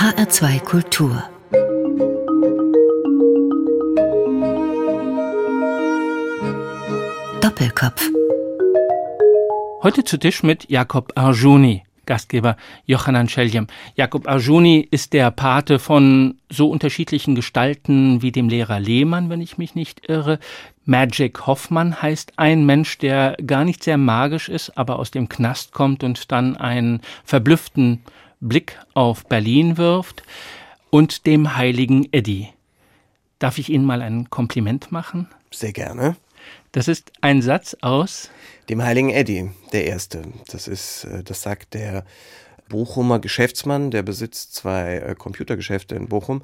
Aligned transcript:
HR2 0.00 0.60
Kultur 0.60 1.22
Doppelkopf 7.42 8.08
Heute 9.82 10.02
zu 10.04 10.16
Tisch 10.16 10.42
mit 10.42 10.70
Jakob 10.70 11.12
Arjuni. 11.16 11.82
Gastgeber 12.06 12.56
Johanan 12.86 13.28
Scheljem. 13.28 13.66
Jakob 13.94 14.26
Arjuni 14.26 14.88
ist 14.90 15.12
der 15.12 15.30
Pate 15.30 15.78
von 15.78 16.40
so 16.48 16.70
unterschiedlichen 16.70 17.34
Gestalten 17.34 18.22
wie 18.22 18.32
dem 18.32 18.48
Lehrer 18.48 18.80
Lehmann, 18.80 19.28
wenn 19.28 19.42
ich 19.42 19.58
mich 19.58 19.74
nicht 19.74 20.08
irre. 20.08 20.38
Magic 20.86 21.46
Hoffmann 21.46 22.00
heißt 22.00 22.32
ein 22.38 22.64
Mensch, 22.64 22.96
der 22.96 23.36
gar 23.46 23.66
nicht 23.66 23.84
sehr 23.84 23.98
magisch 23.98 24.48
ist, 24.48 24.78
aber 24.78 24.98
aus 24.98 25.10
dem 25.10 25.28
Knast 25.28 25.72
kommt 25.72 26.02
und 26.02 26.32
dann 26.32 26.56
einen 26.56 27.02
verblüfften 27.22 28.02
Blick 28.40 28.78
auf 28.94 29.26
Berlin 29.26 29.76
wirft. 29.76 30.22
Und 30.90 31.26
dem 31.26 31.56
heiligen 31.56 32.12
Eddie. 32.12 32.48
Darf 33.38 33.58
ich 33.58 33.68
Ihnen 33.68 33.84
mal 33.84 34.02
ein 34.02 34.28
Kompliment 34.28 34.90
machen? 34.90 35.28
Sehr 35.52 35.72
gerne. 35.72 36.16
Das 36.72 36.88
ist 36.88 37.12
ein 37.20 37.42
Satz 37.42 37.76
aus 37.80 38.30
dem 38.70 38.82
heiligen 38.82 39.10
Eddie, 39.10 39.50
der 39.72 39.86
erste. 39.86 40.22
Das 40.50 40.68
ist, 40.68 41.04
äh, 41.04 41.24
das 41.24 41.42
sagt 41.42 41.74
der 41.74 42.04
Bochumer 42.68 43.18
Geschäftsmann, 43.18 43.90
der 43.90 44.02
besitzt 44.02 44.54
zwei 44.54 44.98
äh, 44.98 45.14
Computergeschäfte 45.16 45.96
in 45.96 46.06
Bochum. 46.06 46.42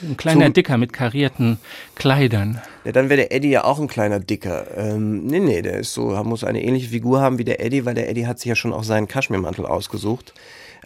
Ein 0.00 0.16
kleiner 0.16 0.46
Zum, 0.46 0.52
Dicker 0.52 0.78
mit 0.78 0.92
karierten 0.92 1.58
Kleidern. 1.96 2.62
Ja, 2.84 2.92
dann 2.92 3.08
wäre 3.08 3.22
der 3.22 3.32
Eddie 3.32 3.50
ja 3.50 3.64
auch 3.64 3.80
ein 3.80 3.88
kleiner 3.88 4.20
Dicker. 4.20 4.68
Ähm, 4.76 5.26
nee, 5.26 5.40
nee, 5.40 5.62
der 5.62 5.80
ist 5.80 5.92
so, 5.92 6.10
muss 6.22 6.44
eine 6.44 6.62
ähnliche 6.62 6.90
Figur 6.90 7.20
haben 7.20 7.38
wie 7.38 7.44
der 7.44 7.60
Eddie, 7.60 7.84
weil 7.84 7.94
der 7.94 8.08
Eddie 8.08 8.28
hat 8.28 8.38
sich 8.38 8.48
ja 8.48 8.54
schon 8.54 8.72
auch 8.72 8.84
seinen 8.84 9.08
Kaschmirmantel 9.08 9.66
ausgesucht, 9.66 10.32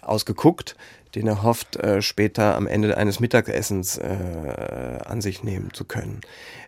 ausgeguckt, 0.09 0.75
den 1.15 1.27
er 1.27 1.43
hofft, 1.43 1.77
äh, 1.77 2.01
später 2.01 2.55
am 2.55 2.67
Ende 2.67 2.95
eines 2.97 3.19
Mittagessens 3.19 3.97
äh, 3.97 4.99
an 5.05 5.21
sich 5.21 5.43
nehmen 5.43 5.73
zu 5.73 5.85
können. 5.85 6.21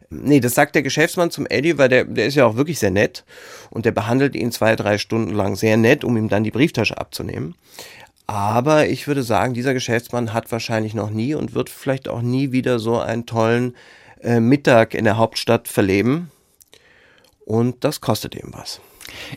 Nee, 0.09 0.41
das 0.41 0.55
sagt 0.55 0.75
der 0.75 0.83
Geschäftsmann 0.83 1.31
zum 1.31 1.45
Eddie, 1.47 1.77
weil 1.77 1.87
der, 1.87 2.03
der 2.03 2.25
ist 2.25 2.35
ja 2.35 2.45
auch 2.45 2.57
wirklich 2.57 2.79
sehr 2.79 2.91
nett 2.91 3.23
und 3.69 3.85
der 3.85 3.91
behandelt 3.91 4.35
ihn 4.35 4.51
zwei, 4.51 4.75
drei 4.75 4.97
Stunden 4.97 5.33
lang 5.33 5.55
sehr 5.55 5.77
nett, 5.77 6.03
um 6.03 6.17
ihm 6.17 6.27
dann 6.27 6.43
die 6.43 6.51
Brieftasche 6.51 6.97
abzunehmen. 6.97 7.55
Aber 8.27 8.87
ich 8.87 9.07
würde 9.07 9.23
sagen, 9.23 9.53
dieser 9.53 9.73
Geschäftsmann 9.73 10.33
hat 10.33 10.51
wahrscheinlich 10.51 10.93
noch 10.93 11.09
nie 11.09 11.33
und 11.33 11.53
wird 11.53 11.69
vielleicht 11.69 12.07
auch 12.07 12.21
nie 12.21 12.51
wieder 12.51 12.79
so 12.79 12.99
einen 12.99 13.25
tollen 13.25 13.75
äh, 14.21 14.39
Mittag 14.39 14.93
in 14.93 15.05
der 15.05 15.17
Hauptstadt 15.17 15.67
verleben. 15.67 16.31
Und 17.45 17.83
das 17.83 18.01
kostet 18.01 18.35
ihm 18.35 18.51
was. 18.51 18.81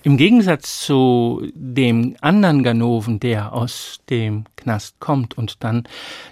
Im 0.02 0.16
Gegensatz 0.16 0.80
zu 0.80 1.46
dem 1.54 2.16
anderen 2.20 2.62
Ganoven, 2.62 3.20
der 3.20 3.52
aus 3.52 4.00
dem 4.10 4.44
Knast 4.56 4.98
kommt 5.00 5.36
und 5.36 5.62
dann 5.62 5.84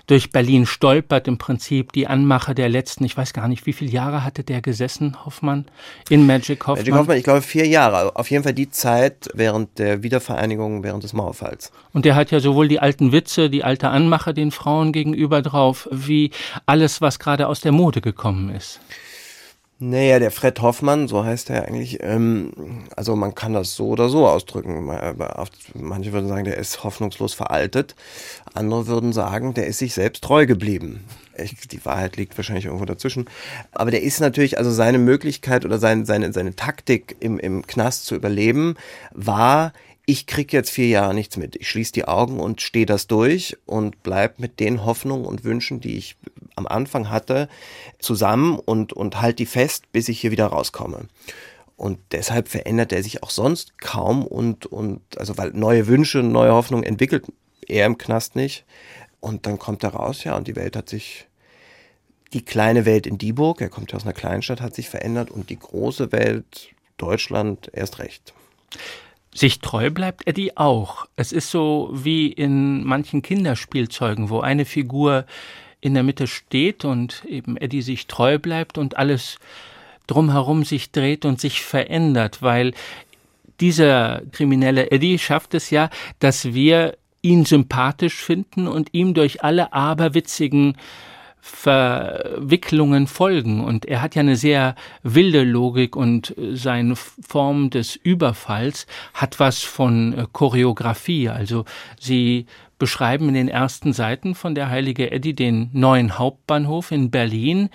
durch 0.07 0.31
Berlin 0.31 0.67
stolpert, 0.67 1.29
im 1.29 1.39
Prinzip 1.39 1.93
die 1.93 2.07
Anmache 2.07 2.55
der 2.55 2.69
letzten, 2.69 3.05
ich 3.05 3.17
weiß 3.17 3.33
gar 3.33 3.49
nicht, 3.49 3.67
wie 3.67 3.73
viele 3.73 3.91
Jahre 3.91 4.25
hatte 4.25 4.43
der 4.45 4.63
gesessen, 4.63 5.25
Hoffmann, 5.25 5.67
in 6.09 6.27
Magic 6.27 6.67
Hoffmann? 6.67 6.79
Magic 6.79 6.95
Hoffmann, 6.95 7.17
ich 7.19 7.25
glaube 7.25 7.43
vier 7.43 7.67
Jahre. 7.67 8.17
Auf 8.17 8.31
jeden 8.31 8.43
Fall 8.45 8.55
die 8.55 8.71
Zeit 8.71 9.29
während 9.35 9.79
der 9.79 10.03
Wiedervereinigung, 10.03 10.83
während 10.83 11.03
des 11.03 11.13
Mauerfalls. 11.13 11.73
Und 11.93 12.05
der 12.05 12.15
hat 12.15 12.31
ja 12.31 12.41
sowohl 12.41 12.69
die 12.69 12.81
alten 12.81 13.13
Witze, 13.13 13.51
die 13.51 13.65
alte 13.65 13.91
Anmache 13.91 14.35
den 14.35 14.51
Frauen 14.51 14.93
gegenüber 14.93 15.43
drauf, 15.43 15.89
wie 15.91 16.31
alles, 16.67 17.01
was 17.01 17.19
gerade 17.19 17.49
aus 17.49 17.61
der 17.61 17.73
Mode 17.73 18.01
gekommen 18.01 18.55
ist. 18.55 18.81
Naja, 19.85 20.21
der 20.21 20.31
Fred 20.31 20.63
Hoffmann, 20.63 21.09
so 21.09 21.25
heißt 21.25 21.51
er 21.51 21.67
eigentlich, 21.67 21.99
ähm, 22.03 22.53
also 22.95 23.17
man 23.17 23.35
kann 23.35 23.53
das 23.53 23.75
so 23.75 23.89
oder 23.89 24.09
so 24.09 24.29
ausdrücken. 24.29 24.87
Manche 25.75 26.13
würden 26.13 26.29
sagen, 26.29 26.45
der 26.45 26.57
ist 26.57 26.85
hoffnungslos 26.85 27.35
veraltet. 27.35 27.97
Andere 28.55 28.87
würden 28.87 29.13
sagen, 29.13 29.55
der 29.55 29.67
ist 29.67 29.79
sich 29.79 29.93
selbst 29.95 30.23
treu 30.23 30.47
geblieben. 30.47 31.03
Die 31.73 31.85
Wahrheit 31.85 32.17
liegt 32.17 32.39
wahrscheinlich 32.39 32.67
irgendwo 32.67 32.85
dazwischen. 32.85 33.29
Aber 33.73 33.91
der 33.91 34.03
ist 34.03 34.21
natürlich, 34.21 34.57
also 34.57 34.71
seine 34.71 34.99
Möglichkeit 34.99 35.65
oder 35.65 35.81
seine, 35.81 36.07
seine, 36.07 36.33
seine 36.33 36.55
Taktik 36.55 37.17
im, 37.19 37.41
im 37.41 37.67
Knast 37.67 38.07
zu 38.07 38.15
überleben, 38.15 38.77
war, 39.11 39.73
ich 40.05 40.27
krieg 40.27 40.53
jetzt 40.53 40.71
vier 40.71 40.89
Jahre 40.89 41.15
nichts 41.15 41.37
mit. 41.37 41.57
Ich 41.57 41.69
schließe 41.69 41.93
die 41.93 42.07
Augen 42.07 42.41
und 42.41 42.61
stehe 42.61 42.87
das 42.87 43.07
durch 43.07 43.57
und 43.67 44.03
bleib 44.03 44.41
mit 44.41 44.59
den 44.59 44.85
Hoffnungen 44.85 45.25
und 45.25 45.45
Wünschen, 45.45 45.81
die 45.81 45.97
ich 45.97 46.17
am 46.57 46.67
Anfang 46.67 47.09
hatte, 47.09 47.49
zusammen 47.99 48.59
und, 48.59 48.93
und 48.93 49.21
halt 49.21 49.39
die 49.39 49.47
fest, 49.47 49.91
bis 49.93 50.09
ich 50.09 50.21
hier 50.21 50.33
wieder 50.33 50.47
rauskomme. 50.47 51.09
Und 51.77 51.99
deshalb 52.11 52.49
verändert 52.49 52.93
er 52.93 53.03
sich 53.03 53.23
auch 53.23 53.31
sonst 53.31 53.79
kaum 53.79 54.27
und, 54.27 54.67
und 54.67 55.01
also 55.19 55.39
weil 55.39 55.51
neue 55.51 55.87
Wünsche, 55.87 56.19
neue 56.19 56.53
Hoffnungen 56.53 56.85
entwickelt 56.85 57.27
er 57.67 57.87
im 57.87 57.99
Knast 57.99 58.37
nicht. 58.37 58.65
Und 59.21 59.47
dann 59.47 59.59
kommt 59.59 59.85
er 59.85 59.91
raus, 59.91 60.25
ja, 60.25 60.37
und 60.37 60.49
die 60.49 60.57
Welt 60.57 60.77
hat 60.77 60.89
sich, 60.89 61.29
die 62.33 62.45
kleine 62.45 62.87
Welt 62.87 63.07
in 63.07 63.19
Dieburg, 63.19 63.61
er 63.61 63.69
kommt 63.69 63.93
ja 63.93 63.97
aus 63.97 64.05
einer 64.05 64.13
Kleinstadt, 64.13 64.61
hat 64.61 64.75
sich 64.75 64.89
verändert 64.89 65.31
und 65.31 65.49
die 65.51 65.59
große 65.59 66.13
Welt, 66.13 66.71
Deutschland, 66.97 67.71
erst 67.73 67.99
recht. 67.99 68.33
Sich 69.35 69.61
treu 69.61 69.91
bleibt 69.91 70.27
Eddie 70.27 70.57
auch. 70.57 71.07
Es 71.17 71.33
ist 71.33 71.51
so 71.51 71.91
wie 71.93 72.29
in 72.29 72.85
manchen 72.85 73.23
Kinderspielzeugen, 73.23 74.29
wo 74.29 74.41
eine 74.41 74.67
Figur 74.67 75.25
in 75.81 75.95
der 75.95 76.03
Mitte 76.03 76.27
steht 76.27 76.85
und 76.85 77.25
eben 77.25 77.57
Eddie 77.57 77.83
sich 77.83 78.07
treu 78.07 78.39
bleibt 78.39 78.77
und 78.77 78.97
alles 78.97 79.39
drumherum 80.07 80.65
sich 80.65 80.93
dreht 80.93 81.25
und 81.25 81.41
sich 81.41 81.63
verändert, 81.63 82.43
weil 82.43 82.73
dieser 83.61 84.23
kriminelle 84.33 84.91
Eddie 84.91 85.19
schafft 85.19 85.55
es 85.55 85.71
ja, 85.71 85.89
dass 86.19 86.53
wir 86.53 86.97
ihn 87.23 87.45
sympathisch 87.45 88.17
finden 88.17 88.67
und 88.69 88.91
ihm 88.93 89.15
durch 89.15 89.45
alle 89.45 89.73
aberwitzigen 89.73 90.77
Verwicklungen 91.45 93.09
folgen. 93.09 93.63
Und 93.63 93.85
er 93.85 94.01
hat 94.01 94.15
ja 94.15 94.21
eine 94.21 94.37
sehr 94.37 94.77
wilde 95.03 95.43
Logik 95.43 95.97
und 95.97 96.35
seine 96.53 96.95
Form 96.97 97.69
des 97.69 97.97
Überfalls 97.97 98.87
hat 99.13 99.41
was 99.41 99.63
von 99.63 100.29
Choreografie. 100.33 101.29
Also 101.29 101.65
sie 101.99 102.47
beschreiben 102.79 103.29
in 103.29 103.35
den 103.35 103.49
ersten 103.49 103.93
Seiten 103.93 104.37
von 104.37 104.55
der 104.55 104.71
Heilige 104.71 105.11
Eddie 105.11 105.35
den 105.35 105.69
neuen 105.73 106.17
Hauptbahnhof 106.17 106.93
in 106.93 107.11
Berlin 107.11 107.69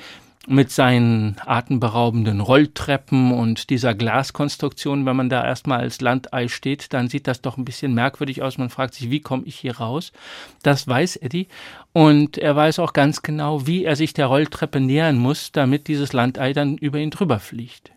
mit 0.47 0.72
seinen 0.72 1.35
atemberaubenden 1.46 2.40
Rolltreppen 2.40 3.34
und 3.34 3.69
dieser 3.69 3.94
Glaskonstruktion, 3.94 5.06
wenn 5.06 5.16
man 5.16 5.30
da 5.30 5.46
erstmal 5.46 5.81
als 5.81 6.00
Landei 6.00 6.47
steht, 6.47 6.94
dann 6.94 7.09
sieht 7.09 7.28
das 7.28 7.41
doch 7.41 7.58
ein 7.58 7.66
bisschen 7.66 7.94
merkwürdig 7.94 8.41
aus. 8.41 8.58
Man 8.58 8.69
fragt 8.69 8.94
sich, 8.94 9.12
wie 9.12 9.19
komme 9.19 9.44
ich 9.46 9.58
hier 9.58 9.78
raus? 9.78 10.13
Das 10.63 10.88
weiß 10.88 11.18
Eddie. 11.18 11.47
Und 11.91 12.38
er 12.38 12.56
weiß 12.56 12.80
auch 12.80 12.94
ganz 12.94 13.22
genau, 13.22 13.68
wie 13.68 13.84
er 13.84 13.97
sich 13.97 14.13
der 14.13 14.28
Rolltreppe 14.28 14.80
nähern 14.80 15.18
muss, 15.18 15.52
damit 15.52 15.88
dieses 15.88 16.13
Landei 16.13 16.53
dann 16.53 16.78
über 16.78 17.00
ihn 17.00 17.12
drüber 17.12 17.40
fliegt. 17.40 17.91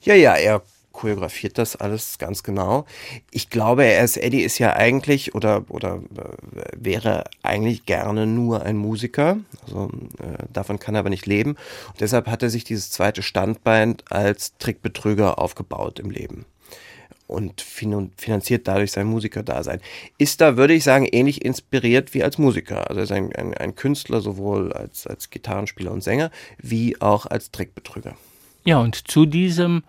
Ja, 0.00 0.14
ja, 0.14 0.34
er 0.34 0.62
choreografiert 0.96 1.58
das 1.58 1.76
alles 1.76 2.18
ganz 2.18 2.42
genau. 2.42 2.86
Ich 3.30 3.50
glaube, 3.50 3.84
er 3.84 4.02
ist, 4.02 4.16
Eddie 4.16 4.42
ist 4.42 4.58
ja 4.58 4.74
eigentlich 4.74 5.34
oder, 5.34 5.64
oder 5.68 6.00
äh, 6.16 6.62
wäre 6.74 7.24
eigentlich 7.42 7.84
gerne 7.84 8.26
nur 8.26 8.62
ein 8.62 8.78
Musiker. 8.78 9.38
Also 9.62 9.90
äh, 10.18 10.44
davon 10.52 10.78
kann 10.78 10.94
er 10.94 11.00
aber 11.00 11.10
nicht 11.10 11.26
leben. 11.26 11.50
Und 11.88 12.00
deshalb 12.00 12.26
hat 12.28 12.42
er 12.42 12.50
sich 12.50 12.64
dieses 12.64 12.90
zweite 12.90 13.22
Standbein 13.22 13.98
als 14.08 14.56
Trickbetrüger 14.56 15.38
aufgebaut 15.38 16.00
im 16.00 16.10
Leben 16.10 16.46
und 17.26 17.60
finanziert 17.60 18.66
dadurch 18.66 18.92
sein 18.92 19.06
Musikerdasein. 19.06 19.80
Ist 20.16 20.40
da, 20.40 20.56
würde 20.56 20.74
ich 20.74 20.84
sagen, 20.84 21.06
ähnlich 21.10 21.44
inspiriert 21.44 22.14
wie 22.14 22.22
als 22.22 22.38
Musiker. 22.38 22.88
Also 22.88 23.00
er 23.00 23.04
ist 23.04 23.12
ein, 23.12 23.34
ein, 23.34 23.52
ein 23.52 23.74
Künstler 23.74 24.20
sowohl 24.20 24.72
als, 24.72 25.06
als 25.06 25.28
Gitarrenspieler 25.28 25.90
und 25.90 26.02
Sänger 26.02 26.30
wie 26.58 27.00
auch 27.02 27.26
als 27.26 27.50
Trickbetrüger. 27.50 28.16
Ja, 28.66 28.80
und 28.80 29.08
zu 29.08 29.26
diesem 29.26 29.84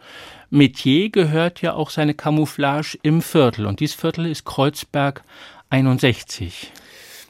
Metier 0.52 1.10
gehört 1.10 1.64
ja 1.64 1.74
auch 1.74 1.90
seine 1.90 2.14
Camouflage 2.14 3.00
im 3.02 3.24
Viertel. 3.24 3.66
Und 3.66 3.80
dieses 3.80 3.96
Viertel 3.96 4.28
ist 4.28 4.46
Kreuzberg 4.46 5.24
61. 5.72 6.72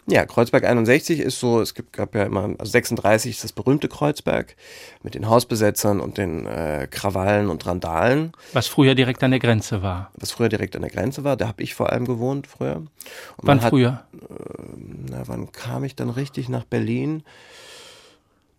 Ja, 0.09 0.25
Kreuzberg 0.25 0.65
61 0.65 1.21
ist 1.21 1.39
so, 1.39 1.61
es 1.61 1.73
gibt, 1.73 1.93
gab 1.93 2.15
ja 2.15 2.23
immer, 2.23 2.53
also 2.57 2.71
36 2.71 3.31
ist 3.31 3.43
das 3.45 3.53
berühmte 3.53 3.87
Kreuzberg 3.87 4.57
mit 5.03 5.15
den 5.15 5.29
Hausbesetzern 5.29 6.01
und 6.01 6.17
den 6.17 6.45
äh, 6.45 6.87
Krawallen 6.91 7.49
und 7.49 7.65
Randalen. 7.65 8.33
Was 8.51 8.67
früher 8.67 8.95
direkt 8.95 9.23
an 9.23 9.31
der 9.31 9.39
Grenze 9.39 9.81
war. 9.81 10.11
Was 10.15 10.31
früher 10.31 10.49
direkt 10.49 10.75
an 10.75 10.81
der 10.81 10.91
Grenze 10.91 11.23
war, 11.23 11.37
da 11.37 11.47
habe 11.47 11.63
ich 11.63 11.75
vor 11.75 11.93
allem 11.93 12.05
gewohnt 12.05 12.47
früher. 12.47 12.75
Und 12.75 12.89
wann 13.43 13.61
hat, 13.61 13.69
früher? 13.69 14.03
Äh, 14.13 14.17
na, 15.09 15.23
wann 15.27 15.51
kam 15.53 15.85
ich 15.85 15.95
dann 15.95 16.09
richtig 16.09 16.49
nach 16.49 16.65
Berlin? 16.65 17.23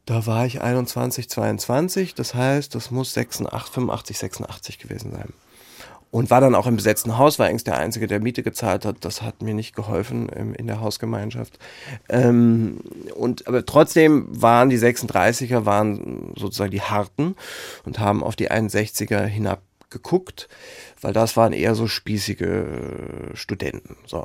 Da 0.09 0.25
war 0.25 0.47
ich 0.47 0.63
21, 0.63 1.29
22, 1.29 2.15
das 2.15 2.33
heißt, 2.33 2.75
das 2.75 2.91
muss 2.91 3.13
86, 3.13 3.75
85, 3.75 4.17
86 4.17 4.79
gewesen 4.79 5.13
sein. 5.13 5.35
Und 6.11 6.31
war 6.31 6.41
dann 6.41 6.55
auch 6.55 6.67
im 6.67 6.77
besetzten 6.77 7.19
Haus, 7.19 7.39
war 7.39 7.47
eigentlich 7.47 7.65
der 7.65 7.77
Einzige, 7.77 8.07
der 8.07 8.19
Miete 8.19 8.43
gezahlt 8.43 8.87
hat. 8.87 9.05
Das 9.05 9.21
hat 9.21 9.43
mir 9.43 9.53
nicht 9.53 9.77
geholfen 9.77 10.31
ähm, 10.35 10.55
in 10.55 10.67
der 10.67 10.81
Hausgemeinschaft. 10.81 11.59
Ähm, 12.09 12.81
und, 13.17 13.47
aber 13.47 13.67
trotzdem 13.67 14.29
waren 14.31 14.71
die 14.71 14.79
36er 14.79 15.67
waren 15.67 16.33
sozusagen 16.37 16.71
die 16.71 16.81
Harten 16.81 17.37
und 17.85 17.99
haben 17.99 18.25
auf 18.25 18.35
die 18.35 18.51
61er 18.51 19.27
hinabgeguckt, 19.27 20.49
weil 21.03 21.13
das 21.13 21.37
waren 21.37 21.53
eher 21.53 21.75
so 21.75 21.87
spießige 21.87 23.33
Studenten. 23.35 23.99
So. 24.07 24.25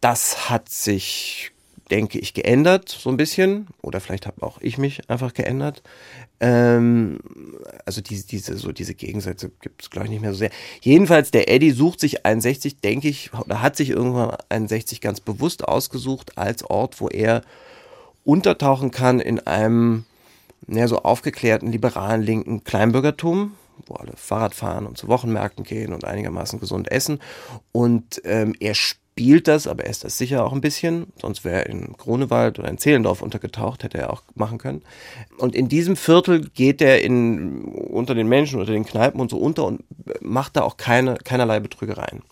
Das 0.00 0.50
hat 0.50 0.68
sich 0.68 1.50
denke 1.90 2.18
ich, 2.18 2.34
geändert, 2.34 2.88
so 2.88 3.10
ein 3.10 3.16
bisschen. 3.16 3.68
Oder 3.82 4.00
vielleicht 4.00 4.26
habe 4.26 4.42
auch 4.42 4.58
ich 4.60 4.78
mich 4.78 5.08
einfach 5.10 5.34
geändert. 5.34 5.82
Ähm, 6.40 7.20
also 7.84 8.00
diese, 8.00 8.26
diese, 8.26 8.56
so 8.56 8.72
diese 8.72 8.94
Gegensätze 8.94 9.50
gibt 9.60 9.82
es, 9.82 9.90
glaube 9.90 10.06
ich, 10.06 10.10
nicht 10.10 10.22
mehr 10.22 10.32
so 10.32 10.38
sehr. 10.38 10.50
Jedenfalls, 10.80 11.30
der 11.30 11.50
Eddie 11.50 11.72
sucht 11.72 12.00
sich 12.00 12.24
61, 12.24 12.80
denke 12.80 13.08
ich, 13.08 13.32
oder 13.34 13.62
hat 13.62 13.76
sich 13.76 13.90
irgendwann 13.90 14.36
61 14.48 15.00
ganz 15.00 15.20
bewusst 15.20 15.66
ausgesucht 15.66 16.38
als 16.38 16.64
Ort, 16.64 17.00
wo 17.00 17.08
er 17.08 17.42
untertauchen 18.24 18.90
kann 18.90 19.20
in 19.20 19.40
einem 19.40 20.04
ja, 20.66 20.88
so 20.88 21.00
aufgeklärten, 21.00 21.70
liberalen, 21.70 22.22
linken 22.22 22.64
Kleinbürgertum, 22.64 23.52
wo 23.86 23.94
alle 23.94 24.12
Fahrrad 24.16 24.54
fahren 24.54 24.86
und 24.86 24.96
zu 24.96 25.08
Wochenmärkten 25.08 25.64
gehen 25.64 25.92
und 25.92 26.04
einigermaßen 26.04 26.58
gesund 26.58 26.90
essen. 26.90 27.20
Und 27.72 28.22
ähm, 28.24 28.54
er 28.58 28.74
spielt 28.74 29.03
das, 29.16 29.66
aber 29.66 29.84
er 29.84 29.90
ist 29.90 30.04
das 30.04 30.18
sicher 30.18 30.44
auch 30.44 30.52
ein 30.52 30.60
bisschen, 30.60 31.06
sonst 31.20 31.44
wäre 31.44 31.60
er 31.60 31.66
in 31.66 31.92
Grunewald 31.92 32.58
oder 32.58 32.68
in 32.68 32.78
Zehlendorf 32.78 33.22
untergetaucht, 33.22 33.84
hätte 33.84 33.98
er 33.98 34.12
auch 34.12 34.22
machen 34.34 34.58
können. 34.58 34.82
Und 35.38 35.54
in 35.54 35.68
diesem 35.68 35.96
Viertel 35.96 36.48
geht 36.48 36.82
er 36.82 37.02
in, 37.02 37.64
unter 37.64 38.14
den 38.14 38.28
Menschen, 38.28 38.58
unter 38.58 38.72
den 38.72 38.84
Kneipen 38.84 39.20
und 39.20 39.30
so 39.30 39.38
unter 39.38 39.64
und 39.64 39.84
macht 40.20 40.56
da 40.56 40.62
auch 40.62 40.76
keine, 40.76 41.14
keinerlei 41.16 41.60
Betrügereien. 41.60 42.22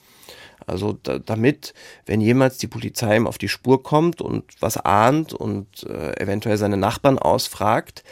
Also 0.67 0.99
da, 1.02 1.19
damit, 1.19 1.75
wenn 2.06 2.20
jemals 2.20 2.58
die 2.58 2.67
Polizei 2.69 3.17
ihm 3.17 3.26
auf 3.26 3.38
die 3.38 3.49
Spur 3.49 3.82
kommt 3.82 4.20
und 4.20 4.44
was 4.61 4.76
ahnt 4.76 5.32
und 5.32 5.84
äh, 5.84 6.20
eventuell 6.20 6.56
seine 6.56 6.76
Nachbarn 6.76 7.19
ausfragt, 7.19 8.05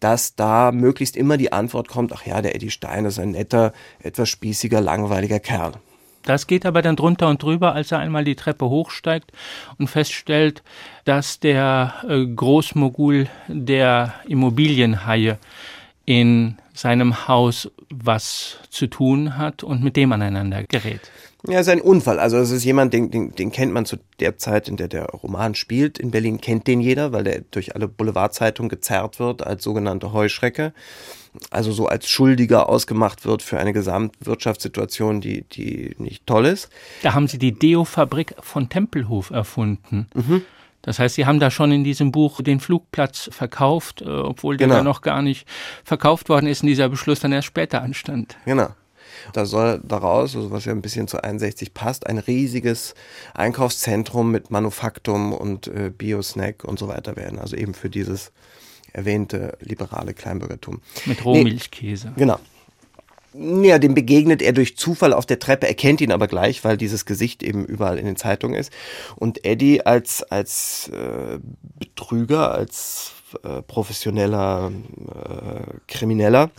dass 0.00 0.34
da 0.34 0.72
möglichst 0.72 1.16
immer 1.16 1.36
die 1.36 1.52
Antwort 1.52 1.88
kommt, 1.88 2.12
ach 2.12 2.26
ja, 2.26 2.42
der 2.42 2.56
Eddie 2.56 2.70
Stein 2.70 3.04
ist 3.04 3.20
ein 3.20 3.30
netter, 3.32 3.72
etwas 4.00 4.28
spießiger, 4.28 4.80
langweiliger 4.80 5.38
Kerl. 5.38 5.74
Das 6.24 6.46
geht 6.46 6.66
aber 6.66 6.82
dann 6.82 6.96
drunter 6.96 7.28
und 7.28 7.42
drüber, 7.42 7.74
als 7.74 7.92
er 7.92 7.98
einmal 7.98 8.24
die 8.24 8.36
Treppe 8.36 8.68
hochsteigt 8.68 9.32
und 9.78 9.88
feststellt, 9.88 10.62
dass 11.04 11.40
der 11.40 11.94
äh, 12.08 12.24
Großmogul 12.26 13.28
der 13.48 14.14
Immobilienhaie 14.26 15.38
in 16.04 16.56
seinem 16.74 17.28
Haus 17.28 17.70
was 17.90 18.58
zu 18.70 18.86
tun 18.86 19.36
hat 19.36 19.62
und 19.62 19.82
mit 19.82 19.96
dem 19.96 20.12
aneinander 20.12 20.64
gerät. 20.64 21.00
Ja, 21.46 21.58
es 21.58 21.66
ist 21.66 21.72
ein 21.72 21.80
Unfall. 21.80 22.20
Also 22.20 22.36
es 22.38 22.52
ist 22.52 22.64
jemand, 22.64 22.92
den, 22.92 23.10
den, 23.10 23.34
den 23.34 23.50
kennt 23.50 23.72
man 23.72 23.84
zu 23.84 23.96
der 24.20 24.38
Zeit, 24.38 24.68
in 24.68 24.76
der 24.76 24.86
der 24.86 25.06
Roman 25.06 25.56
spielt. 25.56 25.98
In 25.98 26.12
Berlin 26.12 26.40
kennt 26.40 26.68
den 26.68 26.80
jeder, 26.80 27.12
weil 27.12 27.24
der 27.24 27.40
durch 27.50 27.74
alle 27.74 27.88
Boulevardzeitungen 27.88 28.68
gezerrt 28.68 29.18
wird 29.18 29.44
als 29.44 29.64
sogenannte 29.64 30.12
Heuschrecke. 30.12 30.72
Also 31.50 31.72
so 31.72 31.86
als 31.86 32.08
Schuldiger 32.08 32.68
ausgemacht 32.68 33.24
wird 33.24 33.42
für 33.42 33.58
eine 33.58 33.72
Gesamtwirtschaftssituation, 33.72 35.20
die, 35.20 35.42
die 35.42 35.94
nicht 35.98 36.26
toll 36.26 36.46
ist. 36.46 36.68
Da 37.02 37.14
haben 37.14 37.26
Sie 37.26 37.38
die 37.38 37.52
Deo-Fabrik 37.52 38.34
von 38.40 38.68
Tempelhof 38.68 39.30
erfunden. 39.30 40.08
Mhm. 40.14 40.42
Das 40.82 40.98
heißt, 40.98 41.14
Sie 41.14 41.24
haben 41.24 41.40
da 41.40 41.50
schon 41.50 41.72
in 41.72 41.84
diesem 41.84 42.12
Buch 42.12 42.42
den 42.42 42.60
Flugplatz 42.60 43.30
verkauft, 43.32 44.02
äh, 44.02 44.08
obwohl 44.08 44.56
der 44.56 44.68
genau. 44.68 44.82
noch 44.82 45.00
gar 45.00 45.22
nicht 45.22 45.46
verkauft 45.84 46.28
worden 46.28 46.46
ist 46.46 46.62
und 46.62 46.68
dieser 46.68 46.88
Beschluss 46.88 47.20
dann 47.20 47.32
erst 47.32 47.46
später 47.46 47.82
anstand. 47.82 48.36
Genau. 48.44 48.68
Da 49.32 49.46
soll 49.46 49.80
daraus, 49.84 50.34
also 50.34 50.50
was 50.50 50.64
ja 50.64 50.72
ein 50.72 50.82
bisschen 50.82 51.06
zu 51.06 51.22
61 51.22 51.74
passt, 51.74 52.06
ein 52.06 52.18
riesiges 52.18 52.94
Einkaufszentrum 53.34 54.30
mit 54.32 54.50
Manufaktum 54.50 55.32
und 55.32 55.68
äh, 55.68 55.90
Bio-Snack 55.96 56.64
und 56.64 56.78
so 56.78 56.88
weiter 56.88 57.16
werden. 57.16 57.38
Also 57.38 57.56
eben 57.56 57.74
für 57.74 57.88
dieses 57.88 58.32
erwähnte 58.92 59.56
liberale 59.60 60.14
Kleinbürgertum. 60.14 60.80
Mit 61.06 61.24
Rohmilchkäse. 61.24 62.08
Nee, 62.08 62.14
genau. 62.16 62.38
Ja, 63.34 63.78
dem 63.78 63.94
begegnet 63.94 64.42
er 64.42 64.52
durch 64.52 64.76
Zufall 64.76 65.14
auf 65.14 65.24
der 65.24 65.38
Treppe, 65.38 65.66
erkennt 65.66 66.02
ihn 66.02 66.12
aber 66.12 66.28
gleich, 66.28 66.64
weil 66.64 66.76
dieses 66.76 67.06
Gesicht 67.06 67.42
eben 67.42 67.64
überall 67.64 67.98
in 67.98 68.04
den 68.04 68.16
Zeitungen 68.16 68.58
ist. 68.58 68.70
Und 69.16 69.44
Eddie 69.46 69.86
als, 69.86 70.22
als 70.24 70.88
äh, 70.88 71.38
Betrüger, 71.78 72.52
als 72.52 73.12
äh, 73.42 73.62
professioneller 73.62 74.70
äh, 74.70 75.78
Krimineller 75.86 76.50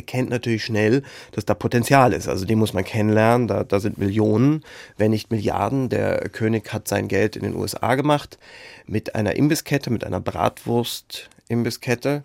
erkennt 0.00 0.30
natürlich 0.30 0.64
schnell, 0.64 1.02
dass 1.32 1.44
da 1.44 1.54
Potenzial 1.54 2.12
ist. 2.12 2.28
Also 2.28 2.46
den 2.46 2.58
muss 2.58 2.72
man 2.72 2.84
kennenlernen. 2.84 3.48
Da, 3.48 3.64
da 3.64 3.80
sind 3.80 3.98
Millionen, 3.98 4.64
wenn 4.96 5.10
nicht 5.10 5.30
Milliarden. 5.30 5.88
Der 5.88 6.28
König 6.30 6.72
hat 6.72 6.88
sein 6.88 7.08
Geld 7.08 7.36
in 7.36 7.42
den 7.42 7.54
USA 7.54 7.94
gemacht 7.94 8.38
mit 8.86 9.14
einer 9.14 9.36
Imbisskette, 9.36 9.90
mit 9.90 10.04
einer 10.04 10.20
Bratwurst-Imbisskette 10.20 12.22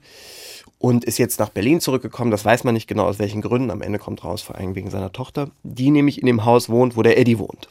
und 0.79 1.03
ist 1.03 1.17
jetzt 1.17 1.39
nach 1.39 1.49
Berlin 1.49 1.81
zurückgekommen. 1.81 2.31
Das 2.31 2.45
weiß 2.45 2.63
man 2.63 2.73
nicht 2.73 2.87
genau 2.87 3.05
aus 3.05 3.19
welchen 3.19 3.41
Gründen. 3.41 3.71
Am 3.71 3.81
Ende 3.81 3.99
kommt 3.99 4.23
raus, 4.23 4.41
vor 4.41 4.55
allem 4.55 4.75
wegen 4.75 4.89
seiner 4.89 5.11
Tochter, 5.11 5.49
die 5.63 5.91
nämlich 5.91 6.19
in 6.19 6.27
dem 6.27 6.45
Haus 6.45 6.69
wohnt, 6.69 6.95
wo 6.95 7.03
der 7.03 7.17
Eddie 7.17 7.39
wohnt. 7.39 7.67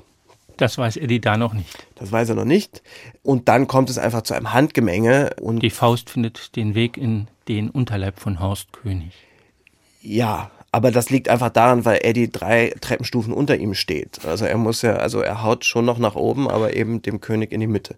Das 0.57 0.79
weiß 0.79 0.97
Eddie 0.97 1.21
da 1.21 1.37
noch 1.37 1.53
nicht. 1.53 1.87
Das 1.97 2.13
weiß 2.13 2.29
er 2.29 2.35
noch 2.37 2.45
nicht. 2.45 2.83
Und 3.23 3.49
dann 3.49 3.67
kommt 3.67 3.91
es 3.91 3.99
einfach 3.99 4.23
zu 4.23 4.35
einem 4.35 4.53
Handgemenge. 4.53 5.31
Und 5.41 5.61
die 5.61 5.71
Faust 5.71 6.11
findet 6.11 6.55
den 6.57 6.75
Weg 6.75 6.97
in 6.97 7.27
den 7.49 7.71
Unterleib 7.71 8.21
von 8.21 8.41
Horst 8.41 8.73
König. 8.73 9.13
Ja, 10.07 10.51
aber 10.71 10.91
das 10.91 11.09
liegt 11.09 11.29
einfach 11.31 11.49
daran, 11.49 11.85
weil 11.87 12.01
Eddie 12.03 12.31
drei 12.31 12.75
Treppenstufen 12.81 13.33
unter 13.33 13.57
ihm 13.57 13.75
steht. 13.75 14.25
Also 14.27 14.45
er 14.45 14.59
muss 14.59 14.83
ja, 14.83 14.97
also 14.97 15.21
er 15.21 15.43
haut 15.43 15.65
schon 15.65 15.87
noch 15.87 15.99
nach 15.99 16.15
oben, 16.15 16.51
aber 16.51 16.75
eben 16.75 17.01
dem 17.01 17.21
König 17.21 17.53
in 17.53 17.61
die 17.61 17.67
Mitte. 17.67 17.95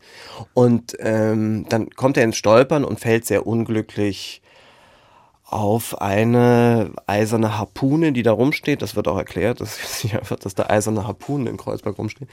Und 0.54 0.96
ähm, 1.00 1.66
dann 1.68 1.90
kommt 1.90 2.16
er 2.16 2.24
ins 2.24 2.36
Stolpern 2.36 2.84
und 2.84 3.00
fällt 3.00 3.26
sehr 3.26 3.46
unglücklich 3.46 4.40
auf 5.46 6.00
eine 6.00 6.92
eiserne 7.06 7.58
Harpune, 7.58 8.12
die 8.12 8.22
da 8.22 8.32
rumsteht. 8.32 8.82
Das 8.82 8.94
wird 8.94 9.08
auch 9.08 9.18
erklärt. 9.18 9.60
Das 9.60 9.78
ist 9.82 10.04
nicht 10.04 10.16
einfach, 10.16 10.36
dass 10.36 10.54
da 10.54 10.66
eiserne 10.66 11.08
Harpunen 11.08 11.48
in 11.48 11.56
Kreuzberg 11.56 11.98
rumstehen. 11.98 12.28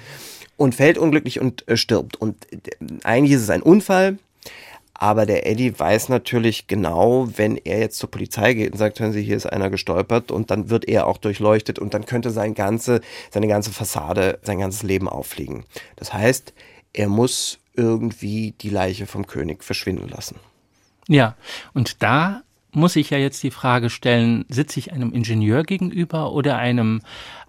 Und 0.55 0.75
fällt 0.75 0.99
unglücklich 0.99 1.39
und 1.39 1.67
äh, 1.67 1.77
stirbt. 1.77 2.15
Und 2.15 2.51
äh, 2.51 2.59
eigentlich 3.03 3.31
ist 3.31 3.41
es 3.41 3.49
ein 3.49 3.63
Unfall. 3.63 4.19
Aber 4.93 5.25
der 5.25 5.47
Eddie 5.47 5.77
weiß 5.77 6.09
natürlich 6.09 6.67
genau, 6.67 7.27
wenn 7.35 7.57
er 7.57 7.79
jetzt 7.79 7.97
zur 7.97 8.11
Polizei 8.11 8.53
geht 8.53 8.71
und 8.73 8.77
sagt, 8.77 8.99
hören 8.99 9.11
Sie, 9.11 9.23
hier 9.23 9.35
ist 9.35 9.47
einer 9.47 9.69
gestolpert 9.69 10.31
und 10.31 10.51
dann 10.51 10.69
wird 10.69 10.87
er 10.87 11.07
auch 11.07 11.17
durchleuchtet 11.17 11.79
und 11.79 11.93
dann 11.93 12.05
könnte 12.05 12.29
sein 12.29 12.53
ganze, 12.53 13.01
seine 13.31 13.47
ganze 13.47 13.71
Fassade, 13.71 14.39
sein 14.43 14.59
ganzes 14.59 14.83
Leben 14.83 15.09
auffliegen. 15.09 15.65
Das 15.95 16.13
heißt, 16.13 16.53
er 16.93 17.09
muss 17.09 17.59
irgendwie 17.75 18.53
die 18.61 18.69
Leiche 18.69 19.07
vom 19.07 19.25
König 19.25 19.63
verschwinden 19.63 20.07
lassen. 20.09 20.35
Ja, 21.07 21.35
und 21.73 22.03
da 22.03 22.42
muss 22.75 22.95
ich 22.95 23.09
ja 23.09 23.17
jetzt 23.17 23.43
die 23.43 23.51
Frage 23.51 23.89
stellen, 23.89 24.45
sitze 24.49 24.79
ich 24.79 24.91
einem 24.91 25.13
Ingenieur 25.13 25.63
gegenüber 25.63 26.31
oder 26.31 26.57
einem 26.57 27.01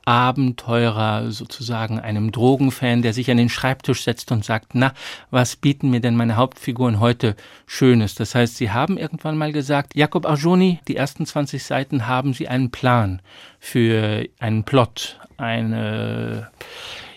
Abenteurer, 0.05 1.31
sozusagen 1.31 1.99
einem 1.99 2.31
Drogenfan, 2.31 3.03
der 3.03 3.15
sich 3.15 3.31
an 3.31 3.39
den 3.39 3.49
Schreibtisch 3.49 4.05
setzt 4.05 4.33
und 4.33 4.45
sagt, 4.45 4.75
na, 4.75 4.93
was 5.31 5.57
bieten 5.57 5.91
mir 5.91 6.01
denn 6.01 6.17
meine 6.17 6.37
Hauptfiguren 6.37 7.01
heute 7.01 7.37
Schönes? 7.67 8.15
Das 8.15 8.35
heißt, 8.35 8.57
Sie 8.57 8.71
haben 8.71 8.99
irgendwann 8.99 9.39
mal 9.39 9.53
gesagt, 9.53 9.97
Jakob 9.97 10.27
Arjoni, 10.27 10.81
die 10.89 10.97
ersten 10.97 11.25
20 11.25 11.65
Seiten 11.65 12.07
haben 12.07 12.35
Sie 12.35 12.49
einen 12.49 12.71
Plan 12.71 13.23
für 13.59 14.27
einen 14.39 14.65
Plot, 14.65 15.19
eine, 15.39 16.51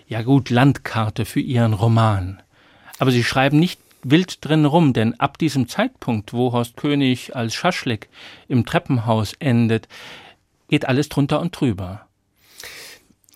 ja 0.06 0.22
gut, 0.22 0.48
Landkarte 0.48 1.26
für 1.26 1.40
Ihren 1.40 1.74
Roman. 1.74 2.40
Aber 2.98 3.10
Sie 3.10 3.22
schreiben 3.22 3.58
nicht 3.58 3.80
wild 4.10 4.44
drin 4.44 4.64
rum, 4.64 4.92
denn 4.92 5.18
ab 5.18 5.38
diesem 5.38 5.68
Zeitpunkt, 5.68 6.32
wo 6.32 6.52
Horst 6.52 6.76
König 6.76 7.34
als 7.36 7.54
Schaschlik 7.54 8.08
im 8.48 8.64
Treppenhaus 8.64 9.34
endet, 9.38 9.88
geht 10.68 10.86
alles 10.86 11.08
drunter 11.08 11.40
und 11.40 11.58
drüber 11.58 12.08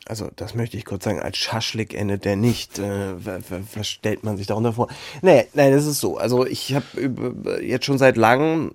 also 0.07 0.31
das 0.37 0.55
möchte 0.55 0.77
ich 0.77 0.85
kurz 0.85 1.05
sagen, 1.05 1.21
als 1.21 1.39
Schaschlik 1.39 1.95
endet 1.95 2.25
der 2.25 2.37
nicht. 2.37 2.79
Äh, 2.79 3.15
was 3.75 3.89
stellt 3.89 4.25
man 4.25 4.37
sich 4.37 4.47
darunter 4.47 4.75
vor? 4.75 4.89
Nee, 5.23 5.47
nein, 5.55 5.73
das 5.73 5.87
ist 5.87 6.01
so. 6.01 6.17
Also 6.19 6.47
ich 6.47 6.75
habe 6.75 7.61
jetzt 7.63 7.87
schon 7.87 7.99
seit 7.99 8.17
langem, 8.17 8.73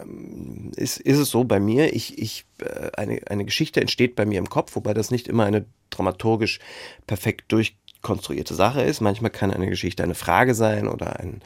ähm, 0.00 0.70
ist, 0.76 0.98
ist 0.98 1.18
es 1.18 1.30
so 1.30 1.44
bei 1.44 1.60
mir, 1.60 1.94
ich, 1.94 2.18
ich, 2.18 2.46
äh, 2.62 2.90
eine, 2.96 3.20
eine 3.26 3.44
Geschichte 3.44 3.80
entsteht 3.80 4.16
bei 4.16 4.24
mir 4.24 4.38
im 4.38 4.48
Kopf, 4.48 4.76
wobei 4.76 4.94
das 4.94 5.10
nicht 5.10 5.28
immer 5.28 5.44
eine 5.44 5.64
dramaturgisch 5.90 6.60
perfekt 7.06 7.52
durchkonstruierte 8.00 8.54
Sache 8.54 8.82
ist. 8.82 9.00
Manchmal 9.00 9.30
kann 9.30 9.50
eine 9.50 9.68
Geschichte 9.68 10.02
eine 10.02 10.14
Frage 10.14 10.54
sein 10.54 10.88
oder 10.88 11.20
ein, 11.20 11.40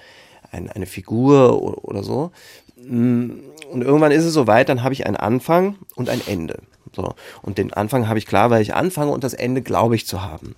ein, 0.51 0.71
eine 0.71 0.87
Figur 0.87 1.63
oder, 1.63 1.85
oder 1.85 2.03
so. 2.03 2.31
Mm, 2.77 3.31
und 3.71 3.83
irgendwann 3.83 4.13
ist 4.13 4.25
es 4.25 4.35
soweit, 4.35 4.69
dann 4.69 4.83
habe 4.83 4.95
ich 4.95 5.07
einen 5.07 5.17
Anfang 5.17 5.77
und 5.95 6.09
ein 6.09 6.21
Ende. 6.27 6.63
So. 6.95 7.15
Und 7.43 7.59
den 7.59 7.73
Anfang 7.73 8.09
habe 8.09 8.19
ich 8.19 8.27
klar, 8.27 8.51
weil 8.51 8.63
ich 8.63 8.75
anfange 8.75 9.11
und 9.11 9.25
das 9.25 9.35
Ende 9.35 9.63
glaube 9.63 9.97
ich 9.97 10.07
zu 10.07 10.23
haben. 10.23 10.55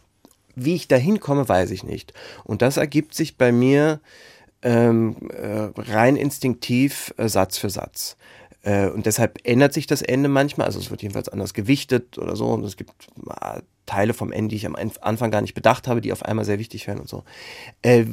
Wie 0.54 0.74
ich 0.74 0.88
dahin 0.88 1.20
komme, 1.20 1.48
weiß 1.48 1.70
ich 1.70 1.84
nicht. 1.84 2.12
Und 2.44 2.62
das 2.62 2.76
ergibt 2.76 3.14
sich 3.14 3.36
bei 3.36 3.52
mir 3.52 4.00
ähm, 4.62 5.16
äh, 5.30 5.68
rein 5.76 6.16
instinktiv 6.16 7.12
äh, 7.18 7.28
Satz 7.28 7.58
für 7.58 7.70
Satz. 7.70 8.16
Äh, 8.66 8.88
und 8.88 9.06
deshalb 9.06 9.38
ändert 9.44 9.72
sich 9.72 9.86
das 9.86 10.02
Ende 10.02 10.28
manchmal. 10.28 10.66
Also 10.66 10.80
es 10.80 10.90
wird 10.90 11.00
jedenfalls 11.00 11.28
anders 11.28 11.54
gewichtet 11.54 12.18
oder 12.18 12.36
so. 12.36 12.48
Und 12.48 12.64
es 12.64 12.76
gibt 12.76 12.92
äh, 13.28 13.60
Teile 13.86 14.12
vom 14.12 14.32
Ende, 14.32 14.48
die 14.50 14.56
ich 14.56 14.66
am 14.66 14.76
Anfang 15.00 15.30
gar 15.30 15.40
nicht 15.40 15.54
bedacht 15.54 15.86
habe, 15.86 16.00
die 16.00 16.12
auf 16.12 16.24
einmal 16.24 16.44
sehr 16.44 16.58
wichtig 16.58 16.86
werden 16.88 17.00
und 17.00 17.08
so. 17.08 17.22
Äh, 17.82 18.06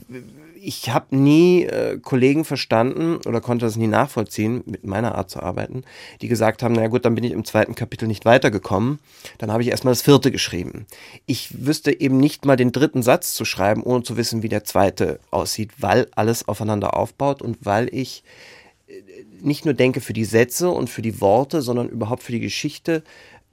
ich 0.66 0.92
habe 0.92 1.16
nie 1.16 1.64
äh, 1.64 1.98
Kollegen 1.98 2.46
verstanden 2.46 3.18
oder 3.26 3.42
konnte 3.42 3.66
das 3.66 3.76
nie 3.76 3.88
nachvollziehen, 3.88 4.64
mit 4.66 4.86
meiner 4.86 5.16
Art 5.16 5.30
zu 5.30 5.42
arbeiten, 5.42 5.84
die 6.22 6.30
gesagt 6.30 6.64
haben, 6.64 6.74
na 6.74 6.88
gut, 6.88 7.04
dann 7.04 7.16
bin 7.16 7.24
ich 7.26 7.34
im 7.34 7.44
zweiten 7.44 7.76
Kapitel 7.76 8.08
nicht 8.08 8.24
weitergekommen. 8.24 9.00
Dann 9.40 9.52
habe 9.52 9.64
ich 9.64 9.70
erstmal 9.70 9.92
das 9.92 10.04
vierte 10.04 10.32
geschrieben. 10.32 10.86
Ich 11.26 11.66
wüsste 11.66 12.00
eben 12.00 12.18
nicht 12.18 12.46
mal 12.46 12.56
den 12.56 12.72
dritten 12.72 13.04
Satz 13.04 13.34
zu 13.34 13.44
schreiben, 13.44 13.84
ohne 13.84 14.04
zu 14.04 14.16
wissen, 14.16 14.44
wie 14.44 14.50
der 14.50 14.64
zweite 14.64 15.20
aussieht, 15.32 15.72
weil 15.80 16.08
alles 16.16 16.48
aufeinander 16.48 16.96
aufbaut 16.96 17.42
und 17.42 17.58
weil 17.66 17.94
ich 17.94 18.24
nicht 19.42 19.66
nur 19.66 19.74
denke 19.74 20.02
für 20.02 20.14
die 20.14 20.26
Sätze 20.26 20.70
und 20.70 20.90
für 20.90 21.02
die 21.02 21.22
Worte, 21.22 21.62
sondern 21.62 21.90
überhaupt 21.90 22.24
für 22.24 22.32
die 22.32 22.40
Geschichte, 22.40 23.04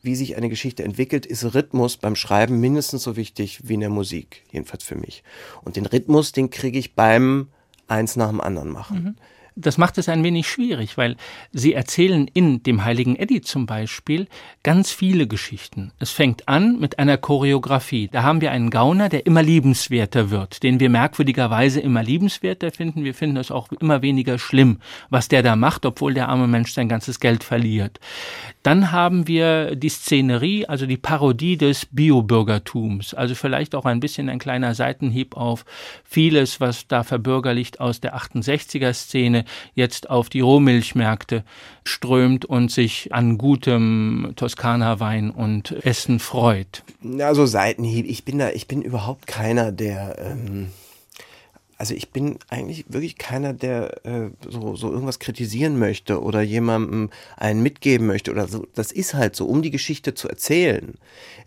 wie 0.03 0.15
sich 0.15 0.37
eine 0.37 0.49
Geschichte 0.49 0.83
entwickelt, 0.83 1.27
ist 1.27 1.55
Rhythmus 1.55 1.97
beim 1.97 2.17
Schreiben 2.17 2.59
mindestens 2.61 3.03
so 3.03 3.17
wichtig 3.17 3.61
wie 3.65 3.75
in 3.75 3.81
der 3.81 3.91
Musik, 3.91 4.45
jedenfalls 4.51 4.83
für 4.83 4.97
mich. 4.97 5.23
Und 5.63 5.77
den 5.77 5.87
Rhythmus, 5.87 6.33
den 6.33 6.51
kriege 6.51 6.79
ich 6.79 6.95
beim 6.95 7.49
eins 7.87 8.17
nach 8.17 8.31
dem 8.31 8.41
anderen 8.41 8.71
machen. 8.71 9.05
Mhm 9.05 9.17
das 9.57 9.79
macht 9.79 9.99
es 9.99 10.09
ein 10.09 10.25
wenig 10.25 10.49
schwierig, 10.49 10.97
weil 10.97 11.17
sie 11.53 11.75
erzählen 11.75 12.29
in 12.33 12.63
dem 12.63 12.85
heiligen 12.85 13.17
Eddie 13.17 13.41
zum 13.41 13.67
Beispiel 13.67 14.27
ganz 14.63 14.91
viele 14.91 15.27
Geschichten. 15.27 15.93
Es 15.99 16.11
fängt 16.11 16.49
an 16.49 16.79
mit 16.79 16.99
einer 16.99 17.17
Choreografie. 17.17 18.09
Da 18.13 18.23
haben 18.23 18.41
wir 18.41 18.51
einen 18.51 18.71
Gauner, 18.71 19.09
der 19.09 19.27
immer 19.27 19.43
liebenswerter 19.43 20.31
wird, 20.31 20.63
den 20.63 20.81
wir 20.81 20.91
merkwürdigerweise 20.91 21.81
immer 21.81 22.03
liebenswerter 22.03 22.71
finden. 22.71 23.05
Wir 23.05 23.15
finden 23.15 23.37
es 23.37 23.51
auch 23.51 23.71
immer 23.73 24.03
weniger 24.03 24.39
schlimm, 24.39 24.79
was 25.09 25.29
der 25.29 25.43
da 25.43 25.57
macht, 25.57 25.87
obwohl 25.87 26.15
der 26.15 26.29
arme 26.29 26.47
Mensch 26.47 26.73
sein 26.73 26.89
ganzes 26.89 27.21
Geld 27.21 27.45
verliert. 27.45 28.01
Dann 28.63 28.93
haben 28.93 29.27
wir 29.27 29.75
die 29.77 29.89
Szenerie, 29.89 30.67
also 30.67 30.87
die 30.87 30.99
Parodie 30.99 31.57
des 31.57 31.87
Biobürgertums, 31.87 33.15
also 33.15 33.35
vielleicht 33.35 33.75
auch 33.75 33.87
ein 33.87 34.01
bisschen 34.01 34.29
ein 34.29 34.39
kleiner 34.39 34.75
Seitenhieb 34.75 35.37
auf 35.37 35.65
vieles, 36.05 36.61
was 36.61 36.87
da 36.87 37.03
verbürgerlicht 37.03 37.81
aus 37.81 38.01
der 38.01 38.17
68er 38.17 38.93
Szene 39.41 39.45
jetzt 39.75 40.11
auf 40.11 40.29
die 40.29 40.41
Rohmilchmärkte 40.41 41.45
strömt 41.85 42.45
und 42.45 42.71
sich 42.71 43.13
an 43.13 43.39
gutem 43.39 44.33
Toskana-Wein 44.37 45.31
und 45.31 45.73
Essen 45.85 46.19
freut. 46.19 46.83
Also 47.21 47.47
Seitenhieb, 47.47 48.07
ich 48.07 48.25
bin 48.25 48.39
da, 48.39 48.51
ich 48.51 48.67
bin 48.67 48.83
überhaupt 48.83 49.27
keiner, 49.27 49.73
der 49.73 50.17
ähm 50.19 50.69
also 51.81 51.95
ich 51.95 52.11
bin 52.11 52.39
eigentlich 52.51 52.85
wirklich 52.91 53.17
keiner, 53.17 53.55
der 53.55 54.05
äh, 54.05 54.29
so, 54.47 54.77
so 54.77 54.93
irgendwas 54.93 55.19
kritisieren 55.19 55.79
möchte 55.79 56.23
oder 56.23 56.43
jemandem 56.43 57.09
einen 57.39 57.63
mitgeben 57.63 58.07
möchte 58.07 58.31
oder 58.31 58.47
so. 58.49 58.67
Das 58.75 58.93
ist 58.93 59.15
halt 59.15 59.35
so, 59.35 59.47
um 59.47 59.63
die 59.63 59.71
Geschichte 59.71 60.13
zu 60.13 60.29
erzählen, 60.29 60.99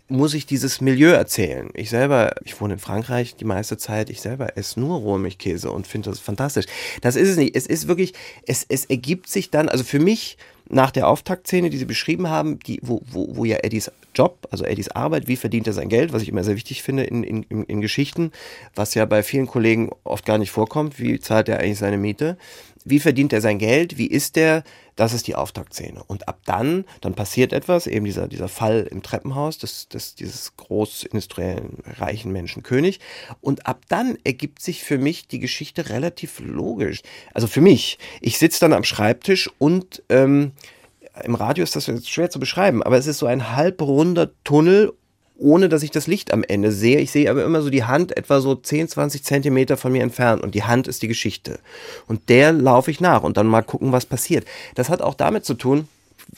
muss 0.08 0.34
ich 0.34 0.44
dieses 0.44 0.80
Milieu 0.80 1.10
erzählen. 1.10 1.70
Ich 1.74 1.88
selber, 1.88 2.34
ich 2.44 2.60
wohne 2.60 2.74
in 2.74 2.80
Frankreich 2.80 3.36
die 3.36 3.44
meiste 3.44 3.78
Zeit, 3.78 4.10
ich 4.10 4.20
selber 4.20 4.58
esse 4.58 4.80
nur 4.80 4.98
Rohmilchkäse 4.98 5.70
und 5.70 5.86
finde 5.86 6.10
das 6.10 6.18
fantastisch. 6.18 6.66
Das 7.00 7.14
ist 7.14 7.28
es 7.28 7.36
nicht. 7.36 7.54
Es 7.54 7.68
ist 7.68 7.86
wirklich, 7.86 8.12
es, 8.44 8.66
es 8.68 8.86
ergibt 8.86 9.28
sich 9.28 9.52
dann, 9.52 9.68
also 9.68 9.84
für 9.84 10.00
mich 10.00 10.36
nach 10.74 10.90
der 10.90 11.08
Auftaktszene, 11.08 11.70
die 11.70 11.78
Sie 11.78 11.84
beschrieben 11.84 12.28
haben, 12.28 12.58
die, 12.58 12.80
wo, 12.82 13.00
wo, 13.06 13.36
wo 13.36 13.44
ja 13.44 13.58
Eddies 13.62 13.90
Job, 14.14 14.46
also 14.50 14.64
Eddies 14.64 14.88
Arbeit, 14.88 15.28
wie 15.28 15.36
verdient 15.36 15.66
er 15.66 15.72
sein 15.72 15.88
Geld, 15.88 16.12
was 16.12 16.22
ich 16.22 16.28
immer 16.28 16.44
sehr 16.44 16.56
wichtig 16.56 16.82
finde 16.82 17.04
in, 17.04 17.22
in, 17.22 17.42
in 17.44 17.80
Geschichten, 17.80 18.32
was 18.74 18.94
ja 18.94 19.04
bei 19.06 19.22
vielen 19.22 19.46
Kollegen 19.46 19.90
oft 20.02 20.26
gar 20.26 20.38
nicht 20.38 20.50
vorkommt, 20.50 20.98
wie 20.98 21.18
zahlt 21.20 21.48
er 21.48 21.60
eigentlich 21.60 21.78
seine 21.78 21.96
Miete, 21.96 22.36
wie 22.84 23.00
verdient 23.00 23.32
er 23.32 23.40
sein 23.40 23.58
Geld, 23.58 23.98
wie 23.98 24.06
ist 24.06 24.36
der, 24.36 24.62
das 24.94 25.12
ist 25.12 25.26
die 25.26 25.34
Auftaktszene. 25.34 26.02
Und 26.04 26.28
ab 26.28 26.40
dann, 26.44 26.84
dann 27.00 27.14
passiert 27.14 27.52
etwas, 27.52 27.86
eben 27.86 28.04
dieser, 28.04 28.28
dieser 28.28 28.48
Fall 28.48 28.86
im 28.90 29.02
Treppenhaus 29.02 29.58
des, 29.58 29.88
des, 29.88 30.14
dieses 30.14 30.56
großindustriellen, 30.56 31.78
reichen 31.98 32.30
Menschen 32.30 32.62
König. 32.62 33.00
Und 33.40 33.66
ab 33.66 33.82
dann 33.88 34.18
ergibt 34.24 34.60
sich 34.60 34.84
für 34.84 34.98
mich 34.98 35.26
die 35.26 35.40
Geschichte 35.40 35.88
relativ 35.88 36.40
logisch. 36.40 37.02
Also 37.32 37.46
für 37.46 37.60
mich. 37.62 37.98
Ich 38.20 38.38
sitze 38.38 38.60
dann 38.60 38.72
am 38.72 38.84
Schreibtisch 38.84 39.50
und 39.58 40.02
ähm, 40.10 40.52
im 41.22 41.34
Radio 41.34 41.64
ist 41.64 41.76
das 41.76 41.86
jetzt 41.86 42.10
schwer 42.10 42.30
zu 42.30 42.40
beschreiben, 42.40 42.82
aber 42.82 42.98
es 42.98 43.06
ist 43.06 43.18
so 43.18 43.26
ein 43.26 43.54
halbrunder 43.54 44.30
Tunnel 44.42 44.92
ohne 45.36 45.68
dass 45.68 45.82
ich 45.82 45.90
das 45.90 46.06
Licht 46.06 46.32
am 46.32 46.44
Ende 46.44 46.70
sehe. 46.70 47.00
Ich 47.00 47.10
sehe 47.10 47.30
aber 47.30 47.44
immer 47.44 47.62
so 47.62 47.70
die 47.70 47.84
Hand 47.84 48.16
etwa 48.16 48.40
so 48.40 48.54
10, 48.54 48.88
20 48.88 49.24
Zentimeter 49.24 49.76
von 49.76 49.92
mir 49.92 50.02
entfernt 50.02 50.42
und 50.42 50.54
die 50.54 50.62
Hand 50.62 50.86
ist 50.86 51.02
die 51.02 51.08
Geschichte. 51.08 51.58
Und 52.06 52.28
der 52.28 52.52
laufe 52.52 52.90
ich 52.90 53.00
nach 53.00 53.22
und 53.22 53.36
dann 53.36 53.46
mal 53.46 53.62
gucken, 53.62 53.92
was 53.92 54.06
passiert. 54.06 54.44
Das 54.74 54.88
hat 54.88 55.02
auch 55.02 55.14
damit 55.14 55.44
zu 55.44 55.54
tun, 55.54 55.88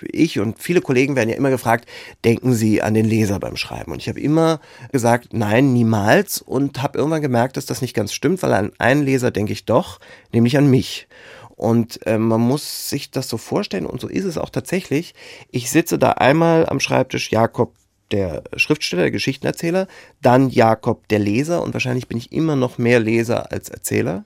ich 0.02 0.38
und 0.40 0.60
viele 0.60 0.80
Kollegen 0.80 1.16
werden 1.16 1.30
ja 1.30 1.36
immer 1.36 1.50
gefragt, 1.50 1.88
denken 2.24 2.54
Sie 2.54 2.82
an 2.82 2.94
den 2.94 3.06
Leser 3.06 3.38
beim 3.38 3.56
Schreiben? 3.56 3.92
Und 3.92 3.98
ich 3.98 4.08
habe 4.08 4.20
immer 4.20 4.60
gesagt, 4.92 5.32
nein, 5.32 5.72
niemals 5.72 6.40
und 6.40 6.82
habe 6.82 6.98
irgendwann 6.98 7.22
gemerkt, 7.22 7.56
dass 7.56 7.66
das 7.66 7.82
nicht 7.82 7.94
ganz 7.94 8.12
stimmt, 8.12 8.42
weil 8.42 8.52
an 8.52 8.72
einen 8.78 9.04
Leser 9.04 9.30
denke 9.30 9.52
ich 9.52 9.64
doch, 9.64 10.00
nämlich 10.32 10.56
an 10.56 10.68
mich. 10.68 11.06
Und 11.50 12.04
äh, 12.06 12.18
man 12.18 12.40
muss 12.40 12.90
sich 12.90 13.10
das 13.10 13.28
so 13.28 13.38
vorstellen 13.38 13.86
und 13.86 14.00
so 14.00 14.08
ist 14.08 14.24
es 14.24 14.36
auch 14.36 14.50
tatsächlich. 14.50 15.14
Ich 15.50 15.70
sitze 15.70 15.98
da 15.98 16.12
einmal 16.12 16.66
am 16.66 16.80
Schreibtisch, 16.80 17.30
Jakob 17.30 17.72
der 18.12 18.42
Schriftsteller, 18.56 19.02
der 19.02 19.10
Geschichtenerzähler, 19.10 19.88
dann 20.22 20.50
Jakob 20.50 21.08
der 21.08 21.18
Leser 21.18 21.62
und 21.62 21.72
wahrscheinlich 21.72 22.08
bin 22.08 22.18
ich 22.18 22.32
immer 22.32 22.56
noch 22.56 22.78
mehr 22.78 23.00
Leser 23.00 23.50
als 23.52 23.68
Erzähler 23.68 24.24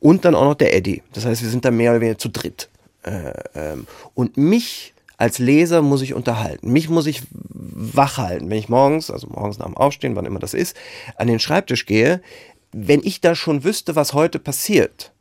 und 0.00 0.24
dann 0.24 0.34
auch 0.34 0.44
noch 0.44 0.54
der 0.54 0.74
Eddie. 0.74 1.02
Das 1.12 1.24
heißt, 1.24 1.42
wir 1.42 1.48
sind 1.48 1.64
da 1.64 1.70
mehr 1.70 1.92
oder 1.92 2.00
weniger 2.00 2.18
zu 2.18 2.28
dritt. 2.28 2.68
Äh, 3.04 3.32
ähm, 3.54 3.86
und 4.14 4.36
mich 4.36 4.94
als 5.16 5.38
Leser 5.38 5.82
muss 5.82 6.02
ich 6.02 6.14
unterhalten. 6.14 6.72
Mich 6.72 6.88
muss 6.88 7.06
ich 7.06 7.22
wach 7.30 8.18
halten. 8.18 8.50
Wenn 8.50 8.58
ich 8.58 8.68
morgens, 8.68 9.08
also 9.08 9.28
morgens 9.28 9.58
nach 9.58 9.66
dem 9.66 9.76
Aufstehen, 9.76 10.16
wann 10.16 10.26
immer 10.26 10.40
das 10.40 10.52
ist, 10.52 10.76
an 11.16 11.28
den 11.28 11.38
Schreibtisch 11.38 11.86
gehe, 11.86 12.20
wenn 12.72 13.00
ich 13.04 13.20
da 13.20 13.36
schon 13.36 13.62
wüsste, 13.62 13.94
was 13.94 14.14
heute 14.14 14.40
passiert, 14.40 15.12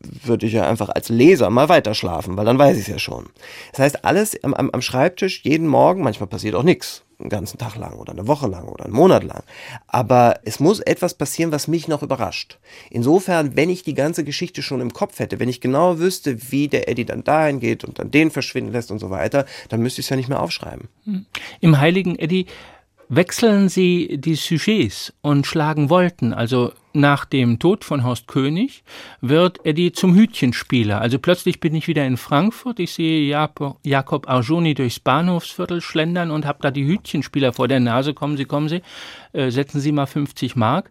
würde 0.00 0.46
ich 0.46 0.54
ja 0.54 0.66
einfach 0.68 0.88
als 0.88 1.10
Leser 1.10 1.50
mal 1.50 1.68
weiter 1.68 1.94
schlafen, 1.94 2.36
weil 2.36 2.46
dann 2.46 2.58
weiß 2.58 2.76
ich 2.76 2.84
es 2.84 2.88
ja 2.88 2.98
schon. 2.98 3.26
Das 3.72 3.80
heißt, 3.80 4.04
alles 4.04 4.42
am, 4.42 4.54
am 4.54 4.82
Schreibtisch, 4.82 5.42
jeden 5.44 5.66
Morgen, 5.66 6.02
manchmal 6.02 6.28
passiert 6.28 6.54
auch 6.54 6.62
nichts 6.62 7.02
einen 7.22 7.30
ganzen 7.30 7.58
Tag 7.58 7.76
lang 7.76 7.94
oder 7.94 8.12
eine 8.12 8.26
Woche 8.26 8.46
lang 8.46 8.68
oder 8.68 8.84
einen 8.84 8.94
Monat 8.94 9.24
lang. 9.24 9.42
Aber 9.86 10.40
es 10.44 10.60
muss 10.60 10.80
etwas 10.80 11.14
passieren, 11.14 11.52
was 11.52 11.68
mich 11.68 11.88
noch 11.88 12.02
überrascht. 12.02 12.58
Insofern, 12.90 13.56
wenn 13.56 13.70
ich 13.70 13.82
die 13.82 13.94
ganze 13.94 14.24
Geschichte 14.24 14.62
schon 14.62 14.80
im 14.80 14.92
Kopf 14.92 15.18
hätte, 15.18 15.40
wenn 15.40 15.48
ich 15.48 15.60
genau 15.60 15.98
wüsste, 15.98 16.50
wie 16.52 16.68
der 16.68 16.88
Eddie 16.88 17.04
dann 17.04 17.24
dahin 17.24 17.60
geht 17.60 17.84
und 17.84 17.98
dann 17.98 18.10
den 18.10 18.30
verschwinden 18.30 18.72
lässt 18.72 18.90
und 18.90 18.98
so 18.98 19.10
weiter, 19.10 19.46
dann 19.68 19.80
müsste 19.80 20.00
ich 20.00 20.06
es 20.06 20.10
ja 20.10 20.16
nicht 20.16 20.28
mehr 20.28 20.42
aufschreiben. 20.42 20.88
Hm. 21.04 21.26
Im 21.60 21.80
Heiligen 21.80 22.18
Eddie 22.18 22.46
wechseln 23.08 23.68
sie 23.68 24.18
die 24.18 24.34
Sujets 24.34 25.12
und 25.20 25.46
schlagen 25.46 25.90
Wolten. 25.90 26.32
Also 26.32 26.72
nach 26.94 27.24
dem 27.24 27.58
Tod 27.58 27.84
von 27.84 28.04
Horst 28.04 28.26
König 28.26 28.84
wird 29.20 29.64
Eddie 29.64 29.92
zum 29.92 30.14
Hütchenspieler. 30.14 31.00
Also 31.00 31.18
plötzlich 31.18 31.60
bin 31.60 31.74
ich 31.74 31.88
wieder 31.88 32.06
in 32.06 32.16
Frankfurt. 32.16 32.80
Ich 32.80 32.92
sehe 32.92 33.26
Jakob 33.26 34.28
Arjoni 34.28 34.74
durchs 34.74 35.00
Bahnhofsviertel 35.00 35.80
schlendern 35.80 36.30
und 36.30 36.46
habe 36.46 36.58
da 36.62 36.70
die 36.70 36.86
Hütchenspieler 36.86 37.52
vor 37.52 37.68
der 37.68 37.80
Nase. 37.80 38.14
Kommen 38.14 38.36
Sie, 38.36 38.44
kommen 38.44 38.68
Sie, 38.68 38.82
äh, 39.32 39.50
setzen 39.50 39.80
Sie 39.80 39.92
mal 39.92 40.06
50 40.06 40.56
Mark. 40.56 40.90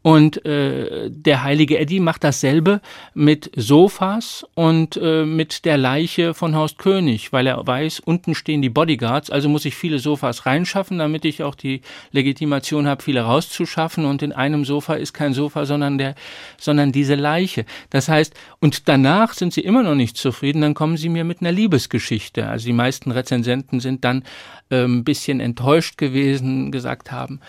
Und 0.00 0.44
äh, 0.46 1.10
der 1.10 1.42
heilige 1.42 1.78
Eddie 1.78 1.98
macht 1.98 2.22
dasselbe 2.22 2.80
mit 3.14 3.50
Sofas 3.56 4.46
und 4.54 4.96
äh, 4.96 5.24
mit 5.24 5.64
der 5.64 5.76
Leiche 5.76 6.34
von 6.34 6.54
Horst 6.54 6.78
König, 6.78 7.32
weil 7.32 7.48
er 7.48 7.66
weiß, 7.66 8.00
unten 8.00 8.36
stehen 8.36 8.62
die 8.62 8.70
Bodyguards, 8.70 9.28
also 9.28 9.48
muss 9.48 9.64
ich 9.64 9.74
viele 9.74 9.98
Sofas 9.98 10.46
reinschaffen, 10.46 10.98
damit 10.98 11.24
ich 11.24 11.42
auch 11.42 11.56
die 11.56 11.80
Legitimation 12.12 12.86
habe, 12.86 13.02
viele 13.02 13.22
rauszuschaffen. 13.22 14.04
Und 14.04 14.22
in 14.22 14.32
einem 14.32 14.64
Sofa 14.64 14.94
ist 14.94 15.14
kein 15.14 15.32
Sofa, 15.38 15.64
sondern 15.64 15.98
der, 15.98 16.14
sondern 16.58 16.92
diese 16.92 17.14
Leiche. 17.14 17.64
Das 17.90 18.08
heißt, 18.08 18.34
und 18.60 18.88
danach 18.88 19.32
sind 19.32 19.52
sie 19.52 19.62
immer 19.62 19.82
noch 19.82 19.94
nicht 19.94 20.16
zufrieden, 20.16 20.62
dann 20.62 20.74
kommen 20.74 20.96
sie 20.96 21.08
mir 21.08 21.24
mit 21.24 21.40
einer 21.40 21.52
Liebesgeschichte. 21.52 22.48
Also 22.48 22.66
die 22.66 22.72
meisten 22.72 23.10
Rezensenten 23.12 23.80
sind 23.80 24.04
dann 24.04 24.24
äh, 24.70 24.84
ein 24.84 25.04
bisschen 25.04 25.40
enttäuscht 25.40 25.96
gewesen, 25.96 26.72
gesagt 26.72 27.12
haben, 27.12 27.40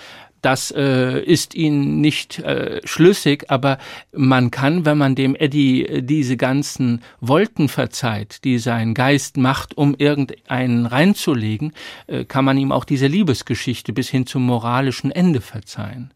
das 0.42 0.72
äh, 0.72 1.20
ist 1.22 1.54
ihnen 1.56 2.00
nicht 2.02 2.40
äh, 2.40 2.80
schlüssig, 2.86 3.46
aber 3.50 3.78
man 4.14 4.52
kann, 4.52 4.86
wenn 4.86 4.98
man 4.98 5.16
dem 5.16 5.36
Eddie 5.36 5.86
äh, 5.86 6.02
diese 6.02 6.38
ganzen 6.38 7.02
Wolken 7.20 7.68
verzeiht, 7.68 8.44
die 8.44 8.58
sein 8.58 8.94
Geist 8.94 9.38
macht, 9.38 9.78
um 9.78 9.96
irgendeinen 9.98 10.86
reinzulegen, 10.86 11.74
äh, 12.08 12.24
kann 12.24 12.46
man 12.46 12.58
ihm 12.58 12.72
auch 12.72 12.86
diese 12.86 13.08
Liebesgeschichte 13.08 13.92
bis 13.92 14.10
hin 14.10 14.26
zum 14.26 14.46
moralischen 14.46 15.12
Ende 15.12 15.42
verzeihen. 15.42 16.14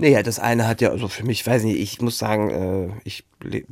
Naja, 0.00 0.22
das 0.22 0.38
eine 0.38 0.68
hat 0.68 0.80
ja, 0.80 0.90
also 0.90 1.08
für 1.08 1.24
mich, 1.24 1.44
weiß 1.44 1.64
nicht, 1.64 1.80
ich 1.80 2.00
muss 2.00 2.18
sagen, 2.18 2.50
äh, 2.50 3.00
ich, 3.02 3.24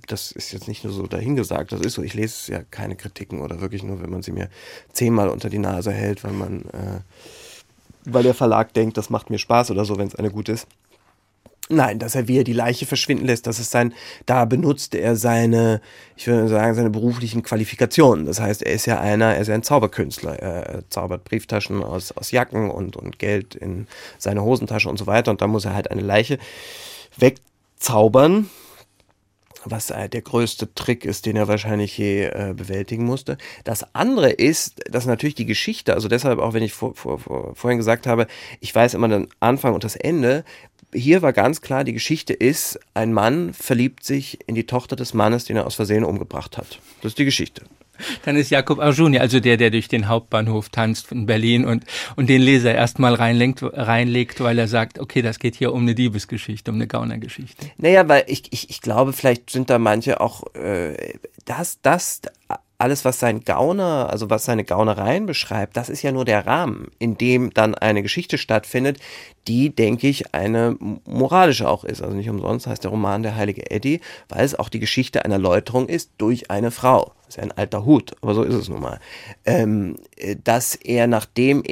das 0.08 0.32
ist 0.32 0.52
jetzt 0.52 0.66
nicht 0.66 0.82
nur 0.82 0.92
so 0.92 1.06
dahingesagt, 1.06 1.70
das 1.70 1.80
ist 1.80 1.94
so, 1.94 2.02
ich 2.02 2.14
lese 2.14 2.52
ja 2.52 2.62
keine 2.68 2.96
Kritiken 2.96 3.40
oder 3.40 3.60
wirklich 3.60 3.84
nur, 3.84 4.02
wenn 4.02 4.10
man 4.10 4.22
sie 4.22 4.32
mir 4.32 4.50
zehnmal 4.92 5.28
unter 5.28 5.48
die 5.50 5.58
Nase 5.60 5.92
hält, 5.92 6.24
weil 6.24 6.32
man 6.32 6.62
äh, 6.72 7.00
weil 8.06 8.22
der 8.22 8.34
Verlag 8.34 8.72
denkt, 8.72 8.96
das 8.96 9.10
macht 9.10 9.30
mir 9.30 9.38
Spaß 9.38 9.70
oder 9.72 9.84
so, 9.84 9.98
wenn 9.98 10.06
es 10.06 10.14
eine 10.14 10.30
gut 10.30 10.48
ist. 10.48 10.66
Nein, 11.68 11.98
dass 11.98 12.14
er 12.14 12.28
wie 12.28 12.38
er 12.38 12.44
die 12.44 12.52
Leiche 12.52 12.86
verschwinden 12.86 13.26
lässt, 13.26 13.48
das 13.48 13.58
ist 13.58 13.72
sein, 13.72 13.92
da 14.24 14.44
benutzt 14.44 14.94
er 14.94 15.16
seine, 15.16 15.80
ich 16.16 16.28
würde 16.28 16.46
sagen, 16.46 16.74
seine 16.74 16.90
beruflichen 16.90 17.42
Qualifikationen. 17.42 18.24
Das 18.24 18.40
heißt, 18.40 18.62
er 18.62 18.72
ist 18.72 18.86
ja 18.86 19.00
einer, 19.00 19.34
er 19.34 19.40
ist 19.40 19.48
ja 19.48 19.54
ein 19.54 19.64
Zauberkünstler. 19.64 20.38
Er 20.38 20.88
zaubert 20.90 21.24
Brieftaschen 21.24 21.82
aus, 21.82 22.12
aus 22.12 22.30
Jacken 22.30 22.70
und, 22.70 22.96
und 22.96 23.18
Geld 23.18 23.56
in 23.56 23.88
seine 24.16 24.44
Hosentasche 24.44 24.88
und 24.88 24.96
so 24.96 25.08
weiter. 25.08 25.32
Und 25.32 25.42
da 25.42 25.48
muss 25.48 25.64
er 25.64 25.74
halt 25.74 25.90
eine 25.90 26.02
Leiche 26.02 26.38
wegzaubern 27.16 28.48
was 29.70 29.90
äh, 29.90 30.08
der 30.08 30.22
größte 30.22 30.72
Trick 30.74 31.04
ist, 31.04 31.26
den 31.26 31.36
er 31.36 31.48
wahrscheinlich 31.48 31.98
je 31.98 32.24
äh, 32.24 32.54
bewältigen 32.56 33.04
musste. 33.04 33.36
Das 33.64 33.94
andere 33.94 34.30
ist, 34.30 34.80
dass 34.90 35.06
natürlich 35.06 35.34
die 35.34 35.46
Geschichte, 35.46 35.94
also 35.94 36.08
deshalb 36.08 36.38
auch 36.38 36.54
wenn 36.54 36.62
ich 36.62 36.72
vor, 36.72 36.94
vor, 36.94 37.18
vor, 37.18 37.54
vorhin 37.54 37.78
gesagt 37.78 38.06
habe, 38.06 38.26
ich 38.60 38.74
weiß 38.74 38.94
immer 38.94 39.08
den 39.08 39.28
Anfang 39.40 39.74
und 39.74 39.84
das 39.84 39.96
Ende, 39.96 40.44
hier 40.96 41.22
war 41.22 41.32
ganz 41.32 41.60
klar, 41.60 41.84
die 41.84 41.92
Geschichte 41.92 42.32
ist, 42.32 42.78
ein 42.94 43.12
Mann 43.12 43.52
verliebt 43.52 44.04
sich 44.04 44.38
in 44.46 44.54
die 44.54 44.66
Tochter 44.66 44.96
des 44.96 45.14
Mannes, 45.14 45.44
den 45.44 45.56
er 45.56 45.66
aus 45.66 45.74
Versehen 45.74 46.04
umgebracht 46.04 46.58
hat. 46.58 46.80
Das 47.02 47.12
ist 47.12 47.18
die 47.18 47.24
Geschichte. 47.24 47.62
Dann 48.24 48.36
ist 48.36 48.50
Jakob 48.50 48.78
Arjuni, 48.78 49.18
also 49.18 49.40
der, 49.40 49.56
der 49.56 49.70
durch 49.70 49.88
den 49.88 50.08
Hauptbahnhof 50.08 50.68
tanzt 50.68 51.12
in 51.12 51.26
Berlin 51.26 51.64
und, 51.64 51.84
und 52.16 52.28
den 52.28 52.42
Leser 52.42 52.74
erstmal 52.74 53.14
reinlenkt, 53.14 53.62
reinlegt, 53.62 54.40
weil 54.40 54.58
er 54.58 54.68
sagt, 54.68 54.98
okay, 54.98 55.22
das 55.22 55.38
geht 55.38 55.54
hier 55.54 55.72
um 55.72 55.82
eine 55.82 55.94
Diebesgeschichte, 55.94 56.70
um 56.70 56.76
eine 56.76 56.86
Gaunergeschichte. 56.86 57.70
Naja, 57.78 58.06
weil 58.08 58.24
ich, 58.26 58.52
ich, 58.52 58.70
ich 58.70 58.80
glaube, 58.80 59.12
vielleicht 59.12 59.50
sind 59.50 59.70
da 59.70 59.78
manche 59.78 60.20
auch, 60.20 60.54
äh, 60.54 61.14
das, 61.44 61.80
das, 61.80 62.20
alles, 62.78 63.04
was 63.04 63.18
sein 63.18 63.40
Gauner, 63.40 64.08
also 64.10 64.30
was 64.30 64.44
seine 64.44 64.64
Gaunereien 64.64 65.26
beschreibt, 65.26 65.76
das 65.76 65.88
ist 65.88 66.02
ja 66.02 66.12
nur 66.12 66.24
der 66.24 66.46
Rahmen, 66.46 66.88
in 66.98 67.16
dem 67.16 67.52
dann 67.52 67.74
eine 67.74 68.02
Geschichte 68.02 68.38
stattfindet, 68.38 68.98
die, 69.48 69.70
denke 69.70 70.08
ich, 70.08 70.34
eine 70.34 70.76
moralische 71.06 71.68
auch 71.68 71.84
ist. 71.84 72.02
Also 72.02 72.14
nicht 72.16 72.28
umsonst 72.28 72.66
heißt 72.66 72.84
der 72.84 72.90
Roman 72.90 73.22
Der 73.22 73.36
heilige 73.36 73.70
Eddie, 73.70 74.00
weil 74.28 74.44
es 74.44 74.58
auch 74.58 74.68
die 74.68 74.80
Geschichte 74.80 75.24
einer 75.24 75.38
Läuterung 75.38 75.88
ist 75.88 76.10
durch 76.18 76.50
eine 76.50 76.70
Frau. 76.70 77.12
Das 77.26 77.28
ist 77.28 77.36
ja 77.36 77.42
ein 77.44 77.52
alter 77.52 77.84
Hut, 77.84 78.14
aber 78.20 78.34
so 78.34 78.42
ist 78.42 78.54
es 78.54 78.68
nun 78.68 78.80
mal. 78.80 79.00
Ähm, 79.44 79.96
dass 80.44 80.74
er, 80.74 81.06
nachdem 81.06 81.62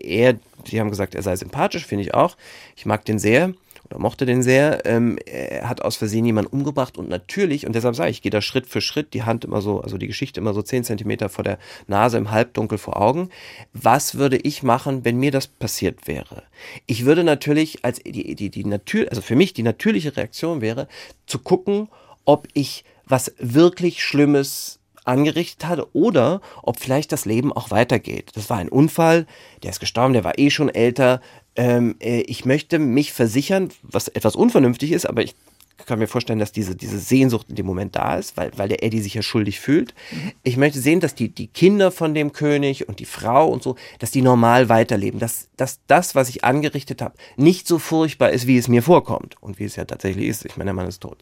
er, 0.00 0.36
Sie 0.64 0.80
haben 0.80 0.90
gesagt, 0.90 1.14
er 1.14 1.22
sei 1.22 1.36
sympathisch, 1.36 1.86
finde 1.86 2.04
ich 2.04 2.14
auch. 2.14 2.36
Ich 2.76 2.86
mag 2.86 3.04
den 3.04 3.18
sehr 3.18 3.52
oder 3.94 4.02
mochte 4.02 4.26
den 4.26 4.42
sehr. 4.42 4.84
Ähm, 4.86 5.18
er 5.24 5.68
hat 5.68 5.82
aus 5.82 5.96
Versehen 5.96 6.24
jemanden 6.24 6.52
umgebracht 6.52 6.98
und 6.98 7.08
natürlich, 7.08 7.66
und 7.66 7.74
deshalb 7.74 7.94
sage 7.94 8.10
ich, 8.10 8.18
ich 8.18 8.22
gehe 8.22 8.30
da 8.30 8.42
Schritt 8.42 8.66
für 8.66 8.80
Schritt, 8.80 9.14
die 9.14 9.22
Hand 9.22 9.44
immer 9.44 9.60
so, 9.60 9.80
also 9.80 9.98
die 9.98 10.06
Geschichte 10.06 10.40
immer 10.40 10.54
so 10.54 10.62
zehn 10.62 10.84
Zentimeter 10.84 11.28
vor 11.28 11.44
der 11.44 11.58
Nase 11.86 12.18
im 12.18 12.30
Halbdunkel 12.30 12.78
vor 12.78 13.00
Augen. 13.00 13.30
Was 13.72 14.16
würde 14.16 14.36
ich 14.36 14.62
machen, 14.62 15.04
wenn 15.04 15.18
mir 15.18 15.30
das 15.30 15.46
passiert 15.46 16.06
wäre? 16.06 16.42
Ich 16.86 17.04
würde 17.04 17.24
natürlich 17.24 17.84
als 17.84 18.00
die, 18.00 18.34
die, 18.34 18.50
die 18.50 18.64
Natur, 18.64 19.06
also 19.10 19.22
für 19.22 19.36
mich 19.36 19.54
die 19.54 19.62
natürliche 19.62 20.16
Reaktion 20.16 20.60
wäre, 20.60 20.88
zu 21.26 21.38
gucken, 21.38 21.88
ob 22.24 22.48
ich 22.52 22.84
was 23.06 23.34
wirklich 23.38 24.02
Schlimmes 24.02 24.80
angerichtet 25.04 25.66
hatte 25.68 25.94
oder 25.94 26.40
ob 26.62 26.80
vielleicht 26.80 27.12
das 27.12 27.26
Leben 27.26 27.52
auch 27.52 27.70
weitergeht. 27.70 28.32
Das 28.34 28.48
war 28.48 28.56
ein 28.56 28.70
Unfall, 28.70 29.26
der 29.62 29.70
ist 29.70 29.80
gestorben, 29.80 30.14
der 30.14 30.24
war 30.24 30.38
eh 30.38 30.50
schon 30.50 30.70
älter, 30.70 31.20
ähm, 31.56 31.96
äh, 32.00 32.20
ich 32.22 32.44
möchte 32.44 32.78
mich 32.78 33.12
versichern, 33.12 33.70
was 33.82 34.08
etwas 34.08 34.36
unvernünftig 34.36 34.92
ist, 34.92 35.06
aber 35.06 35.22
ich 35.22 35.34
kann 35.76 35.98
mir 35.98 36.06
vorstellen, 36.06 36.38
dass 36.38 36.52
diese, 36.52 36.76
diese 36.76 36.98
Sehnsucht 36.98 37.48
in 37.50 37.56
dem 37.56 37.66
Moment 37.66 37.96
da 37.96 38.16
ist, 38.16 38.36
weil, 38.36 38.50
weil 38.56 38.68
der 38.68 38.82
Eddie 38.82 39.00
sich 39.00 39.14
ja 39.14 39.22
schuldig 39.22 39.60
fühlt. 39.60 39.94
Ich 40.42 40.56
möchte 40.56 40.78
sehen, 40.78 41.00
dass 41.00 41.14
die, 41.14 41.28
die 41.28 41.48
Kinder 41.48 41.90
von 41.90 42.14
dem 42.14 42.32
König 42.32 42.88
und 42.88 43.00
die 43.00 43.04
Frau 43.04 43.48
und 43.48 43.62
so, 43.62 43.76
dass 43.98 44.10
die 44.10 44.22
normal 44.22 44.68
weiterleben, 44.68 45.20
dass, 45.20 45.48
dass 45.56 45.80
das, 45.86 46.14
was 46.14 46.28
ich 46.28 46.44
angerichtet 46.44 47.02
habe, 47.02 47.14
nicht 47.36 47.66
so 47.66 47.78
furchtbar 47.78 48.30
ist, 48.30 48.46
wie 48.46 48.56
es 48.56 48.68
mir 48.68 48.82
vorkommt 48.82 49.36
und 49.40 49.58
wie 49.58 49.64
es 49.64 49.76
ja 49.76 49.84
tatsächlich 49.84 50.28
ist. 50.28 50.44
Ich 50.44 50.56
meine, 50.56 50.68
der 50.68 50.74
Mann 50.74 50.88
ist 50.88 51.00
tot. 51.00 51.18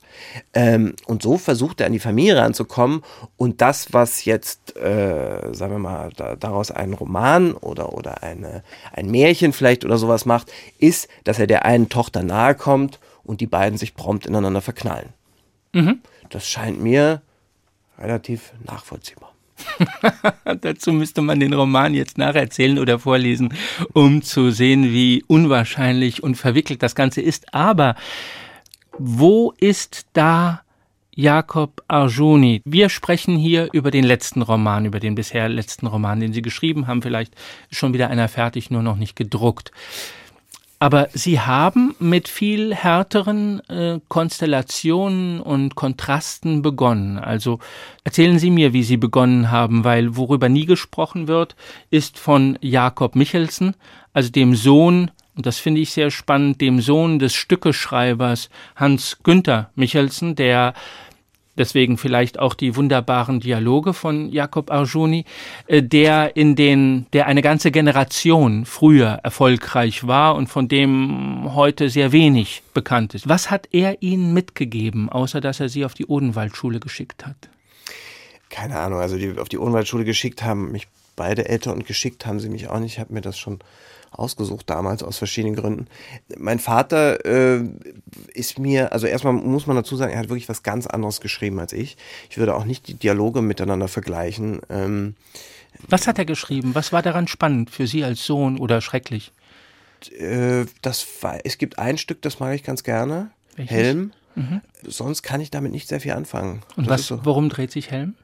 Ähm, 0.54 0.94
und 1.06 1.22
so 1.22 1.38
versucht 1.38 1.80
er 1.80 1.86
an 1.86 1.92
die 1.92 1.98
Familie 1.98 2.36
ranzukommen 2.36 3.02
und 3.36 3.60
das, 3.60 3.92
was 3.92 4.24
jetzt, 4.24 4.76
äh, 4.76 5.52
sagen 5.52 5.72
wir 5.72 5.78
mal, 5.78 6.10
da, 6.16 6.36
daraus 6.36 6.70
einen 6.70 6.94
Roman 6.94 7.54
oder, 7.54 7.94
oder 7.94 8.22
eine, 8.22 8.62
ein 8.92 9.10
Märchen 9.10 9.52
vielleicht 9.52 9.84
oder 9.84 9.98
sowas 9.98 10.26
macht, 10.26 10.52
ist, 10.78 11.08
dass 11.24 11.38
er 11.38 11.46
der 11.46 11.64
einen 11.64 11.88
Tochter 11.88 12.22
nahe 12.22 12.54
kommt 12.54 12.98
und 13.24 13.40
die 13.40 13.46
beiden 13.46 13.78
sich 13.78 13.94
prompt 13.94 14.26
ineinander 14.26 14.60
verknallen. 14.60 15.10
Mhm. 15.72 16.00
Das 16.30 16.48
scheint 16.48 16.80
mir 16.80 17.22
relativ 17.98 18.52
nachvollziehbar. 18.64 19.32
Dazu 20.60 20.92
müsste 20.92 21.22
man 21.22 21.40
den 21.40 21.52
Roman 21.52 21.94
jetzt 21.94 22.18
nacherzählen 22.18 22.78
oder 22.78 22.98
vorlesen, 22.98 23.54
um 23.92 24.22
zu 24.22 24.50
sehen, 24.50 24.92
wie 24.92 25.24
unwahrscheinlich 25.26 26.22
und 26.22 26.36
verwickelt 26.36 26.82
das 26.82 26.94
Ganze 26.94 27.20
ist. 27.20 27.54
Aber 27.54 27.94
wo 28.98 29.52
ist 29.58 30.06
da 30.12 30.62
Jakob 31.14 31.82
Arjuni? 31.88 32.62
Wir 32.64 32.88
sprechen 32.88 33.36
hier 33.36 33.68
über 33.72 33.90
den 33.90 34.04
letzten 34.04 34.42
Roman, 34.42 34.84
über 34.84 35.00
den 35.00 35.14
bisher 35.14 35.48
letzten 35.48 35.86
Roman, 35.86 36.20
den 36.20 36.32
Sie 36.32 36.42
geschrieben 36.42 36.86
haben. 36.86 37.02
Vielleicht 37.02 37.34
ist 37.70 37.78
schon 37.78 37.94
wieder 37.94 38.08
einer 38.08 38.28
fertig, 38.28 38.70
nur 38.70 38.82
noch 38.82 38.96
nicht 38.96 39.16
gedruckt. 39.16 39.70
Aber 40.82 41.08
Sie 41.12 41.38
haben 41.38 41.94
mit 42.00 42.26
viel 42.26 42.74
härteren 42.74 43.60
äh, 43.68 44.00
Konstellationen 44.08 45.40
und 45.40 45.76
Kontrasten 45.76 46.60
begonnen. 46.60 47.20
Also 47.20 47.60
erzählen 48.02 48.40
Sie 48.40 48.50
mir, 48.50 48.72
wie 48.72 48.82
Sie 48.82 48.96
begonnen 48.96 49.52
haben, 49.52 49.84
weil 49.84 50.16
worüber 50.16 50.48
nie 50.48 50.66
gesprochen 50.66 51.28
wird, 51.28 51.54
ist 51.90 52.18
von 52.18 52.58
Jakob 52.60 53.14
Michelsen, 53.14 53.76
also 54.12 54.32
dem 54.32 54.56
Sohn, 54.56 55.12
und 55.36 55.46
das 55.46 55.58
finde 55.58 55.80
ich 55.80 55.92
sehr 55.92 56.10
spannend, 56.10 56.60
dem 56.60 56.80
Sohn 56.80 57.20
des 57.20 57.32
Stückeschreibers 57.32 58.50
Hans 58.74 59.18
Günther 59.22 59.70
Michelsen, 59.76 60.34
der 60.34 60.74
deswegen 61.62 61.96
vielleicht 61.96 62.38
auch 62.38 62.54
die 62.54 62.74
wunderbaren 62.74 63.40
Dialoge 63.40 63.94
von 63.94 64.28
Jakob 64.30 64.70
Arjuni, 64.70 65.24
äh, 65.66 65.82
der 65.82 66.36
in 66.36 66.56
den, 66.56 67.06
der 67.12 67.26
eine 67.26 67.42
ganze 67.42 67.70
Generation 67.70 68.66
früher 68.66 69.20
erfolgreich 69.22 70.06
war 70.06 70.34
und 70.34 70.48
von 70.48 70.66
dem 70.66 71.54
heute 71.54 71.88
sehr 71.88 72.10
wenig 72.10 72.62
bekannt 72.74 73.14
ist. 73.14 73.28
Was 73.28 73.50
hat 73.50 73.68
er 73.70 74.02
Ihnen 74.02 74.34
mitgegeben, 74.34 75.08
außer 75.08 75.40
dass 75.40 75.60
er 75.60 75.68
Sie 75.68 75.84
auf 75.84 75.94
die 75.94 76.06
Odenwaldschule 76.06 76.80
geschickt 76.80 77.24
hat? 77.24 77.36
Keine 78.50 78.78
Ahnung, 78.78 78.98
also 78.98 79.16
die 79.16 79.38
auf 79.38 79.48
die 79.48 79.58
Odenwaldschule 79.58 80.04
geschickt 80.04 80.42
haben 80.42 80.72
mich 80.72 80.88
beide 81.16 81.48
Eltern 81.48 81.74
und 81.74 81.86
geschickt 81.86 82.26
haben 82.26 82.40
sie 82.40 82.48
mich 82.48 82.68
auch 82.68 82.80
nicht. 82.80 82.94
Ich 82.94 82.98
habe 82.98 83.12
mir 83.12 83.20
das 83.20 83.38
schon 83.38 83.60
ausgesucht 84.12 84.68
damals 84.68 85.02
aus 85.02 85.18
verschiedenen 85.18 85.56
Gründen. 85.56 85.86
Mein 86.36 86.58
Vater 86.58 87.24
äh, 87.24 87.64
ist 88.34 88.58
mir, 88.58 88.92
also 88.92 89.06
erstmal 89.06 89.32
muss 89.32 89.66
man 89.66 89.76
dazu 89.76 89.96
sagen, 89.96 90.12
er 90.12 90.18
hat 90.18 90.28
wirklich 90.28 90.48
was 90.48 90.62
ganz 90.62 90.86
anderes 90.86 91.20
geschrieben 91.20 91.58
als 91.58 91.72
ich. 91.72 91.96
Ich 92.30 92.38
würde 92.38 92.54
auch 92.54 92.64
nicht 92.64 92.88
die 92.88 92.94
Dialoge 92.94 93.42
miteinander 93.42 93.88
vergleichen. 93.88 94.60
Ähm, 94.68 95.14
was 95.88 96.06
hat 96.06 96.18
er 96.18 96.24
geschrieben? 96.24 96.74
Was 96.74 96.92
war 96.92 97.02
daran 97.02 97.28
spannend 97.28 97.70
für 97.70 97.86
Sie 97.86 98.04
als 98.04 98.24
Sohn 98.24 98.58
oder 98.58 98.80
schrecklich? 98.80 99.32
Äh, 100.18 100.66
das 100.82 101.06
war, 101.20 101.38
es 101.44 101.58
gibt 101.58 101.78
ein 101.78 101.98
Stück, 101.98 102.22
das 102.22 102.40
mag 102.40 102.54
ich 102.54 102.62
ganz 102.62 102.82
gerne. 102.82 103.30
Welches? 103.56 103.76
Helm. 103.76 104.12
Mhm. 104.34 104.60
Sonst 104.86 105.22
kann 105.22 105.40
ich 105.40 105.50
damit 105.50 105.72
nicht 105.72 105.88
sehr 105.88 106.00
viel 106.00 106.12
anfangen. 106.12 106.62
Und 106.76 106.88
was, 106.88 107.06
so. 107.06 107.24
worum 107.24 107.48
dreht 107.48 107.70
sich 107.70 107.90
Helm? 107.90 108.14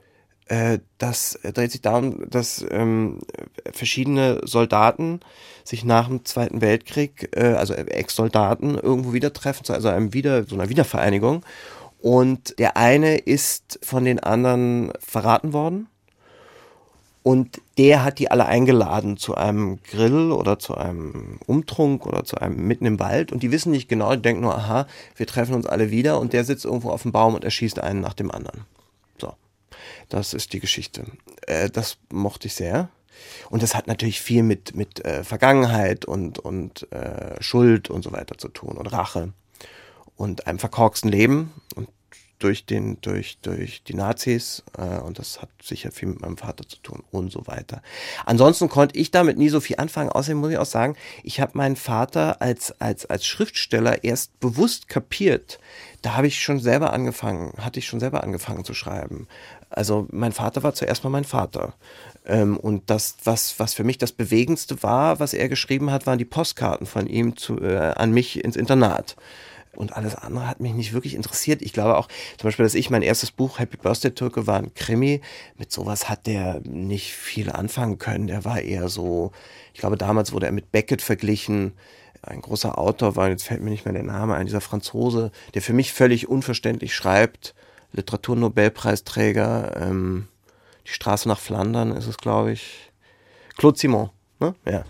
Äh, 0.49 0.79
das 0.97 1.39
dreht 1.43 1.73
sich 1.73 1.83
darum, 1.83 2.29
dass 2.31 2.65
ähm, 2.71 3.21
verschiedene 3.73 4.41
Soldaten 4.45 5.21
sich 5.63 5.85
nach 5.85 6.09
dem 6.09 6.25
Zweiten 6.25 6.63
Weltkrieg, 6.63 7.31
äh, 7.37 7.53
also 7.53 7.75
Ex-Soldaten, 7.75 8.75
irgendwo 8.77 9.13
wieder 9.13 9.33
treffen, 9.33 9.65
zu 9.65 9.75
also 9.75 9.89
einem 9.89 10.15
wieder, 10.15 10.45
so 10.45 10.55
einer 10.55 10.71
Wiedervereinigung. 10.71 11.45
Und 12.01 12.59
der 12.59 12.77
eine 12.77 13.17
ist 13.19 13.79
von 13.83 14.05
den 14.05 14.21
anderen 14.21 14.93
verraten 15.01 15.53
worden. 15.53 15.89
Und 17.23 17.61
der 17.77 18.05
hat 18.05 18.21
die 18.21 18.31
alle 18.31 18.47
eingeladen 18.47 19.19
zu 19.19 19.35
einem 19.35 19.83
Grill 19.83 20.33
oder 20.33 20.59
zu 20.59 20.77
einem 20.77 21.41
Umtrunk 21.45 22.07
oder 22.07 22.25
zu 22.25 22.39
einem 22.39 22.67
mitten 22.67 22.87
im 22.87 23.01
Wald. 23.01 23.33
Und 23.33 23.43
die 23.43 23.51
wissen 23.51 23.71
nicht 23.71 23.89
genau, 23.89 24.15
die 24.15 24.23
denken 24.23 24.41
nur, 24.41 24.57
aha, 24.57 24.87
wir 25.17 25.27
treffen 25.27 25.55
uns 25.55 25.67
alle 25.67 25.91
wieder. 25.91 26.21
Und 26.21 26.33
der 26.33 26.45
sitzt 26.45 26.65
irgendwo 26.65 26.89
auf 26.91 27.03
dem 27.03 27.13
Baum 27.13 27.35
und 27.35 27.45
erschießt 27.45 27.81
einen 27.81 28.01
nach 28.01 28.15
dem 28.15 28.31
anderen. 28.31 28.65
Das 30.09 30.35
ist 30.35 30.53
die 30.53 30.61
Geschichte. 30.61 31.05
Äh, 31.47 31.71
das 31.71 31.99
mochte 32.11 32.49
ich 32.49 32.55
sehr. 32.55 32.89
Und 33.51 33.63
das 33.63 33.75
hat 33.75 33.87
natürlich 33.87 34.21
viel 34.21 34.43
mit, 34.43 34.77
mit 34.77 35.05
äh, 35.05 35.25
Vergangenheit 35.25 36.05
und, 36.05 36.39
und 36.39 36.91
äh, 36.93 37.41
Schuld 37.43 37.91
und 37.91 38.03
so 38.03 38.13
weiter 38.13 38.39
zu 38.39 38.49
tun 38.49 38.77
und 38.77 38.87
Rache 38.87 39.33
und 40.17 40.47
einem 40.47 40.59
verkorksten 40.59 41.11
Leben 41.11 41.53
und 41.75 41.89
durch, 42.39 42.67
den, 42.67 43.01
durch, 43.01 43.39
durch 43.43 43.83
die 43.83 43.95
Nazis 43.95 44.63
äh, 44.77 45.01
und 45.01 45.19
das 45.19 45.43
hat 45.43 45.49
sicher 45.63 45.91
viel 45.91 46.09
mit 46.09 46.21
meinem 46.21 46.37
Vater 46.37 46.67
zu 46.69 46.77
tun 46.79 47.03
und 47.11 47.33
so 47.33 47.47
weiter. 47.47 47.83
Ansonsten 48.27 48.69
konnte 48.69 48.97
ich 48.97 49.11
damit 49.11 49.39
nie 49.39 49.49
so 49.49 49.61
viel 49.61 49.77
anfangen. 49.77 50.11
Außerdem 50.11 50.39
muss 50.39 50.53
ich 50.53 50.59
auch 50.59 50.67
sagen, 50.67 50.97
ich 51.23 51.41
habe 51.41 51.59
meinen 51.59 51.77
Vater 51.77 52.41
als, 52.41 52.81
als, 52.81 53.07
als 53.07 53.27
Schriftsteller 53.27 54.05
erst 54.05 54.39
bewusst 54.41 54.89
kapiert. 54.89 55.59
Da 56.03 56.17
habe 56.17 56.29
ich 56.29 56.41
schon 56.41 56.61
selber 56.61 56.93
angefangen, 56.93 57.55
hatte 57.59 57.81
ich 57.81 57.87
schon 57.87 58.01
selber 58.01 58.23
angefangen 58.23 58.65
zu 58.65 58.75
schreiben. 58.75 59.27
Also 59.71 60.07
mein 60.11 60.33
Vater 60.33 60.63
war 60.63 60.75
zuerst 60.75 61.05
mal 61.05 61.11
mein 61.11 61.25
Vater. 61.25 61.75
Ähm, 62.27 62.57
und 62.57 62.91
das, 62.91 63.17
was, 63.25 63.59
was 63.59 63.75
für 63.75 63.85
mich 63.85 63.99
das 63.99 64.13
Bewegendste 64.13 64.83
war, 64.83 65.21
was 65.21 65.35
er 65.35 65.49
geschrieben 65.49 65.91
hat, 65.91 66.07
waren 66.07 66.19
die 66.19 66.25
Postkarten 66.25 66.87
von 66.87 67.07
ihm 67.07 67.37
zu, 67.37 67.61
äh, 67.61 67.93
an 67.97 68.13
mich 68.13 68.43
ins 68.45 68.57
Internat. 68.57 69.17
und 69.77 69.97
alles 69.97 70.17
andere 70.17 70.49
hat 70.49 70.61
mich 70.61 70.73
nicht 70.75 70.93
wirklich 70.93 71.15
interessiert. 71.15 71.63
Ich 71.63 71.73
glaube 71.73 71.97
auch, 71.97 72.09
zum 72.37 72.49
Beispiel, 72.49 72.65
dass 72.65 72.75
ich 72.75 72.91
mein 72.91 73.03
erstes 73.03 73.31
Buch, 73.31 73.61
Happy 73.61 73.77
Birthday 73.77 74.11
Türke, 74.11 74.47
war 74.47 74.59
ein 74.59 74.75
Krimi. 74.75 75.21
Mit 75.57 75.71
sowas 75.71 76.09
hat 76.09 76.27
der 76.27 76.61
nicht 76.65 77.13
viel 77.13 77.51
anfangen 77.51 77.99
können. 77.99 78.27
Der 78.27 78.45
war 78.45 78.61
eher 78.61 78.89
so, 78.89 79.31
ich 79.75 79.81
glaube, 79.81 79.97
damals 79.97 80.33
wurde 80.33 80.47
er 80.47 80.53
mit 80.53 80.73
Beckett 80.73 81.01
verglichen. 81.03 81.75
Ein 82.23 82.41
großer 82.41 82.77
Autor 82.77 83.15
war, 83.15 83.29
jetzt 83.29 83.45
fällt 83.45 83.63
mir 83.63 83.71
nicht 83.71 83.85
mehr 83.85 83.95
der 83.95 84.03
Name 84.03 84.35
ein, 84.35 84.47
dieser 84.47 84.61
Franzose, 84.61 85.31
der 85.55 85.63
für 85.63 85.73
mich 85.73 85.93
völlig 85.93 86.29
unverständlich 86.29 86.95
schreibt. 86.95 87.55
Literaturnobelpreisträger, 87.93 89.77
ähm, 89.81 90.29
Die 90.87 90.93
Straße 90.93 91.29
nach 91.29 91.39
Flandern 91.39 91.93
ist 91.93 92.07
es, 92.07 92.17
glaube 92.17 92.53
ich. 92.53 92.91
Claude 93.57 93.79
Simon. 93.79 94.11
Ne? 94.41 94.55
Ja. 94.65 94.85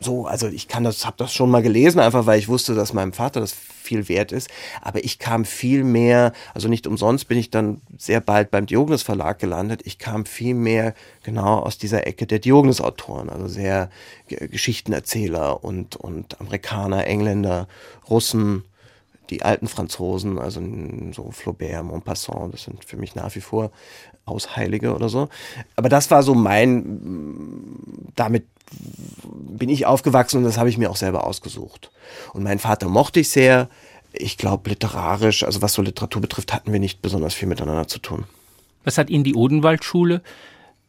So, 0.00 0.26
also 0.26 0.48
ich 0.48 0.66
kann 0.66 0.82
das, 0.82 1.04
habe 1.04 1.16
das 1.18 1.32
schon 1.32 1.50
mal 1.50 1.62
gelesen, 1.62 2.00
einfach 2.00 2.24
weil 2.24 2.38
ich 2.38 2.48
wusste, 2.48 2.74
dass 2.74 2.94
meinem 2.94 3.12
Vater 3.12 3.40
das 3.40 3.52
viel 3.52 4.08
wert 4.08 4.32
ist. 4.32 4.48
Aber 4.80 5.04
ich 5.04 5.18
kam 5.18 5.44
viel 5.44 5.84
mehr, 5.84 6.32
also 6.54 6.68
nicht 6.68 6.86
umsonst 6.86 7.28
bin 7.28 7.36
ich 7.36 7.50
dann 7.50 7.82
sehr 7.98 8.20
bald 8.20 8.50
beim 8.50 8.64
Diogenes 8.64 9.02
Verlag 9.02 9.38
gelandet. 9.38 9.82
Ich 9.84 9.98
kam 9.98 10.24
viel 10.24 10.54
mehr 10.54 10.94
genau 11.22 11.58
aus 11.58 11.76
dieser 11.76 12.06
Ecke 12.06 12.26
der 12.26 12.38
Diogenes 12.38 12.80
Autoren, 12.80 13.28
also 13.28 13.46
sehr 13.46 13.90
Geschichtenerzähler 14.28 15.62
und, 15.62 15.96
und 15.96 16.40
Amerikaner, 16.40 17.06
Engländer, 17.06 17.68
Russen, 18.08 18.64
die 19.30 19.42
alten 19.42 19.68
Franzosen, 19.68 20.38
also 20.38 20.60
so 21.12 21.30
Flaubert, 21.30 21.84
Montpassant, 21.84 22.52
das 22.52 22.64
sind 22.64 22.84
für 22.84 22.96
mich 22.96 23.14
nach 23.14 23.34
wie 23.34 23.40
vor 23.40 23.70
Ausheilige 24.26 24.94
oder 24.94 25.08
so. 25.08 25.28
Aber 25.76 25.88
das 25.88 26.10
war 26.10 26.22
so 26.22 26.34
mein, 26.34 27.00
damit 28.16 28.44
bin 29.32 29.68
ich 29.68 29.86
aufgewachsen 29.86 30.38
und 30.38 30.44
das 30.44 30.58
habe 30.58 30.68
ich 30.68 30.78
mir 30.78 30.90
auch 30.90 30.96
selber 30.96 31.26
ausgesucht. 31.26 31.90
Und 32.32 32.42
meinen 32.42 32.58
Vater 32.58 32.88
mochte 32.88 33.20
ich 33.20 33.30
sehr. 33.30 33.68
Ich 34.12 34.38
glaube, 34.38 34.70
literarisch, 34.70 35.42
also 35.42 35.60
was 35.60 35.72
so 35.72 35.82
Literatur 35.82 36.22
betrifft, 36.22 36.52
hatten 36.52 36.72
wir 36.72 36.80
nicht 36.80 37.02
besonders 37.02 37.34
viel 37.34 37.48
miteinander 37.48 37.88
zu 37.88 37.98
tun. 37.98 38.24
Was 38.84 38.98
hat 38.98 39.10
Ihnen 39.10 39.24
die 39.24 39.34
Odenwaldschule 39.34 40.22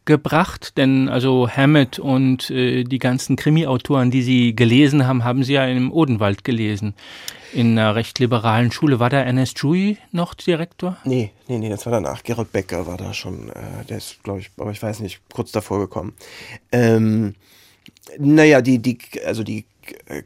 gebracht? 0.05 0.77
Denn 0.77 1.09
also 1.09 1.49
Hammett 1.49 1.99
und 1.99 2.49
äh, 2.49 2.83
die 2.83 2.99
ganzen 2.99 3.35
Krimi-Autoren, 3.35 4.11
die 4.11 4.21
Sie 4.21 4.55
gelesen 4.55 5.07
haben, 5.07 5.23
haben 5.23 5.43
Sie 5.43 5.53
ja 5.53 5.65
im 5.65 5.91
Odenwald 5.91 6.43
gelesen. 6.43 6.93
In 7.53 7.77
einer 7.79 7.95
recht 7.95 8.19
liberalen 8.19 8.71
Schule. 8.71 8.99
War 8.99 9.09
da 9.09 9.21
Ernest 9.21 9.59
Jui 9.59 9.97
noch 10.11 10.33
Direktor? 10.33 10.97
Nee, 11.05 11.31
nee, 11.47 11.57
nee, 11.57 11.69
das 11.69 11.85
war 11.85 11.93
danach. 11.93 12.23
Gerold 12.23 12.51
Becker 12.51 12.85
war 12.85 12.97
da 12.97 13.13
schon, 13.13 13.49
äh, 13.49 13.85
der 13.87 13.97
ist, 13.97 14.21
glaube 14.23 14.41
ich, 14.41 14.51
aber 14.57 14.71
ich 14.71 14.83
weiß 14.83 14.99
nicht, 14.99 15.21
kurz 15.31 15.51
davor 15.51 15.79
gekommen. 15.79 16.13
Ähm, 16.71 17.35
naja, 18.17 18.61
die, 18.61 18.79
die, 18.79 18.97
also 19.25 19.43
die 19.43 19.65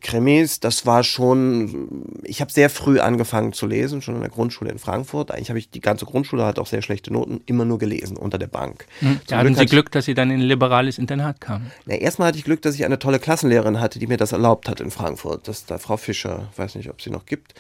Krimis, 0.02 0.60
das 0.60 0.86
war 0.86 1.04
schon, 1.04 2.18
ich 2.24 2.42
habe 2.42 2.52
sehr 2.52 2.70
früh 2.70 3.00
angefangen 3.00 3.54
zu 3.54 3.68
lesen, 3.68 4.02
schon 4.02 4.16
in 4.16 4.22
der 4.22 4.30
Grundschule 4.30 4.72
in 4.72 4.80
Frankfurt. 4.80 5.32
Eigentlich 5.32 5.50
habe 5.50 5.60
ich 5.60 5.70
die 5.70 5.82
ganze 5.82 6.06
Grundschule 6.06 6.46
hat 6.46 6.60
auch 6.60 6.68
sehr 6.68 6.82
schlechte 6.82 7.12
Noten, 7.12 7.42
immer 7.46 7.66
nur 7.66 7.78
gelesen 7.78 8.18
unter 8.18 8.38
der 8.38 8.48
Bank. 8.48 8.86
Hm, 9.00 9.20
da 9.28 9.38
hatten 9.38 9.56
Sie 9.56 9.66
Glück, 9.66 9.92
dass 9.92 10.06
Sie 10.06 10.14
dann 10.14 10.32
in 10.32 10.40
ein 10.40 10.48
liberales 10.48 10.98
Internat 10.98 11.42
kamen. 11.42 11.72
Na, 11.86 11.96
erstmal 11.96 12.30
hatte 12.30 12.38
ich 12.38 12.44
Glück, 12.44 12.62
dass 12.62 12.76
ich 12.76 12.86
eine 12.86 13.00
tolle 13.00 13.20
Klassenlehrerin 13.20 13.80
hatte, 13.80 14.00
die 14.00 14.08
mir 14.08 14.18
das 14.18 14.32
erlaubt 14.32 14.70
hat 14.70 14.80
in 14.80 14.92
Frankfurt. 14.92 15.48
Das 15.48 15.60
ist 15.60 15.72
da 15.72 15.78
Frau 15.78 15.98
Fischer, 15.98 16.50
weiß 16.56 16.76
nicht, 16.76 16.90
ob 16.90 17.02
sie 17.02 17.10
noch 17.10 17.26
gibt 17.26 17.54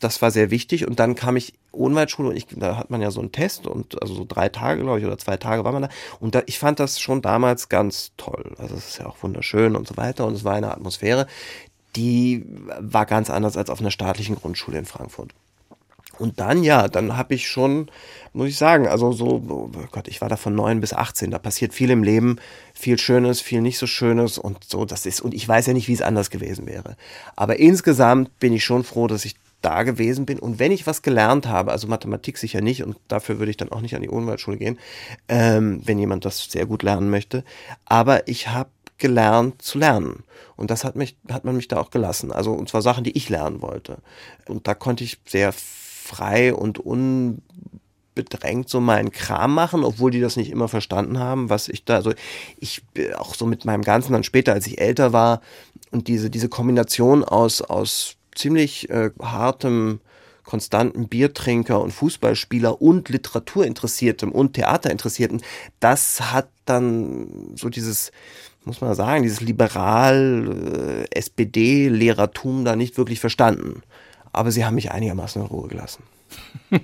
das 0.00 0.22
war 0.22 0.30
sehr 0.30 0.50
wichtig. 0.50 0.86
Und 0.86 0.98
dann 0.98 1.14
kam 1.14 1.36
ich 1.36 1.54
Ohnwaldschule 1.72 2.30
und 2.30 2.36
ich, 2.36 2.46
da 2.48 2.76
hat 2.76 2.90
man 2.90 3.00
ja 3.00 3.10
so 3.10 3.20
einen 3.20 3.32
Test 3.32 3.66
und 3.66 4.00
also 4.02 4.14
so 4.14 4.24
drei 4.26 4.48
Tage, 4.48 4.82
glaube 4.82 4.98
ich, 4.98 5.06
oder 5.06 5.18
zwei 5.18 5.36
Tage 5.36 5.64
war 5.64 5.72
man 5.72 5.82
da. 5.82 5.88
Und 6.20 6.34
da, 6.34 6.42
ich 6.46 6.58
fand 6.58 6.80
das 6.80 7.00
schon 7.00 7.22
damals 7.22 7.68
ganz 7.68 8.12
toll. 8.16 8.54
Also 8.58 8.74
es 8.74 8.88
ist 8.88 8.98
ja 8.98 9.06
auch 9.06 9.22
wunderschön 9.22 9.76
und 9.76 9.86
so 9.86 9.96
weiter. 9.96 10.26
Und 10.26 10.34
es 10.34 10.44
war 10.44 10.54
eine 10.54 10.72
Atmosphäre, 10.72 11.26
die 11.96 12.46
war 12.80 13.06
ganz 13.06 13.30
anders 13.30 13.56
als 13.56 13.70
auf 13.70 13.80
einer 13.80 13.90
staatlichen 13.90 14.36
Grundschule 14.36 14.78
in 14.78 14.84
Frankfurt. 14.84 15.32
Und 16.18 16.40
dann, 16.40 16.62
ja, 16.62 16.88
dann 16.88 17.16
habe 17.16 17.34
ich 17.34 17.48
schon, 17.48 17.90
muss 18.32 18.48
ich 18.48 18.58
sagen, 18.58 18.86
also 18.86 19.12
so, 19.12 19.42
oh 19.48 19.70
Gott, 19.90 20.08
ich 20.08 20.20
war 20.20 20.28
da 20.28 20.36
von 20.36 20.54
neun 20.54 20.80
bis 20.80 20.92
18, 20.92 21.30
da 21.30 21.38
passiert 21.38 21.72
viel 21.72 21.90
im 21.90 22.02
Leben, 22.02 22.36
viel 22.74 22.98
Schönes, 22.98 23.40
viel 23.40 23.62
nicht 23.62 23.78
so 23.78 23.86
Schönes 23.86 24.36
und 24.36 24.62
so, 24.64 24.84
das 24.84 25.06
ist, 25.06 25.22
und 25.22 25.32
ich 25.32 25.48
weiß 25.48 25.66
ja 25.66 25.72
nicht, 25.72 25.88
wie 25.88 25.94
es 25.94 26.02
anders 26.02 26.28
gewesen 26.30 26.66
wäre. 26.66 26.96
Aber 27.34 27.58
insgesamt 27.58 28.38
bin 28.38 28.52
ich 28.52 28.64
schon 28.64 28.84
froh, 28.84 29.06
dass 29.06 29.24
ich 29.24 29.36
da 29.62 29.82
gewesen 29.84 30.26
bin. 30.26 30.38
Und 30.38 30.58
wenn 30.58 30.72
ich 30.72 30.86
was 30.86 31.02
gelernt 31.02 31.46
habe, 31.46 31.72
also 31.72 31.86
Mathematik 31.86 32.36
sicher 32.38 32.60
nicht 32.60 32.82
und 32.82 32.96
dafür 33.08 33.38
würde 33.38 33.50
ich 33.50 33.56
dann 33.56 33.72
auch 33.72 33.80
nicht 33.80 33.94
an 33.94 34.02
die 34.02 34.08
Unwaldschule 34.08 34.58
gehen, 34.58 34.78
ähm, 35.28 35.80
wenn 35.84 35.98
jemand 35.98 36.24
das 36.24 36.44
sehr 36.44 36.66
gut 36.66 36.82
lernen 36.82 37.10
möchte, 37.10 37.44
aber 37.84 38.28
ich 38.28 38.48
habe 38.48 38.70
gelernt 38.98 39.62
zu 39.62 39.78
lernen. 39.78 40.24
Und 40.56 40.70
das 40.70 40.84
hat 40.84 40.94
mich 40.96 41.16
hat 41.30 41.44
man 41.44 41.56
mich 41.56 41.68
da 41.68 41.78
auch 41.78 41.90
gelassen, 41.90 42.30
also 42.30 42.52
und 42.52 42.68
zwar 42.68 42.82
Sachen, 42.82 43.04
die 43.04 43.16
ich 43.16 43.28
lernen 43.28 43.62
wollte. 43.62 43.98
Und 44.46 44.68
da 44.68 44.74
konnte 44.74 45.02
ich 45.02 45.18
sehr 45.26 45.52
frei 45.52 46.54
und 46.54 46.78
unbedrängt 46.78 48.68
so 48.68 48.80
meinen 48.80 49.10
Kram 49.10 49.54
machen, 49.54 49.84
obwohl 49.84 50.10
die 50.10 50.20
das 50.20 50.36
nicht 50.36 50.50
immer 50.50 50.68
verstanden 50.68 51.18
haben, 51.18 51.50
was 51.50 51.68
ich 51.68 51.84
da, 51.84 51.96
also 51.96 52.12
ich 52.58 52.82
äh, 52.96 53.14
auch 53.14 53.34
so 53.34 53.46
mit 53.46 53.64
meinem 53.64 53.82
Ganzen 53.82 54.12
dann 54.12 54.24
später, 54.24 54.52
als 54.52 54.66
ich 54.66 54.80
älter 54.80 55.12
war 55.12 55.40
und 55.90 56.08
diese, 56.08 56.30
diese 56.30 56.48
Kombination 56.48 57.24
aus, 57.24 57.62
aus 57.62 58.16
ziemlich 58.34 58.90
äh, 58.90 59.10
hartem, 59.20 60.00
konstanten 60.44 61.08
Biertrinker 61.08 61.80
und 61.80 61.92
Fußballspieler 61.92 62.82
und 62.82 63.08
Literaturinteressiertem 63.08 64.32
und 64.32 64.54
Theaterinteressierten, 64.54 65.42
das 65.80 66.32
hat 66.32 66.48
dann 66.64 67.54
so 67.56 67.68
dieses, 67.68 68.10
muss 68.64 68.80
man 68.80 68.94
sagen, 68.94 69.22
dieses 69.22 69.40
liberal 69.40 71.06
äh, 71.14 71.20
da 72.64 72.76
nicht 72.76 72.98
wirklich 72.98 73.20
verstanden. 73.20 73.82
Aber 74.32 74.50
sie 74.50 74.64
haben 74.64 74.74
mich 74.74 74.90
einigermaßen 74.90 75.42
in 75.42 75.48
Ruhe 75.48 75.68
gelassen. 75.68 76.02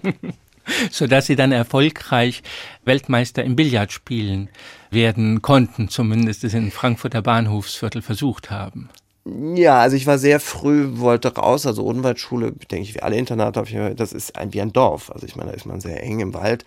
sodass 0.90 1.26
sie 1.26 1.36
dann 1.36 1.52
erfolgreich 1.52 2.42
Weltmeister 2.84 3.42
im 3.44 3.56
Billardspielen 3.56 4.48
werden 4.90 5.42
konnten, 5.42 5.88
zumindest 5.88 6.44
es 6.44 6.54
in 6.54 6.70
Frankfurter 6.70 7.22
Bahnhofsviertel 7.22 8.02
versucht 8.02 8.50
haben. 8.50 8.90
Ja, 9.54 9.80
also 9.80 9.96
ich 9.96 10.06
war 10.06 10.18
sehr 10.18 10.40
früh, 10.40 10.98
wollte 10.98 11.34
raus, 11.34 11.66
also 11.66 11.84
Odenwaldschule, 11.84 12.52
denke 12.52 12.88
ich, 12.88 12.94
wie 12.94 13.02
alle 13.02 13.16
Internate, 13.16 13.94
das 13.94 14.12
ist 14.12 14.36
ein, 14.36 14.52
wie 14.54 14.60
ein 14.60 14.72
Dorf. 14.72 15.10
Also 15.10 15.26
ich 15.26 15.36
meine, 15.36 15.50
da 15.50 15.56
ist 15.56 15.66
man 15.66 15.80
sehr 15.80 16.02
eng 16.02 16.20
im 16.20 16.34
Wald. 16.34 16.64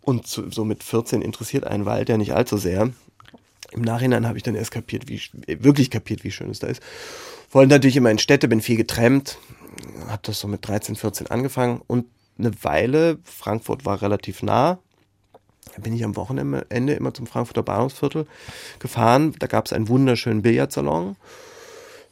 Und 0.00 0.26
so 0.26 0.64
mit 0.64 0.82
14 0.82 1.22
interessiert 1.22 1.64
einen 1.64 1.86
Wald 1.86 2.08
ja 2.08 2.16
nicht 2.16 2.34
allzu 2.34 2.56
sehr. 2.56 2.90
Im 3.72 3.82
Nachhinein 3.82 4.26
habe 4.26 4.36
ich 4.36 4.42
dann 4.42 4.54
erst 4.54 4.70
kapiert, 4.70 5.08
wie, 5.08 5.20
wirklich 5.46 5.90
kapiert, 5.90 6.24
wie 6.24 6.30
schön 6.30 6.50
es 6.50 6.58
da 6.58 6.66
ist. 6.66 6.82
Wollte 7.50 7.70
natürlich 7.70 7.96
immer 7.96 8.10
in 8.10 8.18
Städte, 8.18 8.48
bin 8.48 8.60
viel 8.60 8.76
getrennt, 8.76 9.38
habe 10.08 10.22
das 10.22 10.40
so 10.40 10.48
mit 10.48 10.66
13, 10.66 10.96
14 10.96 11.28
angefangen 11.28 11.80
und 11.86 12.06
eine 12.38 12.52
Weile, 12.62 13.18
Frankfurt 13.24 13.84
war 13.84 14.02
relativ 14.02 14.42
nah, 14.42 14.78
bin 15.78 15.94
ich 15.94 16.04
am 16.04 16.16
Wochenende 16.16 16.92
immer 16.92 17.14
zum 17.14 17.26
Frankfurter 17.26 17.62
Bahnhofsviertel 17.62 18.26
gefahren. 18.78 19.34
Da 19.38 19.46
gab 19.46 19.66
es 19.66 19.72
einen 19.72 19.88
wunderschönen 19.88 20.42
Billardsalon. 20.42 21.16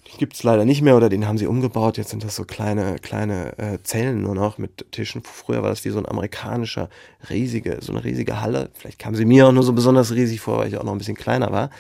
Den 0.09 0.19
gibt 0.19 0.35
es 0.35 0.43
leider 0.43 0.65
nicht 0.65 0.83
mehr 0.83 0.97
oder 0.97 1.09
den 1.09 1.27
haben 1.27 1.39
sie 1.39 1.47
umgebaut. 1.47 1.97
Jetzt 1.97 2.11
sind 2.11 2.25
das 2.25 2.37
so 2.37 2.45
kleine, 2.45 2.97
kleine 2.99 3.57
äh, 3.59 3.83
Zellen 3.83 4.23
nur 4.23 4.35
noch 4.35 4.59
mit 4.59 4.91
Tischen. 4.91 5.23
Früher 5.23 5.63
war 5.63 5.71
das 5.71 5.85
wie 5.85 5.91
so 5.91 5.99
ein 5.99 6.09
amerikanischer, 6.09 6.89
riesige, 7.31 7.79
so 7.81 7.93
eine 7.93 8.05
riesige 8.05 8.41
Halle. 8.41 8.71
Vielleicht 8.75 8.99
kam 8.99 9.15
sie 9.15 9.25
mir 9.25 9.47
auch 9.47 9.53
nur 9.53 9.63
so 9.63 9.73
besonders 9.73 10.13
riesig 10.13 10.41
vor, 10.41 10.59
weil 10.59 10.69
ich 10.69 10.77
auch 10.77 10.85
noch 10.85 10.93
ein 10.93 10.99
bisschen 10.99 11.17
kleiner 11.17 11.53
war. 11.53 11.71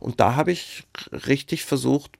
Und 0.00 0.20
da 0.20 0.36
habe 0.36 0.52
ich 0.52 0.84
richtig 1.26 1.64
versucht, 1.64 2.12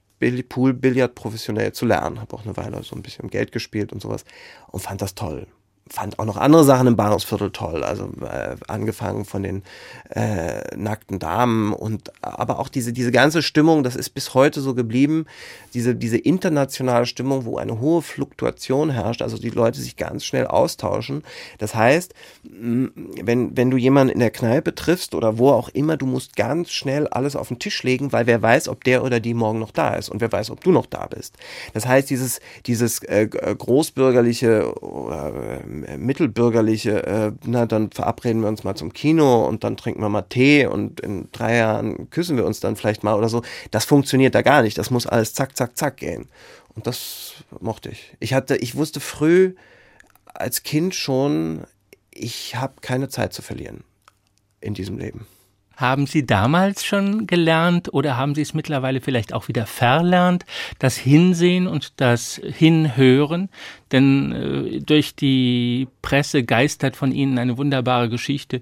Pool-Billard 0.47 1.15
professionell 1.15 1.73
zu 1.73 1.85
lernen. 1.85 2.21
Habe 2.21 2.33
auch 2.35 2.45
eine 2.45 2.55
Weile 2.55 2.81
so 2.83 2.95
ein 2.95 3.01
bisschen 3.01 3.29
Geld 3.29 3.51
gespielt 3.51 3.91
und 3.91 4.01
sowas 4.01 4.23
und 4.71 4.79
fand 4.79 5.01
das 5.01 5.15
toll 5.15 5.47
fand 5.89 6.17
auch 6.17 6.25
noch 6.25 6.37
andere 6.37 6.63
Sachen 6.63 6.87
im 6.87 6.95
Bahnhofsviertel 6.95 7.51
toll. 7.51 7.83
Also 7.83 8.05
äh, 8.21 8.55
angefangen 8.67 9.25
von 9.25 9.43
den 9.43 9.63
äh, 10.09 10.75
nackten 10.75 11.19
Damen 11.19 11.73
und 11.73 12.11
aber 12.21 12.59
auch 12.59 12.69
diese, 12.69 12.93
diese 12.93 13.11
ganze 13.11 13.41
Stimmung, 13.41 13.83
das 13.83 13.95
ist 13.95 14.11
bis 14.11 14.33
heute 14.33 14.61
so 14.61 14.73
geblieben, 14.73 15.25
diese, 15.73 15.95
diese 15.95 16.17
internationale 16.17 17.05
Stimmung, 17.05 17.45
wo 17.45 17.57
eine 17.57 17.79
hohe 17.79 18.01
Fluktuation 18.01 18.91
herrscht, 18.91 19.21
also 19.21 19.37
die 19.37 19.49
Leute 19.49 19.81
sich 19.81 19.97
ganz 19.97 20.23
schnell 20.23 20.47
austauschen. 20.47 21.23
Das 21.57 21.75
heißt, 21.75 22.13
wenn, 22.43 23.55
wenn 23.57 23.69
du 23.69 23.77
jemanden 23.77 24.13
in 24.13 24.19
der 24.19 24.31
Kneipe 24.31 24.73
triffst 24.75 25.13
oder 25.15 25.37
wo 25.37 25.49
auch 25.49 25.69
immer, 25.69 25.97
du 25.97 26.05
musst 26.05 26.35
ganz 26.35 26.71
schnell 26.71 27.07
alles 27.07 27.35
auf 27.35 27.49
den 27.49 27.59
Tisch 27.59 27.83
legen, 27.83 28.11
weil 28.11 28.25
wer 28.25 28.41
weiß, 28.41 28.69
ob 28.69 28.83
der 28.83 29.03
oder 29.03 29.19
die 29.19 29.33
morgen 29.33 29.59
noch 29.59 29.71
da 29.71 29.95
ist 29.95 30.09
und 30.09 30.21
wer 30.21 30.31
weiß, 30.31 30.49
ob 30.49 30.63
du 30.63 30.71
noch 30.71 30.85
da 30.85 31.07
bist. 31.07 31.35
Das 31.73 31.85
heißt, 31.85 32.09
dieses, 32.09 32.39
dieses 32.65 33.03
äh, 33.03 33.27
großbürgerliche 33.27 34.73
äh, 34.81 35.72
mittelbürgerliche, 35.73 37.05
äh, 37.05 37.31
na, 37.45 37.65
dann 37.65 37.91
verabreden 37.91 38.41
wir 38.41 38.47
uns 38.47 38.63
mal 38.63 38.75
zum 38.75 38.93
Kino 38.93 39.45
und 39.47 39.63
dann 39.63 39.77
trinken 39.77 40.01
wir 40.01 40.09
mal 40.09 40.23
Tee 40.23 40.65
und 40.65 40.99
in 40.99 41.29
drei 41.31 41.57
Jahren 41.57 42.09
küssen 42.09 42.37
wir 42.37 42.45
uns 42.45 42.59
dann 42.59 42.75
vielleicht 42.75 43.03
mal 43.03 43.15
oder 43.15 43.29
so. 43.29 43.41
Das 43.71 43.85
funktioniert 43.85 44.35
da 44.35 44.41
gar 44.41 44.61
nicht. 44.61 44.77
Das 44.77 44.89
muss 44.89 45.07
alles 45.07 45.33
zack, 45.33 45.57
zack, 45.57 45.77
zack 45.77 45.97
gehen. 45.97 46.29
Und 46.75 46.87
das 46.87 47.33
mochte 47.59 47.89
ich. 47.89 48.15
Ich 48.19 48.33
hatte, 48.33 48.55
ich 48.55 48.75
wusste 48.75 48.99
früh 48.99 49.55
als 50.25 50.63
Kind 50.63 50.95
schon, 50.95 51.63
ich 52.11 52.55
habe 52.55 52.75
keine 52.81 53.09
Zeit 53.09 53.33
zu 53.33 53.41
verlieren 53.41 53.83
in 54.61 54.73
diesem 54.73 54.97
Leben. 54.97 55.27
Haben 55.75 56.05
Sie 56.05 56.25
damals 56.25 56.85
schon 56.85 57.25
gelernt 57.25 57.91
oder 57.93 58.15
haben 58.15 58.35
Sie 58.35 58.41
es 58.41 58.53
mittlerweile 58.53 59.01
vielleicht 59.01 59.33
auch 59.33 59.47
wieder 59.47 59.65
verlernt, 59.65 60.45
das 60.77 60.97
Hinsehen 60.97 61.65
und 61.67 61.99
das 61.99 62.39
Hinhören? 62.43 63.49
Denn 63.91 64.31
äh, 64.31 64.79
durch 64.81 65.15
die 65.15 65.87
Presse 66.03 66.43
geistert 66.43 66.95
von 66.95 67.11
Ihnen 67.11 67.39
eine 67.39 67.57
wunderbare 67.57 68.07
Geschichte. 68.07 68.61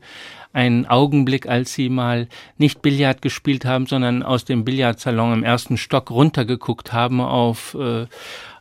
Ein 0.54 0.86
Augenblick, 0.86 1.48
als 1.48 1.74
Sie 1.74 1.90
mal 1.90 2.28
nicht 2.58 2.82
Billard 2.82 3.22
gespielt 3.22 3.66
haben, 3.66 3.88
sondern 3.88 4.24
aus 4.24 4.46
dem 4.46 4.64
Billardsalon 4.64 5.34
im 5.34 5.44
ersten 5.44 5.76
Stock 5.76 6.12
runtergeguckt 6.12 6.94
haben 6.94 7.20
auf, 7.20 7.76
äh, 7.76 8.06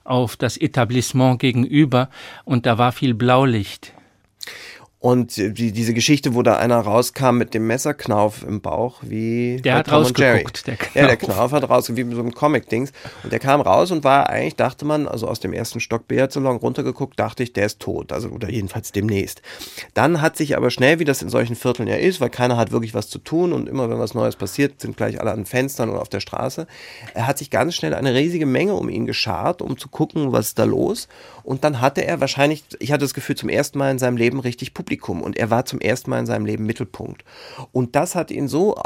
auf 0.03 0.37
das 0.37 0.57
Etablissement 0.57 1.39
gegenüber 1.39 2.11
und 2.45 2.67
da 2.67 2.79
war 2.79 2.91
viel 2.91 3.15
Blaulicht. 3.15 3.93
Und 5.03 5.39
die, 5.39 5.73
diese 5.73 5.95
Geschichte, 5.95 6.35
wo 6.35 6.43
da 6.43 6.57
einer 6.57 6.79
rauskam 6.79 7.39
mit 7.39 7.55
dem 7.55 7.67
Messerknauf 7.67 8.43
im 8.47 8.61
Bauch, 8.61 8.99
wie 9.01 9.59
der 9.65 9.77
hat 9.77 9.87
Tom 9.87 10.03
rausgeguckt, 10.03 10.67
der 10.67 10.77
Knauf. 10.77 10.95
Ja, 10.95 11.07
der 11.07 11.17
Knauf 11.17 11.53
hat 11.53 11.71
raus, 11.71 11.97
wie 11.97 12.05
mit 12.05 12.15
so 12.15 12.21
einem 12.21 12.35
Comic-Dings. 12.35 12.93
Und 13.23 13.33
der 13.33 13.39
kam 13.39 13.63
raus 13.63 13.93
und 13.93 14.05
war 14.05 14.29
eigentlich, 14.29 14.57
dachte 14.57 14.85
man, 14.85 15.09
also 15.09 15.27
aus 15.27 15.41
dem 15.41 15.55
ersten 15.55 15.81
Stock 15.81 16.07
Billardsalon 16.07 16.57
runtergeguckt, 16.57 17.19
dachte 17.19 17.43
ich, 17.43 17.55
der 17.55 17.65
ist 17.65 17.81
tot. 17.81 18.13
Also, 18.13 18.29
oder 18.29 18.51
jedenfalls 18.51 18.93
demnächst. 18.93 19.41
Dann 19.95 20.21
hat 20.21 20.37
sich 20.37 20.55
aber 20.55 20.69
schnell, 20.71 20.99
wie 20.99 21.07
das 21.07 21.23
in 21.23 21.31
solchen 21.31 21.57
Vierteln 21.57 21.89
ja 21.89 21.97
ist, 21.97 22.21
weil 22.21 22.29
keiner 22.29 22.59
hat 22.59 22.71
wirklich 22.71 22.93
was 22.93 23.09
zu 23.09 23.21
tun 23.21 23.55
und 23.55 23.71
immer 23.71 23.89
wenn 23.89 23.99
was 23.99 24.13
Neues 24.13 24.37
passiert, 24.37 24.83
sind 24.83 24.99
gleich 24.99 25.19
alle 25.19 25.33
an 25.33 25.47
Fenstern 25.47 25.89
oder 25.89 26.03
auf 26.03 26.11
der 26.11 26.21
Straße. 26.21 26.67
Er 27.15 27.27
hat 27.27 27.39
sich 27.39 27.49
ganz 27.49 27.75
schnell 27.75 27.95
eine 27.95 28.15
riesige 28.15 28.45
Menge 28.45 28.75
um 28.75 28.91
ihn 28.91 29.07
geschart, 29.07 29.63
um 29.63 29.79
zu 29.79 29.89
gucken, 29.89 30.33
was 30.33 30.49
ist 30.49 30.59
da 30.59 30.65
los. 30.65 31.09
Und 31.43 31.65
dann 31.65 31.81
hatte 31.81 32.05
er 32.05 32.21
wahrscheinlich, 32.21 32.65
ich 32.81 32.93
hatte 32.93 33.05
das 33.05 33.15
Gefühl, 33.15 33.37
zum 33.37 33.49
ersten 33.49 33.79
Mal 33.79 33.91
in 33.91 33.99
seinem 33.99 34.19
Leben 34.19 34.41
richtig 34.41 34.75
Publikum 34.75 34.90
Publikum 34.91 35.23
und 35.23 35.37
er 35.37 35.51
war 35.51 35.65
zum 35.67 35.81
ersten 35.81 36.11
Mal 36.11 36.19
in 36.19 36.27
seinem 36.27 36.47
Leben 36.47 36.67
Mittelpunkt. 36.67 37.25
Und 37.71 37.95
das 37.95 38.17
hat 38.17 38.33
ihn 38.33 38.49
so 38.49 38.75
äh, 38.75 38.81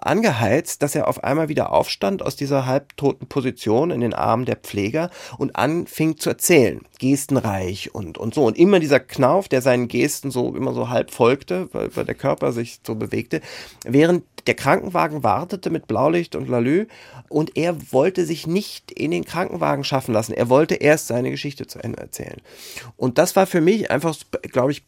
angeheizt, 0.00 0.80
dass 0.80 0.94
er 0.94 1.08
auf 1.08 1.24
einmal 1.24 1.48
wieder 1.48 1.72
aufstand 1.72 2.22
aus 2.22 2.36
dieser 2.36 2.66
halbtoten 2.66 3.26
Position 3.26 3.90
in 3.90 4.00
den 4.00 4.14
Armen 4.14 4.44
der 4.44 4.54
Pfleger 4.54 5.10
und 5.38 5.56
anfing 5.56 6.18
zu 6.18 6.30
erzählen, 6.30 6.82
gestenreich 7.00 7.92
und, 7.92 8.16
und 8.16 8.32
so. 8.32 8.44
Und 8.44 8.56
immer 8.56 8.78
dieser 8.78 9.00
Knauf, 9.00 9.48
der 9.48 9.60
seinen 9.60 9.88
Gesten 9.88 10.30
so 10.30 10.54
immer 10.54 10.72
so 10.72 10.88
halb 10.88 11.10
folgte, 11.10 11.68
weil, 11.72 11.94
weil 11.96 12.04
der 12.04 12.14
Körper 12.14 12.52
sich 12.52 12.78
so 12.86 12.94
bewegte, 12.94 13.40
während 13.84 14.22
der 14.46 14.54
Krankenwagen 14.54 15.22
wartete 15.22 15.70
mit 15.70 15.86
Blaulicht 15.86 16.34
und 16.34 16.48
Lalü 16.48 16.86
und 17.28 17.56
er 17.56 17.92
wollte 17.92 18.24
sich 18.24 18.46
nicht 18.46 18.90
in 18.90 19.10
den 19.10 19.24
Krankenwagen 19.24 19.84
schaffen 19.84 20.12
lassen. 20.12 20.32
Er 20.32 20.48
wollte 20.48 20.76
erst 20.76 21.08
seine 21.08 21.30
Geschichte 21.30 21.66
zu 21.66 21.78
Ende 21.78 22.00
erzählen. 22.00 22.40
Und 22.96 23.18
das 23.18 23.36
war 23.36 23.46
für 23.46 23.60
mich 23.60 23.90
einfach, 23.90 24.16
glaube 24.50 24.72
ich, 24.72 24.84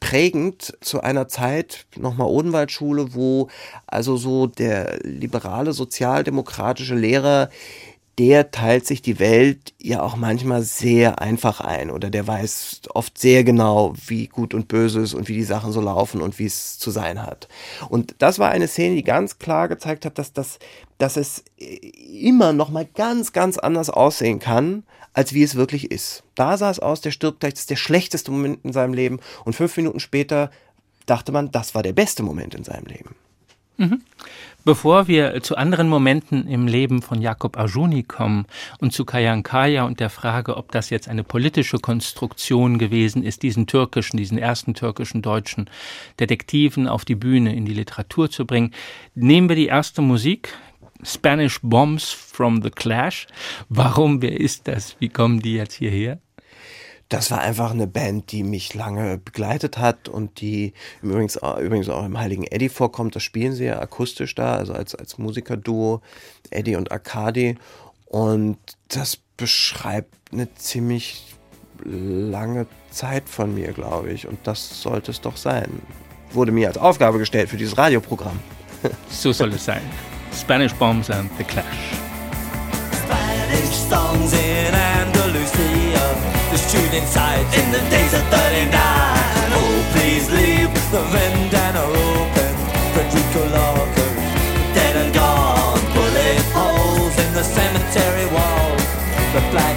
prägend 0.00 0.76
zu 0.80 1.00
einer 1.00 1.28
Zeit, 1.28 1.86
nochmal 1.96 2.28
Odenwaldschule, 2.28 3.14
wo 3.14 3.48
also 3.86 4.16
so 4.16 4.46
der 4.46 4.98
liberale 5.02 5.72
sozialdemokratische 5.72 6.94
Lehrer 6.94 7.48
der 8.18 8.50
teilt 8.50 8.86
sich 8.86 9.02
die 9.02 9.18
Welt 9.18 9.74
ja 9.78 10.02
auch 10.02 10.16
manchmal 10.16 10.62
sehr 10.62 11.20
einfach 11.20 11.60
ein 11.60 11.90
oder 11.90 12.08
der 12.08 12.26
weiß 12.26 12.82
oft 12.94 13.18
sehr 13.18 13.44
genau, 13.44 13.92
wie 14.06 14.26
gut 14.26 14.54
und 14.54 14.68
böse 14.68 15.00
ist 15.00 15.12
und 15.12 15.28
wie 15.28 15.34
die 15.34 15.44
Sachen 15.44 15.70
so 15.70 15.82
laufen 15.82 16.22
und 16.22 16.38
wie 16.38 16.46
es 16.46 16.78
zu 16.78 16.90
sein 16.90 17.22
hat. 17.22 17.48
Und 17.90 18.14
das 18.18 18.38
war 18.38 18.50
eine 18.50 18.68
Szene, 18.68 18.94
die 18.94 19.02
ganz 19.02 19.38
klar 19.38 19.68
gezeigt 19.68 20.06
hat, 20.06 20.18
dass 20.18 20.32
das, 20.32 20.58
dass 20.96 21.18
es 21.18 21.44
immer 22.10 22.54
noch 22.54 22.70
mal 22.70 22.86
ganz, 22.86 23.32
ganz 23.32 23.58
anders 23.58 23.90
aussehen 23.90 24.38
kann, 24.38 24.84
als 25.16 25.32
wie 25.32 25.42
es 25.42 25.54
wirklich 25.56 25.90
ist. 25.90 26.22
Da 26.34 26.58
sah 26.58 26.70
es 26.70 26.78
aus, 26.78 27.00
der 27.00 27.10
stirbt 27.10 27.40
gleich, 27.40 27.54
das 27.54 27.62
ist 27.62 27.70
der 27.70 27.76
schlechteste 27.76 28.30
Moment 28.30 28.62
in 28.64 28.74
seinem 28.74 28.92
Leben 28.92 29.18
und 29.46 29.56
fünf 29.56 29.74
Minuten 29.78 29.98
später 29.98 30.50
dachte 31.06 31.32
man, 31.32 31.50
das 31.50 31.74
war 31.74 31.82
der 31.82 31.94
beste 31.94 32.22
Moment 32.22 32.54
in 32.54 32.64
seinem 32.64 32.84
Leben. 32.84 33.14
Mhm. 33.78 34.02
Bevor 34.64 35.06
wir 35.06 35.42
zu 35.42 35.56
anderen 35.56 35.88
Momenten 35.88 36.48
im 36.48 36.66
Leben 36.66 37.00
von 37.00 37.22
Jakob 37.22 37.56
Arjuni 37.56 38.02
kommen 38.02 38.46
und 38.78 38.92
zu 38.92 39.04
Kayankaya 39.04 39.84
und 39.84 40.00
der 40.00 40.10
Frage, 40.10 40.56
ob 40.56 40.72
das 40.72 40.90
jetzt 40.90 41.08
eine 41.08 41.24
politische 41.24 41.78
Konstruktion 41.78 42.78
gewesen 42.78 43.22
ist, 43.22 43.42
diesen 43.42 43.66
türkischen, 43.66 44.16
diesen 44.16 44.38
ersten 44.38 44.74
türkischen 44.74 45.22
deutschen 45.22 45.70
Detektiven 46.18 46.88
auf 46.88 47.04
die 47.04 47.14
Bühne 47.14 47.54
in 47.54 47.64
die 47.64 47.74
Literatur 47.74 48.28
zu 48.28 48.44
bringen, 48.44 48.74
nehmen 49.14 49.48
wir 49.48 49.56
die 49.56 49.66
erste 49.66 50.02
Musik. 50.02 50.52
Spanish 51.04 51.60
Bombs 51.62 52.10
from 52.10 52.62
the 52.62 52.70
Clash. 52.70 53.26
Warum, 53.68 54.22
wer 54.22 54.40
ist 54.40 54.68
das? 54.68 54.96
Wie 54.98 55.08
kommen 55.08 55.40
die 55.40 55.54
jetzt 55.54 55.74
hierher? 55.74 56.20
das 57.08 57.30
war 57.30 57.40
einfach 57.40 57.70
eine 57.70 57.86
Band, 57.86 58.32
die 58.32 58.42
mich 58.42 58.74
lange 58.74 59.18
begleitet 59.18 59.78
hat 59.78 60.08
und 60.08 60.40
die 60.40 60.72
übrigens, 61.02 61.36
übrigens 61.36 61.88
auch 61.88 62.04
im 62.04 62.18
Heiligen 62.18 62.44
Eddie 62.44 62.68
vorkommt. 62.68 63.14
Das 63.14 63.22
spielen 63.22 63.52
sie 63.52 63.66
ja 63.66 63.78
akustisch 63.78 64.34
da, 64.34 64.56
also 64.56 64.72
als, 64.72 64.94
als 64.94 65.16
Musikerduo, 65.18 66.00
Eddie 66.50 66.76
und 66.76 66.90
Arkadi. 66.90 67.56
Und 68.06 68.58
das 68.88 69.18
beschreibt 69.36 70.14
eine 70.32 70.52
ziemlich 70.54 71.34
lange 71.84 72.66
Zeit 72.90 73.28
von 73.28 73.54
mir, 73.54 73.72
glaube 73.72 74.10
ich. 74.10 74.26
Und 74.26 74.38
das 74.44 74.82
sollte 74.82 75.12
es 75.12 75.20
doch 75.20 75.36
sein. 75.36 75.80
Wurde 76.32 76.50
mir 76.50 76.68
als 76.68 76.78
Aufgabe 76.78 77.18
gestellt 77.18 77.50
für 77.50 77.56
dieses 77.56 77.78
Radioprogramm. 77.78 78.40
so 79.10 79.32
soll 79.32 79.52
es 79.52 79.64
sein. 79.64 79.82
Spanish 80.30 80.72
Bombs 80.74 81.10
and 81.10 81.28
the 81.38 81.44
Clash. 81.44 81.92
Spanish 83.02 83.74
songs 83.90 84.32
in 84.32 84.74
Andalusia. 84.74 86.06
the 86.50 86.58
shooting 86.58 87.06
sight 87.06 87.46
in 87.58 87.66
the 87.72 87.82
days 87.90 88.12
of 88.14 88.22
39. 88.28 88.72
Oh, 89.58 89.90
please 89.92 90.30
leave 90.30 90.72
the 90.94 91.02
vendana 91.12 91.84
open. 91.84 92.52
Federico 92.94 93.42
Locker, 93.56 94.12
dead 94.74 94.96
and 95.02 95.14
gone. 95.14 95.80
Bullet 95.94 96.44
holes 96.56 97.14
in 97.24 97.30
the 97.34 97.44
cemetery 97.44 98.26
wall. 98.34 98.76
The 99.34 99.42
black 99.52 99.75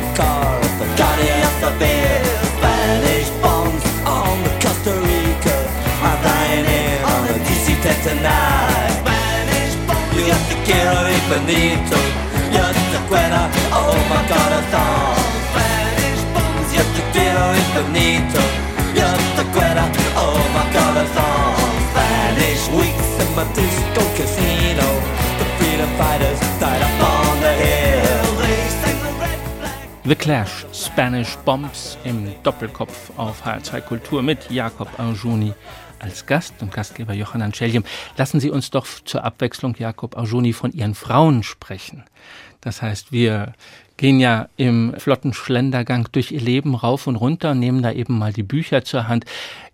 You're 11.30 11.38
the 11.38 13.00
Guerra, 13.08 13.44
oh 13.72 13.94
my 14.10 14.22
god, 14.28 14.52
a 14.52 14.62
song. 14.72 15.30
Quiero 17.13 17.54
infinito 17.54 18.39
Yo 18.96 19.08
te 19.36 19.44
quiero, 19.52 19.84
oh 20.18 20.42
my 20.54 20.65
god, 20.74 20.96
Spanish 21.92 22.65
weeks 22.70 23.10
in 23.22 23.30
my 23.36 23.46
disco 23.54 24.02
casino. 24.18 24.88
The 25.38 25.46
freedom 25.58 25.89
fighters 25.98 26.39
died 26.60 26.82
up 26.82 27.42
the 27.42 27.54
hill. 27.54 27.89
The 30.06 30.15
Clash, 30.15 30.65
Spanish 30.72 31.36
Bombs 31.46 31.98
im 32.06 32.34
Doppelkopf 32.42 33.12
auf 33.18 33.46
HR2 33.46 33.82
Kultur 33.82 34.24
mit 34.24 34.50
Jakob 34.50 34.88
Arjuni 34.98 35.54
als 35.99 36.25
Gast 36.25 36.55
und 36.62 36.73
Gastgeber 36.73 37.13
Johann 37.13 37.53
Scheljem. 37.53 37.83
Lassen 38.17 38.39
Sie 38.39 38.49
uns 38.49 38.69
doch 38.69 38.88
zur 39.05 39.23
Abwechslung, 39.23 39.75
Jakob 39.77 40.17
Arjuni, 40.17 40.53
von 40.53 40.71
Ihren 40.71 40.95
Frauen 40.95 41.43
sprechen. 41.43 42.03
Das 42.62 42.81
heißt, 42.81 43.12
wir 43.12 43.53
gehen 43.97 44.19
ja 44.19 44.49
im 44.57 44.93
flotten 44.97 45.33
Schlendergang 45.33 46.07
durch 46.12 46.31
ihr 46.31 46.41
Leben 46.41 46.75
rauf 46.75 47.07
und 47.07 47.15
runter 47.15 47.51
und 47.51 47.59
nehmen 47.59 47.81
da 47.81 47.91
eben 47.91 48.17
mal 48.17 48.33
die 48.33 48.43
Bücher 48.43 48.83
zur 48.83 49.07
Hand. 49.07 49.25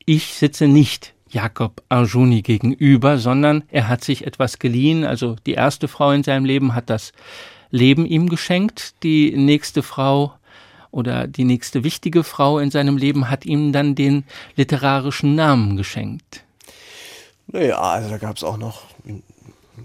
Ich 0.06 0.34
sitze 0.34 0.68
nicht 0.68 1.14
Jakob 1.30 1.84
Arjuni 1.90 2.42
gegenüber, 2.42 3.18
sondern 3.18 3.64
er 3.70 3.88
hat 3.88 4.04
sich 4.04 4.26
etwas 4.26 4.60
geliehen. 4.60 5.04
Also 5.04 5.36
die 5.46 5.54
erste 5.54 5.88
Frau 5.88 6.12
in 6.12 6.24
seinem 6.24 6.46
Leben 6.46 6.76
hat 6.76 6.90
das 6.90 7.12
Leben 7.72 8.06
ihm 8.06 8.30
geschenkt. 8.30 9.04
Die 9.04 9.36
nächste 9.36 9.84
Frau 9.84 10.34
oder 10.96 11.28
die 11.28 11.44
nächste 11.44 11.84
wichtige 11.84 12.24
Frau 12.24 12.58
in 12.58 12.72
seinem 12.72 12.96
Leben 12.96 13.30
hat 13.30 13.46
ihm 13.46 13.74
dann 13.74 13.96
den 13.96 14.24
literarischen 14.56 15.36
Namen 15.36 15.76
geschenkt. 15.76 16.46
Naja, 17.48 17.78
also 17.78 18.10
da 18.10 18.18
gab 18.18 18.38
es 18.38 18.44
auch 18.44 18.58
noch 18.58 18.84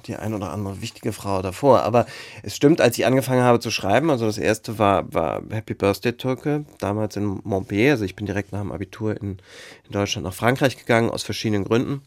die 0.06 0.14
ein 0.14 0.34
oder 0.34 0.52
andere 0.52 0.80
wichtige 0.80 1.12
Frau 1.12 1.42
davor. 1.42 1.82
Aber 1.82 2.06
es 2.44 2.54
stimmt, 2.54 2.80
als 2.80 2.96
ich 2.96 3.06
angefangen 3.06 3.42
habe 3.42 3.58
zu 3.58 3.72
schreiben, 3.72 4.08
also 4.08 4.24
das 4.24 4.38
erste 4.38 4.78
war, 4.78 5.12
war 5.12 5.42
Happy 5.50 5.74
Birthday 5.74 6.12
Türke, 6.12 6.64
damals 6.78 7.16
in 7.16 7.40
Montpellier. 7.42 7.92
Also 7.92 8.04
ich 8.04 8.14
bin 8.14 8.26
direkt 8.26 8.52
nach 8.52 8.60
dem 8.60 8.70
Abitur 8.70 9.20
in, 9.20 9.38
in 9.86 9.92
Deutschland 9.92 10.24
nach 10.24 10.34
Frankreich 10.34 10.78
gegangen, 10.78 11.10
aus 11.10 11.24
verschiedenen 11.24 11.64
Gründen. 11.64 12.02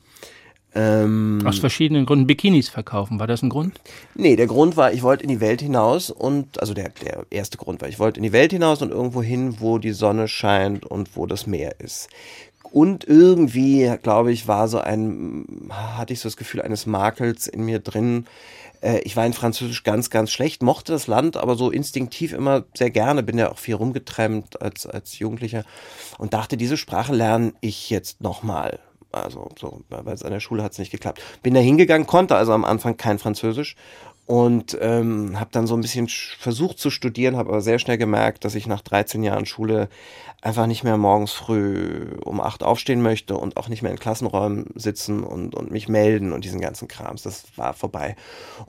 Ähm, 0.76 1.42
aus 1.46 1.60
verschiedenen 1.60 2.06
Gründen 2.06 2.26
Bikinis 2.26 2.70
verkaufen, 2.70 3.20
war 3.20 3.28
das 3.28 3.44
ein 3.44 3.50
Grund? 3.50 3.80
Nee, 4.16 4.36
der 4.36 4.48
Grund 4.48 4.76
war, 4.76 4.92
ich 4.92 5.04
wollte 5.04 5.24
in 5.24 5.30
die 5.30 5.40
Welt 5.40 5.62
hinaus 5.62 6.10
und, 6.10 6.60
also 6.60 6.74
der, 6.74 6.90
der 6.90 7.26
erste 7.30 7.58
Grund 7.58 7.82
war, 7.82 7.90
ich 7.90 8.00
wollte 8.00 8.18
in 8.18 8.24
die 8.24 8.32
Welt 8.32 8.52
hinaus 8.52 8.82
und 8.82 8.90
irgendwo 8.90 9.22
hin, 9.22 9.58
wo 9.60 9.78
die 9.78 9.92
Sonne 9.92 10.28
scheint 10.28 10.86
und 10.86 11.16
wo 11.16 11.28
das 11.28 11.46
Meer 11.46 11.80
ist. 11.80 12.10
Und 12.72 13.04
irgendwie, 13.08 13.94
glaube 14.02 14.32
ich, 14.32 14.48
war 14.48 14.68
so 14.68 14.80
ein, 14.80 15.46
hatte 15.70 16.12
ich 16.12 16.20
so 16.20 16.28
das 16.28 16.38
Gefühl 16.38 16.64
eines 16.64 16.88
Makels 16.88 17.46
in 17.46 17.66
mir 17.66 17.78
drin. 17.78 18.26
Äh, 18.82 19.02
ich 19.02 19.16
war 19.16 19.28
in 19.28 19.34
Französisch 19.34 19.84
ganz, 19.84 20.10
ganz 20.10 20.32
schlecht, 20.32 20.64
mochte 20.64 20.92
das 20.92 21.06
Land, 21.06 21.38
aber 21.38 21.56
so 21.56 21.70
instinktiv 21.70 22.34
immer 22.34 22.64
sehr 22.74 22.90
gerne, 22.90 23.22
bin 23.22 23.38
ja 23.38 23.52
auch 23.52 23.60
viel 23.60 23.76
rumgetrennt 23.76 24.60
als, 24.60 24.88
als 24.88 25.20
Jugendlicher 25.20 25.66
und 26.18 26.34
dachte, 26.34 26.58
diese 26.58 26.78
Sprache 26.78 27.14
lerne 27.14 27.54
ich 27.62 27.92
jetzt 27.92 28.22
nochmal. 28.22 28.80
Also 29.14 29.50
so, 29.60 29.82
weil 29.90 30.14
es 30.14 30.24
an 30.24 30.32
der 30.32 30.40
Schule 30.40 30.64
hat 30.64 30.72
es 30.72 30.80
nicht 30.80 30.92
geklappt. 30.92 31.22
Bin 31.44 31.54
da 31.54 31.60
hingegangen, 31.60 32.08
konnte 32.08 32.36
also 32.36 32.52
am 32.52 32.66
Anfang 32.66 32.98
kein 32.98 33.20
Französisch 33.20 33.76
und 34.26 34.78
ähm, 34.80 35.38
habe 35.40 35.50
dann 35.52 35.68
so 35.68 35.76
ein 35.76 35.82
bisschen 35.82 36.08
versucht 36.08 36.80
zu 36.80 36.90
studieren, 36.90 37.36
habe 37.36 37.50
aber 37.50 37.62
sehr 37.62 37.80
schnell 37.80 37.98
gemerkt, 37.98 38.46
dass 38.46 38.56
ich 38.56 38.68
nach 38.68 38.82
13 38.82 39.22
Jahren 39.22 39.46
Schule 39.46 39.90
einfach 40.42 40.66
nicht 40.66 40.84
mehr 40.84 40.98
morgens 40.98 41.32
früh 41.32 42.18
um 42.24 42.40
acht 42.40 42.64
aufstehen 42.64 43.02
möchte 43.02 43.36
und 43.38 43.58
auch 43.58 43.70
nicht 43.70 43.82
mehr 43.82 43.92
in 43.92 44.00
Klassenräumen 44.00 44.68
sitzen 44.76 45.24
und, 45.24 45.56
und 45.56 45.72
mich 45.72 45.88
melden 45.88 46.32
und 46.32 46.46
diesen 46.46 46.62
ganzen 46.62 46.88
Krams. 46.88 47.24
Das 47.24 47.46
war 47.58 47.74
vorbei. 47.74 48.16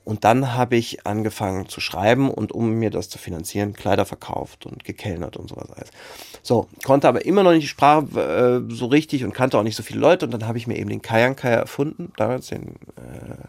Und 0.04 0.24
dann 0.24 0.54
habe 0.54 0.76
ich 0.76 1.06
angefangen 1.06 1.68
zu 1.68 1.80
schreiben 1.80 2.30
und 2.30 2.52
um 2.52 2.74
mir 2.74 2.90
das 2.90 3.08
zu 3.08 3.18
finanzieren, 3.18 3.74
Kleider 3.74 4.06
verkauft 4.06 4.66
und 4.66 4.84
gekellnert 4.84 5.36
und 5.36 5.48
sowas 5.48 5.70
alles. 5.70 5.90
So, 6.42 6.68
konnte 6.84 7.08
aber 7.08 7.24
immer 7.24 7.42
noch 7.42 7.52
nicht 7.52 7.64
die 7.64 7.68
Sprache 7.68 8.64
äh, 8.68 8.72
so 8.72 8.86
richtig 8.86 9.24
und 9.24 9.34
kannte 9.34 9.58
auch 9.58 9.62
nicht 9.62 9.76
so 9.76 9.82
viele 9.82 10.00
Leute 10.00 10.26
und 10.26 10.32
dann 10.32 10.46
habe 10.46 10.58
ich 10.58 10.66
mir 10.66 10.76
eben 10.78 10.90
den 10.90 11.02
Kajankaya 11.02 11.58
erfunden, 11.58 12.12
damals 12.16 12.48
den 12.48 12.76
äh, 12.96 13.48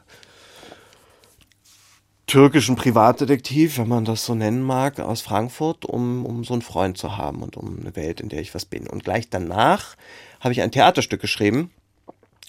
türkischen 2.28 2.76
Privatdetektiv, 2.76 3.78
wenn 3.78 3.88
man 3.88 4.06
das 4.06 4.26
so 4.26 4.36
nennen 4.36 4.64
mag, 4.64 5.00
aus 5.00 5.22
Frankfurt, 5.22 5.86
um, 5.86 6.26
um 6.26 6.44
so 6.44 6.54
einen 6.54 6.62
Freund 6.62 6.98
zu 6.98 7.18
haben 7.18 7.44
und 7.44 7.56
um 7.56 7.80
eine 7.80 7.96
Welt, 7.96 8.20
in 8.20 8.30
der 8.30 8.42
ich 8.42 8.56
was 8.56 8.66
bin. 8.66 8.88
Und 8.88 9.04
gleich 9.04 9.30
danach 9.30 9.96
habe 10.40 10.52
ich 10.52 10.62
ein 10.62 10.72
Theaterstück 10.72 11.22
geschrieben, 11.22 11.72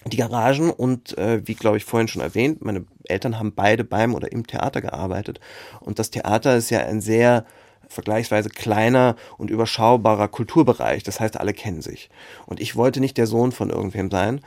die 0.06 0.16
Garagen 0.16 0.70
und 0.70 1.18
äh, 1.18 1.46
wie 1.46 1.54
glaube 1.54 1.76
ich 1.76 1.84
vorhin 1.84 2.08
schon 2.08 2.22
erwähnt, 2.22 2.64
meine 2.64 2.84
Eltern 3.04 3.38
haben 3.38 3.52
beide 3.54 3.84
beim 3.84 4.14
oder 4.14 4.30
im 4.30 4.46
Theater 4.46 4.80
gearbeitet 4.80 5.40
und 5.80 5.98
das 5.98 6.10
Theater 6.10 6.56
ist 6.56 6.70
ja 6.70 6.80
ein 6.80 7.00
sehr 7.00 7.44
vergleichsweise 7.88 8.48
kleiner 8.48 9.16
und 9.38 9.50
überschaubarer 9.50 10.28
Kulturbereich. 10.28 11.02
Das 11.02 11.20
heißt, 11.20 11.38
alle 11.38 11.52
kennen 11.52 11.82
sich. 11.82 12.10
Und 12.46 12.60
ich 12.60 12.76
wollte 12.76 13.00
nicht 13.00 13.16
der 13.16 13.26
Sohn 13.26 13.52
von 13.52 13.70
irgendwem 13.70 14.10
sein. 14.10 14.40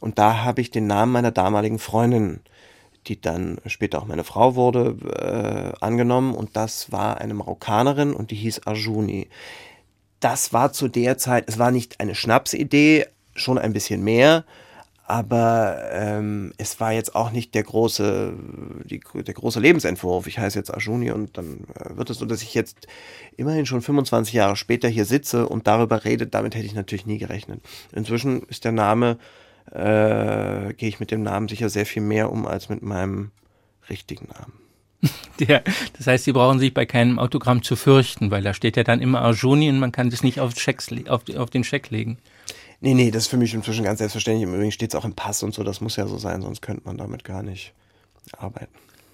Und 0.00 0.18
da 0.18 0.44
habe 0.44 0.60
ich 0.60 0.70
den 0.70 0.86
Namen 0.86 1.12
meiner 1.12 1.30
damaligen 1.30 1.78
Freundin 1.78 2.40
die 3.08 3.20
dann 3.20 3.58
später 3.66 3.98
auch 3.98 4.06
meine 4.06 4.24
Frau 4.24 4.54
wurde, 4.54 5.74
äh, 5.80 5.84
angenommen. 5.84 6.34
Und 6.34 6.56
das 6.56 6.92
war 6.92 7.18
eine 7.20 7.34
Marokkanerin 7.34 8.12
und 8.12 8.30
die 8.30 8.36
hieß 8.36 8.66
Arjuni. 8.66 9.28
Das 10.20 10.52
war 10.52 10.72
zu 10.72 10.88
der 10.88 11.18
Zeit, 11.18 11.44
es 11.46 11.58
war 11.58 11.70
nicht 11.70 12.00
eine 12.00 12.14
Schnapsidee, 12.14 13.06
schon 13.34 13.58
ein 13.58 13.72
bisschen 13.72 14.02
mehr, 14.02 14.44
aber 15.08 15.78
ähm, 15.92 16.52
es 16.58 16.80
war 16.80 16.92
jetzt 16.92 17.14
auch 17.14 17.30
nicht 17.30 17.54
der 17.54 17.62
große, 17.62 18.32
die, 18.84 19.00
der 19.14 19.34
große 19.34 19.60
Lebensentwurf. 19.60 20.26
Ich 20.26 20.38
heiße 20.38 20.58
jetzt 20.58 20.74
Arjuni 20.74 21.12
und 21.12 21.36
dann 21.38 21.60
äh, 21.74 21.96
wird 21.96 22.10
es 22.10 22.18
so, 22.18 22.26
dass 22.26 22.42
ich 22.42 22.54
jetzt 22.54 22.88
immerhin 23.36 23.66
schon 23.66 23.82
25 23.82 24.34
Jahre 24.34 24.56
später 24.56 24.88
hier 24.88 25.04
sitze 25.04 25.48
und 25.48 25.68
darüber 25.68 26.04
rede. 26.04 26.26
Damit 26.26 26.56
hätte 26.56 26.66
ich 26.66 26.74
natürlich 26.74 27.06
nie 27.06 27.18
gerechnet. 27.18 27.60
Inzwischen 27.92 28.42
ist 28.48 28.64
der 28.64 28.72
Name 28.72 29.18
äh, 29.72 30.72
gehe 30.74 30.88
ich 30.88 31.00
mit 31.00 31.10
dem 31.10 31.22
Namen 31.22 31.48
sicher 31.48 31.68
sehr 31.68 31.86
viel 31.86 32.02
mehr 32.02 32.30
um 32.30 32.46
als 32.46 32.68
mit 32.68 32.82
meinem 32.82 33.30
richtigen 33.88 34.28
Namen. 34.28 34.52
Ja, 35.38 35.60
das 35.98 36.06
heißt, 36.06 36.24
Sie 36.24 36.32
brauchen 36.32 36.58
sich 36.58 36.72
bei 36.72 36.86
keinem 36.86 37.18
Autogramm 37.18 37.62
zu 37.62 37.76
fürchten, 37.76 38.30
weil 38.30 38.42
da 38.42 38.54
steht 38.54 38.78
ja 38.78 38.84
dann 38.84 39.02
immer 39.02 39.20
Arjuni 39.20 39.68
und 39.68 39.78
man 39.78 39.92
kann 39.92 40.08
das 40.08 40.22
nicht 40.22 40.40
auf, 40.40 40.54
Checks, 40.54 40.88
auf, 41.08 41.24
auf 41.36 41.50
den 41.50 41.62
Scheck 41.62 41.90
legen. 41.90 42.16
Nee, 42.80 42.94
nee, 42.94 43.10
das 43.10 43.24
ist 43.24 43.28
für 43.28 43.36
mich 43.36 43.52
inzwischen 43.52 43.84
ganz 43.84 43.98
selbstverständlich. 43.98 44.48
Im 44.48 44.54
Übrigen 44.54 44.72
steht 44.72 44.94
es 44.94 44.94
auch 44.94 45.04
im 45.04 45.12
Pass 45.12 45.42
und 45.42 45.54
so, 45.54 45.62
das 45.62 45.82
muss 45.82 45.96
ja 45.96 46.06
so 46.06 46.16
sein, 46.16 46.40
sonst 46.40 46.62
könnte 46.62 46.82
man 46.86 46.96
damit 46.96 47.22
gar 47.24 47.42
nicht 47.42 47.74
arbeiten. 48.38 48.72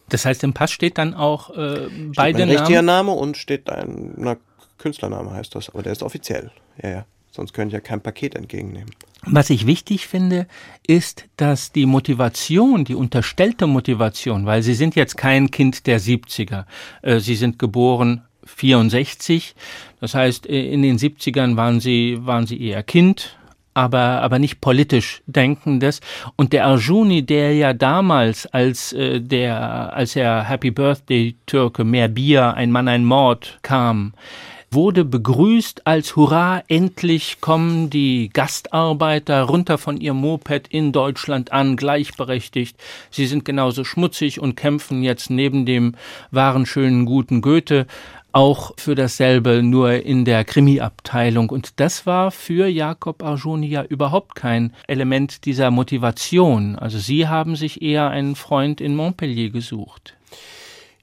Das 0.08 0.24
heißt, 0.24 0.44
im 0.44 0.52
Pass 0.52 0.70
steht 0.70 0.98
dann 0.98 1.14
auch 1.14 1.50
äh, 1.50 1.86
steht 1.86 2.14
beide 2.14 2.38
mein 2.38 2.48
Namen? 2.48 2.58
richtiger 2.58 2.82
Name 2.82 3.12
und 3.12 3.36
steht 3.36 3.68
ein 3.68 4.14
na, 4.16 4.36
Künstlername 4.78 5.32
heißt 5.32 5.54
das, 5.54 5.70
aber 5.70 5.82
der 5.82 5.92
ist 5.92 6.02
offiziell. 6.02 6.50
Ja, 6.82 6.88
ja. 6.88 7.06
Sonst 7.30 7.52
könnte 7.52 7.68
ich 7.68 7.74
ja 7.74 7.80
kein 7.80 8.00
Paket 8.00 8.34
entgegennehmen. 8.34 8.90
Was 9.24 9.50
ich 9.50 9.66
wichtig 9.66 10.08
finde, 10.08 10.46
ist, 10.84 11.26
dass 11.36 11.70
die 11.70 11.86
Motivation, 11.86 12.84
die 12.84 12.96
unterstellte 12.96 13.68
Motivation, 13.68 14.46
weil 14.46 14.62
Sie 14.62 14.74
sind 14.74 14.96
jetzt 14.96 15.16
kein 15.16 15.50
Kind 15.50 15.86
der 15.86 16.00
70er, 16.00 16.64
äh, 17.02 17.20
Sie 17.20 17.36
sind 17.36 17.58
geboren 17.58 18.22
64, 18.44 19.54
das 20.00 20.16
heißt, 20.16 20.48
äh, 20.48 20.72
in 20.72 20.82
den 20.82 20.98
70ern 20.98 21.56
waren 21.56 21.78
Sie, 21.78 22.18
waren 22.20 22.46
Sie 22.46 22.60
eher 22.60 22.82
Kind, 22.82 23.36
aber, 23.74 24.22
aber 24.22 24.40
nicht 24.40 24.60
politisch 24.60 25.22
denkendes. 25.26 26.00
Und 26.34 26.52
der 26.52 26.66
Arjuni, 26.66 27.22
der 27.22 27.54
ja 27.54 27.72
damals, 27.72 28.46
als, 28.46 28.92
äh, 28.92 29.20
der, 29.20 29.94
als 29.94 30.16
er 30.16 30.48
Happy 30.48 30.72
Birthday 30.72 31.36
Türke, 31.46 31.84
mehr 31.84 32.08
Bier, 32.08 32.54
ein 32.54 32.72
Mann, 32.72 32.88
ein 32.88 33.04
Mord 33.04 33.60
kam, 33.62 34.14
wurde 34.72 35.04
begrüßt 35.04 35.86
als 35.86 36.16
Hurra, 36.16 36.62
endlich 36.68 37.40
kommen 37.40 37.90
die 37.90 38.30
Gastarbeiter 38.32 39.42
runter 39.42 39.78
von 39.78 40.00
ihrem 40.00 40.18
Moped 40.18 40.68
in 40.68 40.92
Deutschland 40.92 41.52
an, 41.52 41.76
gleichberechtigt. 41.76 42.76
Sie 43.10 43.26
sind 43.26 43.44
genauso 43.44 43.84
schmutzig 43.84 44.40
und 44.40 44.56
kämpfen 44.56 45.02
jetzt 45.02 45.30
neben 45.30 45.66
dem 45.66 45.94
wahren, 46.30 46.66
schönen, 46.66 47.06
guten 47.06 47.42
Goethe 47.42 47.86
auch 48.32 48.72
für 48.78 48.94
dasselbe, 48.94 49.62
nur 49.62 49.92
in 49.92 50.24
der 50.24 50.44
Krimi-Abteilung. 50.44 51.50
Und 51.50 51.78
das 51.80 52.06
war 52.06 52.30
für 52.30 52.66
Jakob 52.66 53.22
Arjoni 53.22 53.66
ja 53.66 53.82
überhaupt 53.82 54.34
kein 54.34 54.72
Element 54.88 55.44
dieser 55.44 55.70
Motivation. 55.70 56.76
Also 56.76 56.98
Sie 56.98 57.28
haben 57.28 57.56
sich 57.56 57.82
eher 57.82 58.08
einen 58.08 58.34
Freund 58.34 58.80
in 58.80 58.96
Montpellier 58.96 59.50
gesucht. 59.50 60.14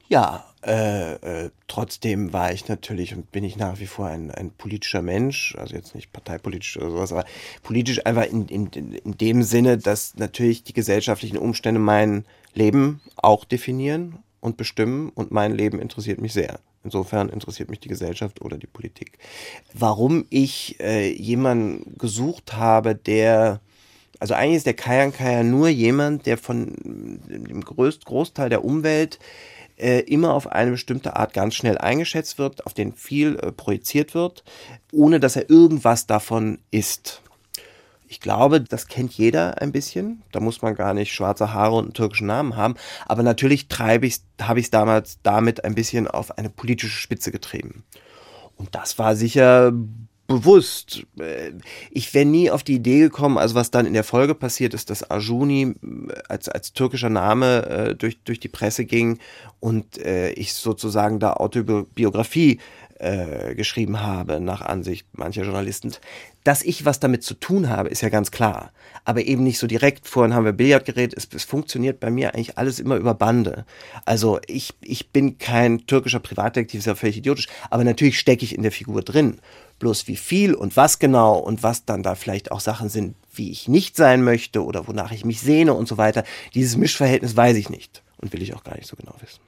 Ja, 0.07 0.43
äh, 0.65 1.13
äh, 1.13 1.49
trotzdem 1.67 2.33
war 2.33 2.51
ich 2.51 2.67
natürlich 2.67 3.15
und 3.15 3.31
bin 3.31 3.43
ich 3.43 3.55
nach 3.55 3.79
wie 3.79 3.85
vor 3.85 4.07
ein, 4.07 4.29
ein 4.31 4.51
politischer 4.51 5.01
Mensch, 5.01 5.55
also 5.57 5.75
jetzt 5.75 5.95
nicht 5.95 6.11
parteipolitisch 6.11 6.77
oder 6.77 6.91
sowas, 6.91 7.11
aber 7.13 7.25
politisch 7.63 8.05
einfach 8.05 8.25
in, 8.25 8.47
in, 8.47 8.67
in 8.67 9.17
dem 9.17 9.43
Sinne, 9.43 9.77
dass 9.77 10.15
natürlich 10.15 10.63
die 10.63 10.73
gesellschaftlichen 10.73 11.37
Umstände 11.37 11.79
mein 11.79 12.25
Leben 12.53 12.99
auch 13.15 13.45
definieren 13.45 14.19
und 14.41 14.57
bestimmen 14.57 15.09
und 15.15 15.31
mein 15.31 15.53
Leben 15.53 15.79
interessiert 15.79 16.19
mich 16.19 16.33
sehr. 16.33 16.59
Insofern 16.83 17.29
interessiert 17.29 17.69
mich 17.69 17.79
die 17.79 17.89
Gesellschaft 17.89 18.41
oder 18.41 18.57
die 18.57 18.67
Politik. 18.67 19.17
Warum 19.73 20.25
ich 20.29 20.79
äh, 20.79 21.11
jemanden 21.11 21.97
gesucht 21.97 22.53
habe, 22.53 22.95
der 22.95 23.61
also 24.19 24.33
eigentlich 24.33 24.57
ist 24.57 24.65
der 24.65 24.73
Kayan 24.73 25.13
Kaya 25.13 25.43
nur 25.43 25.69
jemand, 25.69 26.25
der 26.25 26.37
von 26.37 26.75
dem 27.25 27.61
größt, 27.61 28.03
Großteil 28.03 28.49
der 28.49 28.65
Umwelt 28.65 29.17
äh, 29.79 29.99
immer 30.01 30.33
auf 30.33 30.47
eine 30.47 30.71
bestimmte 30.71 31.15
Art 31.15 31.33
ganz 31.33 31.55
schnell 31.55 31.77
eingeschätzt 31.77 32.37
wird, 32.37 32.65
auf 32.65 32.73
den 32.73 32.93
viel 32.93 33.37
äh, 33.37 33.51
projiziert 33.51 34.13
wird, 34.13 34.43
ohne 34.91 35.19
dass 35.19 35.35
er 35.35 35.49
irgendwas 35.49 36.05
davon 36.07 36.59
ist. 36.71 37.21
Ich 38.07 38.19
glaube, 38.19 38.61
das 38.61 38.87
kennt 38.87 39.13
jeder 39.13 39.61
ein 39.61 39.71
bisschen. 39.71 40.23
Da 40.31 40.39
muss 40.39 40.63
man 40.63 40.73
gar 40.73 40.95
nicht 40.95 41.13
schwarze 41.13 41.53
Haare 41.53 41.75
und 41.75 41.85
einen 41.85 41.93
türkischen 41.93 42.25
Namen 42.25 42.55
haben. 42.55 42.73
Aber 43.05 43.21
natürlich 43.21 43.67
habe 43.71 44.07
ich 44.07 44.21
es 44.41 44.71
damals 44.71 45.19
damit 45.21 45.63
ein 45.63 45.75
bisschen 45.75 46.07
auf 46.07 46.35
eine 46.37 46.49
politische 46.49 46.97
Spitze 46.97 47.31
getrieben. 47.31 47.83
Und 48.55 48.73
das 48.73 48.97
war 48.97 49.15
sicher 49.15 49.71
bewusst. 50.29 51.03
Äh, 51.19 51.53
ich 51.91 52.13
wäre 52.13 52.25
nie 52.25 52.49
auf 52.51 52.63
die 52.63 52.75
Idee 52.75 52.99
gekommen, 52.99 53.37
also 53.37 53.55
was 53.55 53.71
dann 53.71 53.85
in 53.85 53.93
der 53.93 54.05
Folge 54.05 54.35
passiert 54.35 54.73
ist, 54.73 54.89
dass 54.89 55.09
Arjuni 55.09 55.61
äh, 55.63 56.13
als, 56.29 56.47
als 56.47 56.71
türkischer 56.71 57.09
Name 57.09 57.65
äh, 57.65 57.95
durch, 57.95 58.19
durch 58.23 58.39
die 58.39 58.47
Presse 58.47 58.85
ging 58.85 59.19
und 59.59 59.97
äh, 59.97 60.31
ich 60.31 60.53
sozusagen 60.53 61.19
da 61.19 61.33
Autobiografie 61.33 62.59
äh, 62.99 63.55
geschrieben 63.55 64.01
habe, 64.01 64.39
nach 64.39 64.61
Ansicht 64.61 65.07
mancher 65.13 65.43
Journalisten. 65.43 65.93
Dass 66.43 66.61
ich 66.61 66.85
was 66.85 66.99
damit 66.99 67.23
zu 67.23 67.33
tun 67.33 67.69
habe, 67.69 67.89
ist 67.89 68.01
ja 68.01 68.09
ganz 68.09 68.31
klar. 68.31 68.71
Aber 69.05 69.21
eben 69.23 69.43
nicht 69.43 69.59
so 69.59 69.67
direkt. 69.67 70.07
Vorhin 70.07 70.33
haben 70.33 70.45
wir 70.45 70.51
Billard 70.51 70.85
geredet. 70.85 71.17
Es, 71.17 71.27
es 71.33 71.43
funktioniert 71.43 71.99
bei 71.99 72.09
mir 72.09 72.33
eigentlich 72.33 72.57
alles 72.57 72.79
immer 72.79 72.95
über 72.95 73.13
Bande. 73.13 73.65
Also 74.05 74.39
ich, 74.47 74.73
ich 74.81 75.09
bin 75.11 75.37
kein 75.37 75.85
türkischer 75.85 76.19
Privatdetektiv, 76.19 76.79
ist 76.79 76.85
ja 76.85 76.95
völlig 76.95 77.17
idiotisch. 77.17 77.47
Aber 77.69 77.83
natürlich 77.83 78.19
stecke 78.19 78.43
ich 78.43 78.55
in 78.55 78.63
der 78.63 78.71
Figur 78.71 79.01
drin. 79.01 79.39
Bloß 79.79 80.07
wie 80.07 80.17
viel 80.17 80.53
und 80.53 80.75
was 80.75 80.99
genau 80.99 81.37
und 81.37 81.63
was 81.63 81.85
dann 81.85 82.03
da 82.03 82.15
vielleicht 82.15 82.51
auch 82.51 82.59
Sachen 82.59 82.89
sind, 82.89 83.15
wie 83.33 83.51
ich 83.51 83.67
nicht 83.67 83.95
sein 83.95 84.23
möchte 84.23 84.63
oder 84.63 84.87
wonach 84.87 85.11
ich 85.11 85.23
mich 85.23 85.39
sehne 85.39 85.73
und 85.73 85.87
so 85.87 85.97
weiter. 85.97 86.23
Dieses 86.53 86.75
Mischverhältnis 86.75 87.35
weiß 87.35 87.55
ich 87.55 87.69
nicht 87.69 88.03
und 88.17 88.33
will 88.33 88.41
ich 88.41 88.53
auch 88.55 88.63
gar 88.63 88.75
nicht 88.75 88.87
so 88.87 88.95
genau 88.95 89.13
wissen. 89.21 89.39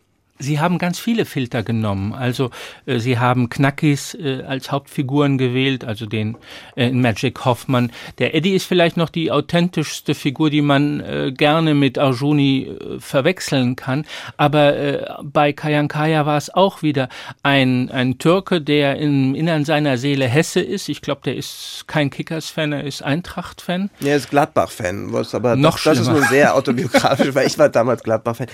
Sie 0.41 0.59
haben 0.59 0.77
ganz 0.77 0.99
viele 0.99 1.25
Filter 1.25 1.63
genommen. 1.63 2.13
Also 2.13 2.49
äh, 2.85 2.99
Sie 2.99 3.19
haben 3.19 3.49
Knackis 3.49 4.15
äh, 4.15 4.43
als 4.47 4.71
Hauptfiguren 4.71 5.37
gewählt, 5.37 5.85
also 5.85 6.05
den 6.05 6.37
äh, 6.75 6.91
Magic 6.91 7.45
Hoffmann. 7.45 7.91
Der 8.17 8.33
Eddie 8.35 8.55
ist 8.55 8.65
vielleicht 8.65 8.97
noch 8.97 9.09
die 9.09 9.31
authentischste 9.31 10.15
Figur, 10.15 10.49
die 10.49 10.61
man 10.61 10.99
äh, 10.99 11.31
gerne 11.31 11.73
mit 11.73 11.97
Arjuni 11.97 12.63
äh, 12.67 12.99
verwechseln 12.99 13.75
kann. 13.75 14.05
Aber 14.37 14.75
äh, 14.75 15.05
bei 15.23 15.53
Kayankaya 15.53 16.25
war 16.25 16.37
es 16.37 16.53
auch 16.53 16.81
wieder 16.81 17.09
ein, 17.43 17.91
ein 17.91 18.17
Türke, 18.17 18.61
der 18.61 18.97
im 18.97 19.35
Innern 19.35 19.65
seiner 19.65 19.97
Seele 19.97 20.27
Hesse 20.27 20.61
ist. 20.61 20.89
Ich 20.89 21.01
glaube, 21.01 21.21
der 21.25 21.35
ist 21.35 21.85
kein 21.87 22.09
Kickers-Fan, 22.09 22.73
er 22.73 22.83
ist 22.83 23.03
Eintracht-Fan. 23.03 23.89
Er 24.03 24.15
ist 24.15 24.29
Gladbach-Fan, 24.29 25.13
was 25.13 25.35
aber 25.35 25.55
noch 25.55 25.75
das, 25.75 25.83
das 25.83 25.99
ist 25.99 26.07
nur 26.07 26.23
sehr 26.23 26.55
autobiografisch, 26.55 27.29
weil 27.35 27.47
ich 27.47 27.59
war 27.59 27.69
damals 27.69 28.03
Gladbach-Fan. 28.03 28.47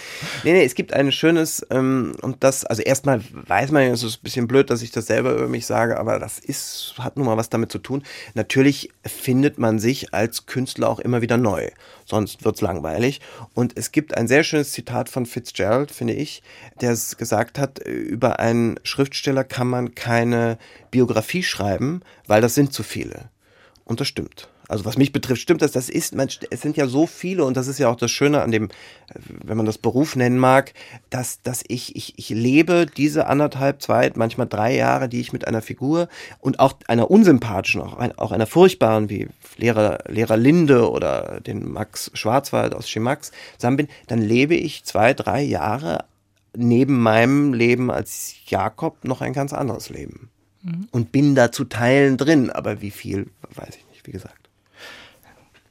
Nee, 0.44 0.54
nee, 0.54 0.66
es 0.66 0.76
gibt 0.76 0.94
ein 0.94 1.12
schönes 1.12 1.66
Ähm, 1.78 2.14
und 2.22 2.44
das, 2.44 2.66
also 2.66 2.82
erstmal 2.82 3.22
weiß 3.32 3.72
man 3.72 3.84
es 3.84 4.04
ist 4.04 4.20
ein 4.20 4.24
bisschen 4.24 4.48
blöd, 4.48 4.70
dass 4.70 4.82
ich 4.82 4.92
das 4.92 5.08
selber 5.08 5.34
über 5.34 5.48
mich 5.48 5.66
sage, 5.66 6.00
aber 6.00 6.20
das 6.20 6.40
ist, 6.40 6.96
hat 6.98 7.18
nun 7.18 7.26
mal 7.26 7.38
was 7.38 7.50
damit 7.50 7.72
zu 7.72 7.80
tun. 7.80 8.04
Natürlich 8.34 8.90
findet 9.06 9.58
man 9.58 9.80
sich 9.80 10.14
als 10.14 10.46
Künstler 10.46 10.90
auch 10.90 11.00
immer 11.00 11.22
wieder 11.22 11.38
neu. 11.38 11.70
Sonst 12.06 12.46
wird's 12.46 12.62
langweilig. 12.62 13.22
Und 13.54 13.78
es 13.78 13.92
gibt 13.92 14.16
ein 14.16 14.28
sehr 14.28 14.44
schönes 14.44 14.72
Zitat 14.72 15.10
von 15.10 15.26
Fitzgerald, 15.26 15.92
finde 15.92 16.14
ich, 16.14 16.42
der 16.82 16.92
es 16.92 17.18
gesagt 17.18 17.60
hat, 17.60 17.80
über 17.80 18.40
einen 18.40 18.80
Schriftsteller 18.84 19.44
kann 19.44 19.68
man 19.68 19.96
keine 19.96 20.58
Biografie 20.92 21.44
schreiben, 21.44 22.02
weil 22.28 22.42
das 22.42 22.56
sind 22.56 22.74
zu 22.74 22.84
viele. 22.84 23.30
Und 23.84 24.00
das 24.00 24.08
stimmt. 24.08 24.50
Also 24.68 24.86
was 24.86 24.98
mich 24.98 25.12
betrifft, 25.12 25.42
stimmt 25.42 25.62
das. 25.62 25.72
Das 25.72 25.90
ist, 25.90 26.16
man, 26.16 26.28
es 26.50 26.62
sind 26.62 26.78
ja 26.78 26.88
so 26.88 27.08
viele 27.08 27.46
und 27.46 27.56
das 27.56 27.68
ist 27.68 27.80
ja 27.80 27.90
auch 27.90 27.96
das 27.96 28.12
Schöne 28.12 28.42
an 28.42 28.52
dem, 28.52 28.70
wenn 29.44 29.58
man 29.58 29.66
das 29.66 29.78
Beruf 29.78 30.16
nennen 30.16 30.38
mag, 30.38 30.74
dass, 31.10 31.42
dass 31.42 31.64
ich, 31.68 31.96
ich, 31.96 32.14
ich 32.18 32.30
lebe 32.30 32.86
diese 32.86 33.28
anderthalb, 33.28 33.82
zwei, 33.82 34.12
manchmal 34.16 34.48
drei 34.48 34.76
Jahre, 34.76 35.10
die 35.10 35.22
ich 35.22 35.34
mit 35.34 35.48
einer 35.48 35.62
Figur 35.62 36.10
und 36.40 36.60
auch 36.60 36.74
einer 36.88 37.10
unsympathischen, 37.10 37.82
auch, 37.82 37.98
auch 38.18 38.32
einer 38.32 38.48
furchtbaren 38.48 39.10
wie 39.10 39.28
Lehrer, 39.58 40.00
Lehrer 40.08 40.38
Linde 40.38 40.90
oder 40.90 41.40
den 41.42 41.72
Max 41.72 42.12
Schwarzwald 42.14 42.76
aus 42.76 42.90
Schimax 42.90 43.32
zusammen 43.58 43.78
bin, 43.78 43.88
dann 44.08 44.22
lebe 44.22 44.56
ich 44.56 44.84
zwei, 44.84 45.14
drei 45.14 45.42
Jahre 45.42 46.06
neben 46.56 47.02
meinem 47.02 47.54
Leben 47.54 47.92
als 47.92 48.36
Jakob 48.48 49.06
noch 49.06 49.22
ein 49.22 49.34
ganz 49.34 49.54
anderes 49.54 49.90
Leben. 49.90 50.30
Mhm. 50.64 50.88
Und 50.92 51.12
bin 51.12 51.36
da 51.36 51.52
zu 51.52 51.66
Teilen 51.66 52.18
drin, 52.18 52.50
aber 52.50 52.82
wie 52.82 52.92
viel, 52.92 53.28
weiß 53.56 53.76
ich 53.78 53.88
nicht, 53.90 54.08
wie 54.08 54.12
gesagt. 54.12 54.47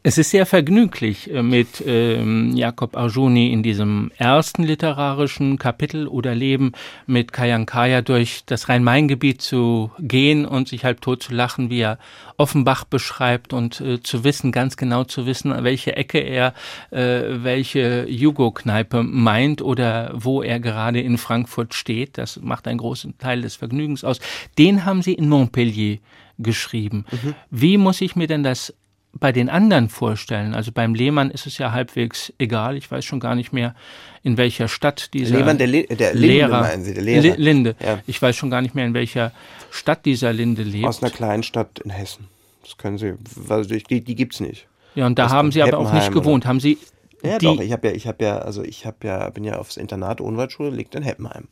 Es 0.08 0.18
ist 0.18 0.30
sehr 0.30 0.46
vergnüglich, 0.46 1.32
äh, 1.32 1.42
mit 1.42 1.82
ähm, 1.84 2.56
Jakob 2.56 2.96
Arjuni 2.96 3.52
in 3.52 3.64
diesem 3.64 4.12
ersten 4.16 4.62
literarischen 4.62 5.58
Kapitel 5.58 6.06
oder 6.06 6.32
Leben 6.32 6.74
mit 7.08 7.32
Kayankaya 7.32 8.02
durch 8.02 8.44
das 8.46 8.68
Rhein-Main-Gebiet 8.68 9.42
zu 9.42 9.90
gehen 9.98 10.46
und 10.46 10.68
sich 10.68 10.84
halb 10.84 11.00
tot 11.00 11.24
zu 11.24 11.34
lachen, 11.34 11.70
wie 11.70 11.80
er 11.80 11.98
Offenbach 12.36 12.84
beschreibt 12.84 13.52
und 13.52 13.80
äh, 13.80 14.00
zu 14.00 14.22
wissen, 14.22 14.52
ganz 14.52 14.76
genau 14.76 15.02
zu 15.02 15.26
wissen, 15.26 15.50
an 15.50 15.64
welche 15.64 15.96
Ecke 15.96 16.20
er 16.20 16.54
äh, 16.92 17.42
welche 17.42 18.06
Jugo-Kneipe 18.08 19.02
meint 19.02 19.60
oder 19.60 20.12
wo 20.14 20.40
er 20.40 20.60
gerade 20.60 21.00
in 21.00 21.18
Frankfurt 21.18 21.74
steht. 21.74 22.16
Das 22.16 22.40
macht 22.40 22.68
einen 22.68 22.78
großen 22.78 23.18
Teil 23.18 23.42
des 23.42 23.56
Vergnügens 23.56 24.04
aus. 24.04 24.20
Den 24.56 24.84
haben 24.84 25.02
Sie 25.02 25.14
in 25.14 25.28
Montpellier 25.28 25.98
geschrieben. 26.38 27.06
Mhm. 27.10 27.34
Wie 27.50 27.76
muss 27.76 28.00
ich 28.00 28.14
mir 28.14 28.28
denn 28.28 28.44
das 28.44 28.72
bei 29.18 29.32
den 29.32 29.48
anderen 29.48 29.88
vorstellen? 29.88 30.54
Also 30.54 30.72
beim 30.72 30.94
Lehmann 30.94 31.30
ist 31.30 31.46
es 31.46 31.58
ja 31.58 31.72
halbwegs 31.72 32.32
egal. 32.38 32.76
Ich 32.76 32.90
weiß 32.90 33.04
schon 33.04 33.20
gar 33.20 33.34
nicht 33.34 33.52
mehr, 33.52 33.74
in 34.22 34.36
welcher 34.36 34.68
Stadt 34.68 35.12
dieser 35.14 35.36
Lehmann, 35.36 35.58
der, 35.58 35.66
Le 35.66 35.84
der 35.84 36.14
Linde, 36.14 36.26
Lehrer, 36.26 36.60
meinen 36.60 36.84
Sie, 36.84 36.94
der 36.94 37.02
Lehrer. 37.02 37.36
Linde. 37.36 37.76
Ja. 37.80 38.00
Ich 38.06 38.20
weiß 38.20 38.36
schon 38.36 38.50
gar 38.50 38.62
nicht 38.62 38.74
mehr, 38.74 38.86
in 38.86 38.94
welcher 38.94 39.32
Stadt 39.70 40.04
dieser 40.04 40.32
Linde 40.32 40.62
lebt. 40.62 40.86
Aus 40.86 41.02
einer 41.02 41.12
kleinen 41.12 41.42
Stadt 41.42 41.78
in 41.80 41.90
Hessen. 41.90 42.28
Das 42.62 42.76
können 42.76 42.98
Sie, 42.98 43.14
also 43.48 43.68
die, 43.68 44.02
die 44.02 44.14
gibt's 44.14 44.40
nicht. 44.40 44.66
Ja, 44.94 45.06
und 45.06 45.18
da 45.18 45.24
das 45.24 45.32
haben 45.32 45.52
Sie 45.52 45.62
aber 45.62 45.78
auch 45.78 45.92
nicht 45.92 46.10
gewohnt. 46.12 46.44
Oder? 46.44 46.48
Haben 46.48 46.60
Sie 46.60 46.78
ja, 47.22 47.38
doch, 47.38 47.60
ich 47.60 47.72
habe 47.72 47.88
ja, 47.88 47.94
ich 47.94 48.06
habe 48.06 48.24
ja, 48.24 48.38
also 48.38 48.62
ich 48.62 48.86
habe 48.86 49.06
ja, 49.06 49.30
bin 49.30 49.44
ja 49.44 49.58
aufs 49.58 49.76
Internat 49.76 50.20
Unwaldschule, 50.20 50.70
liegt 50.70 50.94
in 50.94 51.02
Heppenheim. 51.02 51.48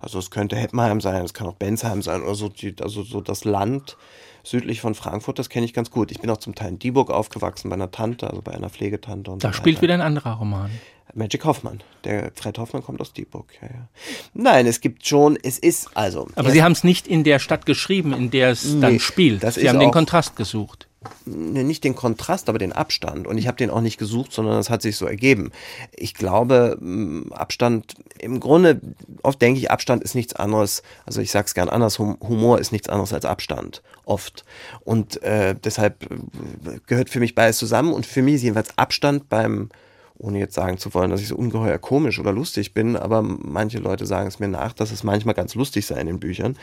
Also 0.00 0.18
es 0.18 0.30
könnte 0.30 0.56
Heppenheim 0.56 1.00
sein, 1.00 1.24
es 1.24 1.34
kann 1.34 1.46
auch 1.46 1.54
Bensheim 1.54 2.02
sein 2.02 2.22
oder 2.22 2.34
so, 2.34 2.48
die, 2.48 2.74
also 2.80 3.02
so 3.02 3.20
das 3.20 3.44
Land 3.44 3.96
südlich 4.42 4.80
von 4.80 4.94
Frankfurt, 4.94 5.38
das 5.38 5.48
kenne 5.48 5.66
ich 5.66 5.74
ganz 5.74 5.90
gut. 5.90 6.10
Ich 6.10 6.20
bin 6.20 6.30
auch 6.30 6.38
zum 6.38 6.54
Teil 6.54 6.68
in 6.68 6.78
Dieburg 6.78 7.10
aufgewachsen 7.10 7.68
bei 7.68 7.74
einer 7.74 7.90
Tante, 7.90 8.28
also 8.28 8.42
bei 8.42 8.52
einer 8.52 8.70
Pflegetante. 8.70 9.30
Und 9.30 9.44
da 9.44 9.48
so 9.48 9.54
spielt 9.54 9.82
wieder 9.82 9.94
ein 9.94 10.00
anderer 10.00 10.34
Roman. 10.34 10.70
Magic 11.14 11.44
Hoffmann. 11.44 11.82
Der 12.04 12.32
Fred 12.34 12.58
Hoffmann 12.58 12.82
kommt 12.82 13.00
aus 13.00 13.12
Dieburg. 13.12 13.52
Ja, 13.62 13.68
ja. 13.68 13.88
Nein, 14.34 14.66
es 14.66 14.80
gibt 14.80 15.06
schon, 15.06 15.38
es 15.42 15.58
ist 15.58 15.96
also. 15.96 16.28
Aber 16.34 16.50
Sie 16.50 16.62
haben 16.62 16.72
es 16.72 16.84
nicht 16.84 17.08
in 17.08 17.24
der 17.24 17.38
Stadt 17.38 17.66
geschrieben, 17.66 18.12
in 18.12 18.30
der 18.30 18.50
es 18.50 18.64
nee, 18.64 18.80
dann 18.80 19.00
spielt. 19.00 19.40
Sie 19.52 19.68
haben 19.68 19.80
den 19.80 19.90
Kontrast 19.90 20.36
gesucht 20.36 20.87
nicht 21.24 21.84
den 21.84 21.94
Kontrast, 21.94 22.48
aber 22.48 22.58
den 22.58 22.72
Abstand. 22.72 23.26
Und 23.26 23.38
ich 23.38 23.46
habe 23.46 23.56
den 23.56 23.70
auch 23.70 23.80
nicht 23.80 23.98
gesucht, 23.98 24.32
sondern 24.32 24.54
das 24.54 24.68
hat 24.68 24.82
sich 24.82 24.96
so 24.96 25.06
ergeben. 25.06 25.52
Ich 25.94 26.14
glaube, 26.14 26.76
mm, 26.80 27.32
Abstand, 27.32 27.94
im 28.18 28.40
Grunde, 28.40 28.80
oft 29.22 29.40
denke 29.40 29.60
ich, 29.60 29.70
Abstand 29.70 30.02
ist 30.02 30.14
nichts 30.14 30.34
anderes, 30.34 30.82
also 31.06 31.20
ich 31.20 31.30
sage 31.30 31.46
es 31.46 31.54
gern 31.54 31.68
anders, 31.68 31.98
Humor 31.98 32.58
ist 32.58 32.72
nichts 32.72 32.88
anderes 32.88 33.12
als 33.12 33.24
Abstand, 33.24 33.82
oft. 34.04 34.44
Und 34.80 35.22
äh, 35.22 35.54
deshalb 35.54 36.04
äh, 36.10 36.80
gehört 36.86 37.10
für 37.10 37.20
mich 37.20 37.34
beides 37.34 37.58
zusammen 37.58 37.92
und 37.92 38.04
für 38.04 38.22
mich 38.22 38.36
ist 38.36 38.42
jedenfalls 38.42 38.76
Abstand 38.76 39.28
beim 39.28 39.68
ohne 40.20 40.40
jetzt 40.40 40.54
sagen 40.54 40.78
zu 40.78 40.92
wollen, 40.94 41.10
dass 41.10 41.20
ich 41.20 41.28
so 41.28 41.36
ungeheuer 41.36 41.78
komisch 41.78 42.18
oder 42.18 42.32
lustig 42.32 42.74
bin, 42.74 42.96
aber 42.96 43.22
manche 43.22 43.78
Leute 43.78 44.04
sagen 44.04 44.26
es 44.26 44.40
mir 44.40 44.48
nach, 44.48 44.72
dass 44.72 44.90
es 44.90 45.04
manchmal 45.04 45.34
ganz 45.34 45.54
lustig 45.54 45.86
sei 45.86 46.00
in 46.00 46.08
den 46.08 46.18
Büchern. 46.18 46.56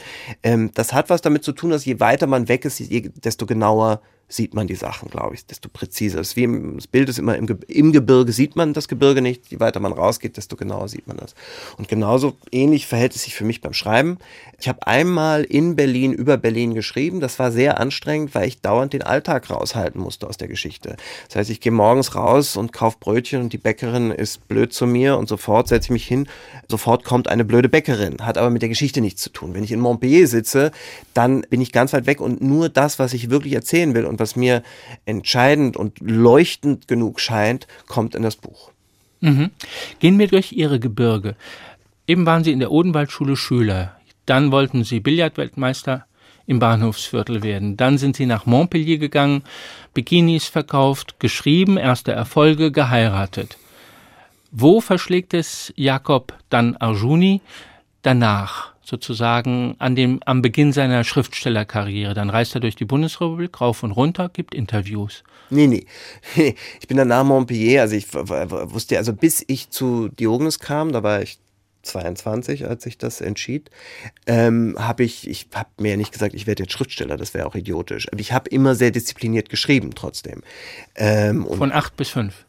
Ähm, 0.44 0.72
das 0.74 0.92
hat 0.92 1.10
was 1.10 1.22
damit 1.22 1.46
zu 1.46 1.54
tun, 1.54 1.70
dass 1.70 1.86
je 1.86 2.02
weiter 2.02 2.28
man 2.28 2.50
weg 2.50 2.66
ist, 2.66 2.80
je, 2.80 3.10
desto 3.24 3.46
genauer 3.46 4.02
sieht 4.28 4.54
man 4.56 4.66
die 4.66 4.76
Sachen, 4.76 5.10
glaube 5.10 5.36
ich, 5.36 5.46
desto 5.46 5.70
präziser. 5.70 6.18
Das, 6.18 6.36
wie 6.36 6.44
im, 6.44 6.76
das 6.78 6.88
Bild 6.88 7.10
ist 7.10 7.20
immer 7.20 7.36
im, 7.36 7.48
im, 7.68 7.92
Gebirge 7.92 8.32
sieht 8.32 8.56
man 8.56 8.74
das 8.74 8.88
Gebirge 8.88 9.22
nicht. 9.22 9.52
Je 9.52 9.60
weiter 9.60 9.80
man 9.80 9.94
rausgeht, 9.94 10.38
desto 10.38 10.56
genauer 10.56 10.88
sieht 10.88 11.08
man 11.08 11.18
das. 11.18 11.36
Und 11.78 11.88
genauso 11.88 12.36
ähnlich 12.52 12.88
verhält 12.88 13.16
es 13.16 13.24
sich 13.24 13.36
für 13.36 13.46
mich 13.46 13.62
beim 13.62 13.74
Schreiben. 13.74 14.18
Ich 14.60 14.68
habe 14.68 14.88
einmal 14.88 15.44
in 15.44 15.76
Berlin 15.76 16.12
über 16.12 16.38
Berlin 16.38 16.74
geschrieben. 16.74 17.20
Das 17.20 17.38
war 17.38 17.52
sehr 17.52 17.80
anstrengend, 17.80 18.34
weil 18.34 18.48
ich 18.48 18.62
dauernd 18.62 18.94
den 18.94 19.04
Alltag 19.04 19.50
raushalten 19.50 20.02
musste 20.02 20.28
aus 20.28 20.38
der 20.38 20.48
Geschichte. 20.48 20.98
Das 21.28 21.36
heißt, 21.36 21.50
ich 21.52 21.62
gehe 21.62 21.72
morgens 21.72 22.16
raus 22.16 22.58
und 22.58 22.74
kaufe 22.74 22.98
Brötchen 23.00 23.42
und 23.42 23.54
die 23.54 23.60
Bäckerin 23.60 24.10
ist 24.10 24.48
blöd 24.48 24.74
zu 24.74 24.88
mir 24.88 25.18
und 25.18 25.30
sofort 25.30 25.68
setze 25.68 25.88
ich 25.88 25.92
mich 25.92 26.08
hin. 26.08 26.28
Sofort 26.68 27.04
kommt 27.04 27.28
eine 27.28 27.46
blöde 27.46 27.70
Bäckerin, 27.70 28.18
hat 28.26 28.38
aber 28.40 28.50
mit 28.50 28.64
der 28.64 28.70
Geschichte 28.70 29.02
nichts 29.02 29.22
zu 29.22 29.30
tun. 29.30 29.54
Wenn 29.54 29.64
ich 29.64 29.72
in 29.72 29.80
Montpellier 29.80 30.28
sitze, 30.28 30.72
dann 31.14 31.42
bin 31.42 31.62
ich 31.62 31.72
ganz 31.72 31.94
weit 31.94 32.08
weg 32.08 32.22
und 32.22 32.42
nur 32.42 32.70
das, 32.70 32.98
was 32.98 33.14
ich 33.14 33.30
wirklich 33.30 33.54
erzählen 33.54 33.94
will 33.94 34.06
und 34.06 34.15
was 34.20 34.36
mir 34.36 34.64
entscheidend 35.06 35.78
und 35.78 36.00
leuchtend 36.00 36.88
genug 36.88 37.20
scheint, 37.20 37.68
kommt 37.88 38.16
in 38.16 38.24
das 38.24 38.36
Buch. 38.36 38.72
Mhm. 39.22 39.52
Gehen 40.00 40.20
wir 40.20 40.28
durch 40.28 40.52
Ihre 40.52 40.80
Gebirge. 40.80 41.36
Eben 42.08 42.26
waren 42.26 42.44
Sie 42.44 42.52
in 42.52 42.60
der 42.60 42.72
Odenwaldschule 42.72 43.36
Schüler. 43.36 43.96
Dann 44.26 44.52
wollten 44.52 44.84
Sie 44.84 45.00
Billardweltmeister 45.00 46.06
im 46.48 46.60
Bahnhofsviertel 46.60 47.42
werden. 47.42 47.78
Dann 47.78 47.98
sind 47.98 48.16
Sie 48.16 48.26
nach 48.26 48.46
Montpellier 48.46 48.98
gegangen, 48.98 49.44
Bikinis 49.94 50.46
verkauft, 50.48 51.20
geschrieben, 51.20 51.78
erste 51.78 52.12
Erfolge, 52.12 52.72
geheiratet. 52.72 53.58
Wo 54.52 54.80
verschlägt 54.80 55.34
es 55.34 55.74
Jakob 55.76 56.34
dann 56.50 56.78
Arjuni 56.78 57.42
danach? 58.04 58.75
Sozusagen 58.86 59.76
an 59.80 59.96
dem, 59.96 60.20
am 60.26 60.42
Beginn 60.42 60.74
seiner 60.74 61.04
Schriftstellerkarriere. 61.04 62.14
Dann 62.14 62.30
reist 62.30 62.56
er 62.56 62.62
durch 62.62 62.76
die 62.76 62.86
Bundesrepublik 62.86 63.60
rauf 63.62 63.84
und 63.84 63.92
runter, 63.92 64.30
gibt 64.30 64.54
Interviews. 64.54 65.24
Nee, 65.50 65.68
nee. 65.68 65.86
Ich 66.80 66.88
bin 66.88 66.98
dann 66.98 67.08
nach 67.08 67.24
Montpellier, 67.24 67.82
also 67.82 67.96
ich 67.96 68.14
wusste, 68.14 68.98
also 68.98 69.14
bis 69.14 69.44
ich 69.48 69.70
zu 69.70 70.10
Diogenes 70.10 70.60
kam, 70.60 70.92
da 70.92 71.04
war 71.04 71.22
ich 71.22 71.40
22, 71.86 72.68
als 72.68 72.86
ich 72.86 72.98
das 72.98 73.22
entschied, 73.22 73.70
ähm, 74.26 74.76
habe 74.78 75.04
ich, 75.04 75.30
ich 75.30 75.48
habe 75.54 75.70
mir 75.80 75.98
nicht 75.98 76.12
gesagt, 76.12 76.34
ich 76.34 76.48
werde 76.48 76.64
jetzt 76.64 76.74
Schriftsteller, 76.74 77.18
das 77.18 77.34
wäre 77.34 77.46
auch 77.46 77.56
idiotisch. 77.56 78.12
Aber 78.12 78.20
ich 78.20 78.34
habe 78.34 78.50
immer 78.50 78.76
sehr 78.76 78.92
diszipliniert 78.92 79.50
geschrieben 79.50 79.92
trotzdem. 79.96 80.42
Ähm, 80.96 81.46
Von 81.46 81.72
acht 81.72 81.96
bis 81.96 82.10
fünf? 82.10 82.46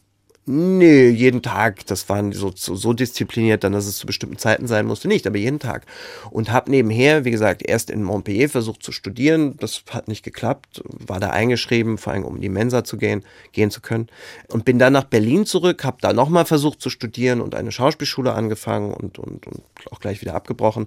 Nee, 0.48 1.08
jeden 1.08 1.42
Tag. 1.42 1.84
Das 1.86 2.08
waren 2.08 2.30
so, 2.30 2.52
so, 2.54 2.76
so 2.76 2.92
diszipliniert, 2.92 3.64
dann, 3.64 3.72
dass 3.72 3.86
es 3.86 3.96
zu 3.96 4.06
bestimmten 4.06 4.38
Zeiten 4.38 4.68
sein 4.68 4.86
musste, 4.86 5.08
nicht, 5.08 5.26
aber 5.26 5.38
jeden 5.38 5.58
Tag. 5.58 5.86
Und 6.30 6.52
habe 6.52 6.70
nebenher, 6.70 7.24
wie 7.24 7.32
gesagt, 7.32 7.68
erst 7.68 7.90
in 7.90 8.04
Montpellier 8.04 8.48
versucht 8.48 8.84
zu 8.84 8.92
studieren. 8.92 9.56
Das 9.56 9.82
hat 9.90 10.06
nicht 10.06 10.22
geklappt. 10.22 10.82
War 10.84 11.18
da 11.18 11.30
eingeschrieben, 11.30 11.98
vor 11.98 12.12
allem 12.12 12.24
um 12.24 12.36
in 12.36 12.42
die 12.42 12.48
Mensa 12.48 12.84
zu 12.84 12.96
gehen, 12.96 13.24
gehen 13.50 13.72
zu 13.72 13.80
können. 13.80 14.08
Und 14.46 14.64
bin 14.64 14.78
dann 14.78 14.92
nach 14.92 15.02
Berlin 15.02 15.46
zurück, 15.46 15.82
habe 15.82 15.96
da 16.00 16.12
nochmal 16.12 16.44
versucht 16.44 16.80
zu 16.80 16.90
studieren 16.90 17.40
und 17.40 17.56
eine 17.56 17.72
Schauspielschule 17.72 18.32
angefangen 18.32 18.94
und, 18.94 19.18
und, 19.18 19.48
und 19.48 19.62
auch 19.90 19.98
gleich 19.98 20.20
wieder 20.20 20.34
abgebrochen. 20.34 20.86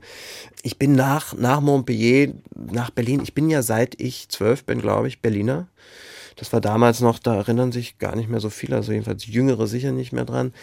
Ich 0.64 0.80
bin 0.80 0.94
nach, 0.94 1.34
nach 1.34 1.60
Montpellier, 1.60 2.34
nach 2.56 2.92
Berlin. 2.92 3.20
Ich 3.24 3.34
bin 3.34 3.50
ja 3.50 3.62
seit 3.62 4.00
ich 4.00 4.30
zwölf 4.30 4.64
bin, 4.64 4.80
glaube 4.80 5.10
ich, 5.10 5.22
Berliner. 5.22 5.68
Das 6.40 6.54
war 6.54 6.62
damals 6.62 7.02
noch, 7.02 7.20
da 7.20 7.36
erinnern 7.36 7.74
sich 7.74 7.98
gar 7.98 8.16
nicht 8.16 8.30
mehr 8.30 8.40
so 8.40 8.50
viele, 8.50 8.78
also 8.78 8.94
jedenfalls 8.94 9.28
Jüngere 9.28 9.68
sicher 9.68 9.92
nicht 9.92 10.14
mehr 10.14 10.24
dran 10.24 10.54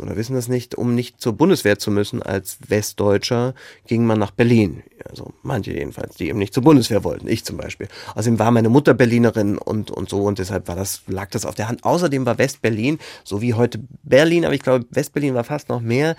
oder 0.00 0.14
wissen 0.16 0.34
das 0.34 0.48
nicht. 0.48 0.74
Um 0.74 0.94
nicht 0.94 1.20
zur 1.20 1.32
Bundeswehr 1.32 1.78
zu 1.78 1.90
müssen 1.90 2.22
als 2.22 2.58
Westdeutscher, 2.68 3.54
ging 3.86 4.04
man 4.04 4.18
nach 4.18 4.30
Berlin. 4.30 4.82
Also 5.08 5.32
manche 5.42 5.72
jedenfalls, 5.72 6.16
die 6.16 6.28
eben 6.28 6.38
nicht 6.38 6.52
zur 6.52 6.62
Bundeswehr 6.62 7.02
wollten. 7.02 7.28
Ich 7.28 7.44
zum 7.44 7.56
Beispiel. 7.56 7.88
Außerdem 8.14 8.38
war 8.38 8.50
meine 8.50 8.68
Mutter 8.68 8.92
Berlinerin 8.92 9.56
und, 9.56 9.90
und 9.90 10.10
so 10.10 10.24
und 10.24 10.38
deshalb 10.38 10.68
war 10.68 10.76
das, 10.76 11.02
lag 11.06 11.30
das 11.30 11.46
auf 11.46 11.54
der 11.54 11.68
Hand. 11.68 11.84
Außerdem 11.84 12.26
war 12.26 12.36
Westberlin, 12.36 12.98
so 13.24 13.40
wie 13.40 13.54
heute 13.54 13.80
Berlin, 14.02 14.44
aber 14.44 14.54
ich 14.54 14.62
glaube, 14.62 14.84
Westberlin 14.90 15.34
war 15.34 15.44
fast 15.44 15.70
noch 15.70 15.80
mehr 15.80 16.14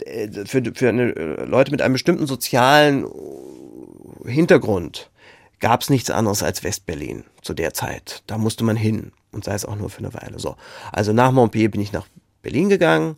äh, 0.00 0.28
für, 0.44 0.62
für 0.74 0.90
eine, 0.90 1.16
äh, 1.16 1.44
Leute 1.46 1.70
mit 1.70 1.80
einem 1.80 1.94
bestimmten 1.94 2.26
sozialen 2.26 3.06
Hintergrund 4.26 5.10
gab 5.60 5.82
es 5.82 5.90
nichts 5.90 6.10
anderes 6.10 6.42
als 6.42 6.62
Westberlin 6.64 7.24
zu 7.42 7.54
der 7.54 7.74
Zeit. 7.74 8.22
Da 8.26 8.38
musste 8.38 8.64
man 8.64 8.76
hin 8.76 9.12
und 9.32 9.44
sei 9.44 9.54
es 9.54 9.64
auch 9.64 9.76
nur 9.76 9.90
für 9.90 9.98
eine 9.98 10.14
Weile. 10.14 10.38
So, 10.38 10.56
also 10.92 11.12
nach 11.12 11.32
Montpellier 11.32 11.70
bin 11.70 11.80
ich 11.80 11.92
nach 11.92 12.06
Berlin 12.42 12.68
gegangen 12.68 13.16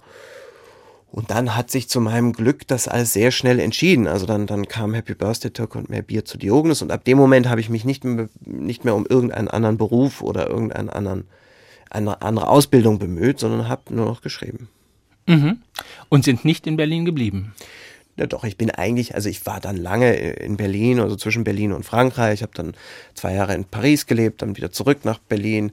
Und 1.16 1.30
dann 1.30 1.56
hat 1.56 1.70
sich 1.70 1.88
zu 1.88 2.00
meinem 2.00 2.32
Glück 2.34 2.66
das 2.66 2.88
alles 2.88 3.14
sehr 3.14 3.30
schnell 3.30 3.58
entschieden. 3.58 4.06
Also 4.06 4.26
dann, 4.26 4.46
dann 4.46 4.68
kam 4.68 4.92
Happy 4.92 5.14
Birthday 5.14 5.50
Türk 5.50 5.74
und 5.74 5.88
mehr 5.88 6.02
Bier 6.02 6.26
zu 6.26 6.36
Diogenes. 6.36 6.82
Und 6.82 6.92
ab 6.92 7.04
dem 7.04 7.16
Moment 7.16 7.48
habe 7.48 7.60
ich 7.60 7.70
mich 7.70 7.86
nicht 7.86 8.04
mehr, 8.04 8.28
nicht 8.44 8.84
mehr 8.84 8.94
um 8.94 9.06
irgendeinen 9.06 9.48
anderen 9.48 9.78
Beruf 9.78 10.20
oder 10.20 10.48
irgendeinen 10.48 10.90
anderen, 10.90 11.26
eine 11.90 12.20
andere 12.20 12.48
Ausbildung 12.48 12.98
bemüht, 12.98 13.38
sondern 13.38 13.68
habe 13.68 13.94
nur 13.94 14.04
noch 14.04 14.20
geschrieben. 14.20 14.68
Mhm. 15.26 15.62
Und 16.10 16.24
sind 16.24 16.44
nicht 16.44 16.66
in 16.66 16.76
Berlin 16.76 17.04
geblieben? 17.06 17.54
Ja, 18.16 18.26
doch, 18.26 18.44
ich 18.44 18.56
bin 18.56 18.70
eigentlich, 18.70 19.14
also 19.14 19.28
ich 19.28 19.44
war 19.44 19.60
dann 19.60 19.76
lange 19.76 20.14
in 20.14 20.56
Berlin, 20.56 21.00
also 21.00 21.16
zwischen 21.16 21.44
Berlin 21.44 21.72
und 21.72 21.84
Frankreich. 21.84 22.34
Ich 22.34 22.42
habe 22.42 22.54
dann 22.54 22.74
zwei 23.14 23.34
Jahre 23.34 23.54
in 23.54 23.64
Paris 23.64 24.06
gelebt, 24.06 24.40
dann 24.40 24.56
wieder 24.56 24.72
zurück 24.72 25.04
nach 25.04 25.18
Berlin, 25.18 25.72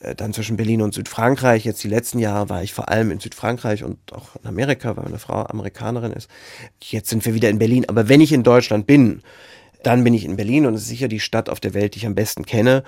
äh, 0.00 0.14
dann 0.14 0.32
zwischen 0.32 0.56
Berlin 0.56 0.80
und 0.80 0.94
Südfrankreich. 0.94 1.66
Jetzt 1.66 1.84
die 1.84 1.88
letzten 1.88 2.18
Jahre 2.18 2.48
war 2.48 2.62
ich 2.62 2.72
vor 2.72 2.88
allem 2.88 3.10
in 3.10 3.20
Südfrankreich 3.20 3.84
und 3.84 3.98
auch 4.12 4.36
in 4.42 4.48
Amerika, 4.48 4.96
weil 4.96 5.04
meine 5.04 5.18
Frau 5.18 5.44
Amerikanerin 5.44 6.12
ist. 6.12 6.30
Jetzt 6.80 7.10
sind 7.10 7.26
wir 7.26 7.34
wieder 7.34 7.50
in 7.50 7.58
Berlin. 7.58 7.86
Aber 7.88 8.08
wenn 8.08 8.22
ich 8.22 8.32
in 8.32 8.42
Deutschland 8.42 8.86
bin, 8.86 9.20
dann 9.82 10.02
bin 10.02 10.14
ich 10.14 10.24
in 10.24 10.36
Berlin 10.36 10.64
und 10.64 10.74
es 10.74 10.82
ist 10.82 10.88
sicher 10.88 11.08
die 11.08 11.20
Stadt 11.20 11.50
auf 11.50 11.60
der 11.60 11.74
Welt, 11.74 11.94
die 11.94 11.98
ich 11.98 12.06
am 12.06 12.14
besten 12.14 12.46
kenne. 12.46 12.84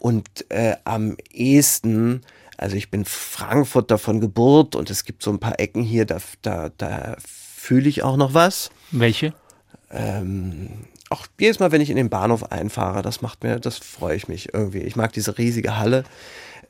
Und 0.00 0.26
äh, 0.48 0.74
am 0.84 1.16
ehesten 1.32 2.22
also 2.58 2.74
ich 2.74 2.90
bin 2.90 3.04
Frankfurter 3.04 3.98
von 3.98 4.20
Geburt 4.20 4.74
und 4.74 4.90
es 4.90 5.04
gibt 5.04 5.22
so 5.22 5.30
ein 5.30 5.38
paar 5.38 5.60
Ecken 5.60 5.84
hier, 5.84 6.04
da, 6.04 6.18
da, 6.42 6.70
da 6.76 7.16
fühle 7.58 7.88
ich 7.88 8.02
auch 8.02 8.16
noch 8.16 8.34
was. 8.34 8.70
Welche? 8.92 9.34
Ähm, 9.90 10.70
auch 11.10 11.26
jedes 11.38 11.58
Mal, 11.58 11.72
wenn 11.72 11.80
ich 11.80 11.90
in 11.90 11.96
den 11.96 12.08
Bahnhof 12.08 12.52
einfahre, 12.52 13.02
das 13.02 13.20
macht 13.20 13.42
mir, 13.42 13.58
das 13.58 13.78
freue 13.78 14.16
ich 14.16 14.28
mich 14.28 14.54
irgendwie. 14.54 14.78
Ich 14.78 14.96
mag 14.96 15.12
diese 15.12 15.38
riesige 15.38 15.76
Halle. 15.76 16.04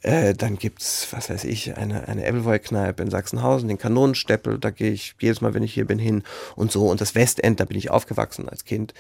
Äh, 0.01 0.35
dann 0.35 0.59
es, 0.79 1.09
was 1.11 1.29
weiß 1.29 1.43
ich, 1.43 1.77
eine, 1.77 2.07
eine 2.07 2.25
Appleboy-Kneipe 2.25 3.03
in 3.03 3.11
Sachsenhausen, 3.11 3.67
den 3.67 3.79
Kanonensteppel, 3.79 4.61
da 4.61 4.71
gehe 4.71 4.93
ich 4.93 5.17
jedes 5.19 5.41
Mal, 5.41 5.55
wenn 5.55 5.65
ich 5.65 5.75
hier 5.75 5.87
bin, 5.87 5.99
hin 5.99 6.23
und 6.55 6.71
so. 6.71 6.89
Und 6.89 7.01
das 7.01 7.17
Westend, 7.17 7.59
da 7.59 7.65
bin 7.65 7.77
ich 7.77 7.91
aufgewachsen 7.91 8.49
als 8.49 8.65
Kind. 8.65 8.95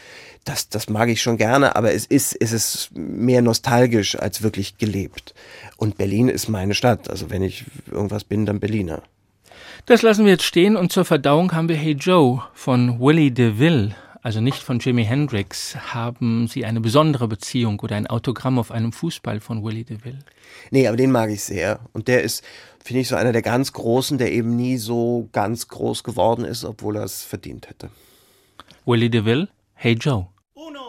Das, 0.45 0.68
das 0.68 0.89
mag 0.89 1.09
ich 1.09 1.22
schon 1.22 1.36
gerne, 1.36 1.76
aber 1.76 1.93
es 1.95 2.05
ist, 2.05 2.36
es 2.41 2.51
ist 2.51 2.91
mehr 2.95 3.43
nostalgisch 3.43 4.16
als 4.18 4.43
wirklich 4.43 4.76
gelebt. 4.76 5.34
Und 5.76 5.99
Berlin 5.99 6.28
ist 6.28 6.49
meine 6.49 6.74
Stadt. 6.74 7.09
Also 7.09 7.30
wenn 7.30 7.45
ich 7.45 7.64
irgendwas 7.89 8.24
bin, 8.24 8.45
dann 8.45 8.59
Berliner. 8.59 9.03
Das 9.89 10.03
lassen 10.03 10.26
wir 10.26 10.32
jetzt 10.32 10.45
stehen 10.45 10.76
und 10.76 10.93
zur 10.93 11.07
Verdauung 11.07 11.53
haben 11.53 11.70
wir 11.70 11.74
Hey 11.74 11.93
Joe 11.93 12.43
von 12.53 13.01
Willie 13.01 13.32
DeVille, 13.32 13.97
also 14.20 14.43
nicht 14.43 14.62
von 14.62 14.80
Jimi 14.80 15.03
Hendrix. 15.03 15.76
Haben 15.95 16.47
Sie 16.47 16.66
eine 16.66 16.82
besondere 16.82 17.26
Beziehung 17.26 17.80
oder 17.80 17.97
ein 17.97 18.07
Autogramm 18.07 18.59
auf 18.59 18.70
einem 18.70 18.93
Fußball 18.93 19.41
von 19.41 19.64
Willie 19.64 19.84
DeVille? 19.84 20.18
Nee, 20.70 20.86
aber 20.86 20.99
den 20.99 21.11
mag 21.11 21.30
ich 21.30 21.43
sehr. 21.43 21.80
Und 21.95 22.07
der 22.07 22.22
ist, 22.22 22.45
finde 22.84 23.01
ich, 23.01 23.09
so 23.09 23.16
einer 23.16 23.32
der 23.32 23.41
ganz 23.41 23.72
Großen, 23.72 24.18
der 24.18 24.30
eben 24.30 24.57
nie 24.57 24.76
so 24.76 25.30
ganz 25.32 25.68
groß 25.68 26.05
geworden 26.05 26.45
ist, 26.45 26.66
obwohl 26.66 26.97
er 26.97 27.05
es 27.05 27.22
verdient 27.22 27.70
hätte. 27.70 27.89
Willie 28.84 29.09
DeVille, 29.09 29.49
Hey 29.72 29.95
Joe. 29.95 30.26
Uno, 30.53 30.88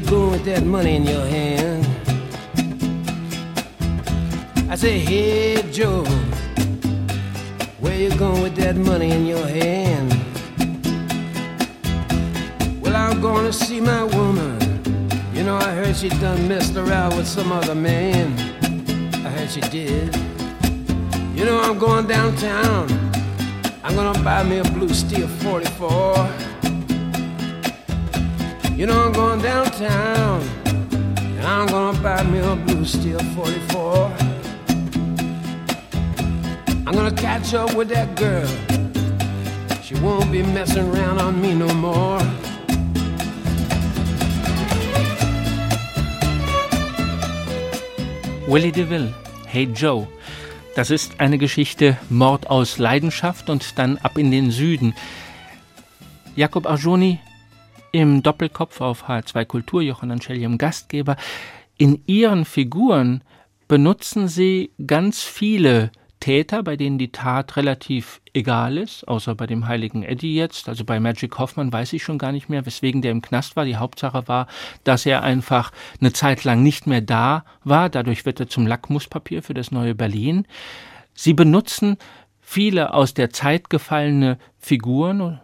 you 0.00 0.10
going 0.10 0.30
with 0.30 0.44
that 0.44 0.62
money 0.62 0.94
in 0.94 1.04
your 1.04 1.26
hand? 1.26 1.84
I 4.70 4.76
say, 4.76 4.98
hey 5.00 5.62
Joe, 5.72 6.04
where 7.80 7.98
you 7.98 8.10
going 8.16 8.42
with 8.42 8.54
that 8.56 8.76
money 8.76 9.10
in 9.10 9.26
your 9.26 9.44
hand? 9.44 10.12
Well, 12.80 12.94
I'm 12.94 13.20
gonna 13.20 13.52
see 13.52 13.80
my 13.80 14.04
woman. 14.04 14.56
You 15.32 15.42
know, 15.42 15.56
I 15.56 15.72
heard 15.74 15.96
she 15.96 16.10
done 16.10 16.46
messed 16.46 16.76
around 16.76 17.16
with 17.16 17.26
some 17.26 17.50
other 17.50 17.74
man. 17.74 18.38
I 19.26 19.30
heard 19.30 19.50
she 19.50 19.62
did. 19.62 20.14
You 21.34 21.44
know, 21.44 21.60
I'm 21.60 21.76
going 21.78 22.06
downtown. 22.06 22.86
I'm 23.82 23.96
gonna 23.96 24.22
buy 24.22 24.44
me 24.44 24.58
a 24.58 24.64
blue 24.64 24.94
steel 24.94 25.26
44. 25.26 26.47
You 28.78 28.86
know 28.86 29.06
I'm 29.06 29.12
going 29.12 29.42
downtown 29.42 30.40
I'm 31.42 31.66
gonna 31.66 31.98
buy 32.00 32.22
me 32.22 32.38
a 32.38 32.54
blue 32.54 32.84
steel 32.84 33.18
44. 33.18 34.12
I'm 36.86 36.94
gonna 36.94 37.10
catch 37.10 37.54
up 37.54 37.74
with 37.74 37.88
that 37.88 38.14
girl. 38.14 38.46
She 39.82 39.96
won't 39.96 40.30
be 40.30 40.44
messing 40.44 40.86
around 40.94 41.18
on 41.20 41.40
me 41.40 41.54
no 41.54 41.66
more. 41.74 42.20
Willie 48.46 48.70
DeVille, 48.70 49.12
Hey 49.46 49.64
Joe. 49.74 50.06
Das 50.76 50.90
ist 50.90 51.18
eine 51.18 51.38
Geschichte 51.38 51.96
Mord 52.10 52.48
aus 52.48 52.78
Leidenschaft 52.78 53.50
und 53.50 53.76
dann 53.78 53.98
ab 53.98 54.18
in 54.18 54.30
den 54.30 54.52
Süden. 54.52 54.94
Jakob 56.36 56.66
Arjoni, 56.66 57.18
im 57.92 58.22
Doppelkopf 58.22 58.80
auf 58.80 59.08
H2 59.08 59.44
Kultur, 59.44 59.82
Jochen 59.82 60.10
Ancelium 60.10 60.58
Gastgeber. 60.58 61.16
In 61.76 62.02
ihren 62.06 62.44
Figuren 62.44 63.22
benutzen 63.68 64.28
sie 64.28 64.72
ganz 64.86 65.22
viele 65.22 65.90
Täter, 66.20 66.62
bei 66.62 66.76
denen 66.76 66.98
die 66.98 67.12
Tat 67.12 67.56
relativ 67.56 68.20
egal 68.34 68.76
ist, 68.76 69.06
außer 69.06 69.34
bei 69.34 69.46
dem 69.46 69.68
heiligen 69.68 70.02
Eddie 70.02 70.34
jetzt. 70.34 70.68
Also 70.68 70.84
bei 70.84 70.98
Magic 70.98 71.38
Hoffman 71.38 71.72
weiß 71.72 71.92
ich 71.92 72.02
schon 72.02 72.18
gar 72.18 72.32
nicht 72.32 72.48
mehr, 72.48 72.66
weswegen 72.66 73.02
der 73.02 73.12
im 73.12 73.22
Knast 73.22 73.54
war. 73.56 73.64
Die 73.64 73.76
Hauptsache 73.76 74.26
war, 74.26 74.48
dass 74.84 75.06
er 75.06 75.22
einfach 75.22 75.70
eine 76.00 76.12
Zeit 76.12 76.44
lang 76.44 76.62
nicht 76.62 76.86
mehr 76.86 77.00
da 77.00 77.44
war. 77.62 77.88
Dadurch 77.88 78.26
wird 78.26 78.40
er 78.40 78.48
zum 78.48 78.66
Lackmuspapier 78.66 79.42
für 79.42 79.54
das 79.54 79.70
neue 79.70 79.94
Berlin. 79.94 80.46
Sie 81.14 81.34
benutzen 81.34 81.96
viele 82.40 82.94
aus 82.94 83.14
der 83.14 83.30
Zeit 83.30 83.70
gefallene 83.70 84.38
Figuren, 84.58 85.40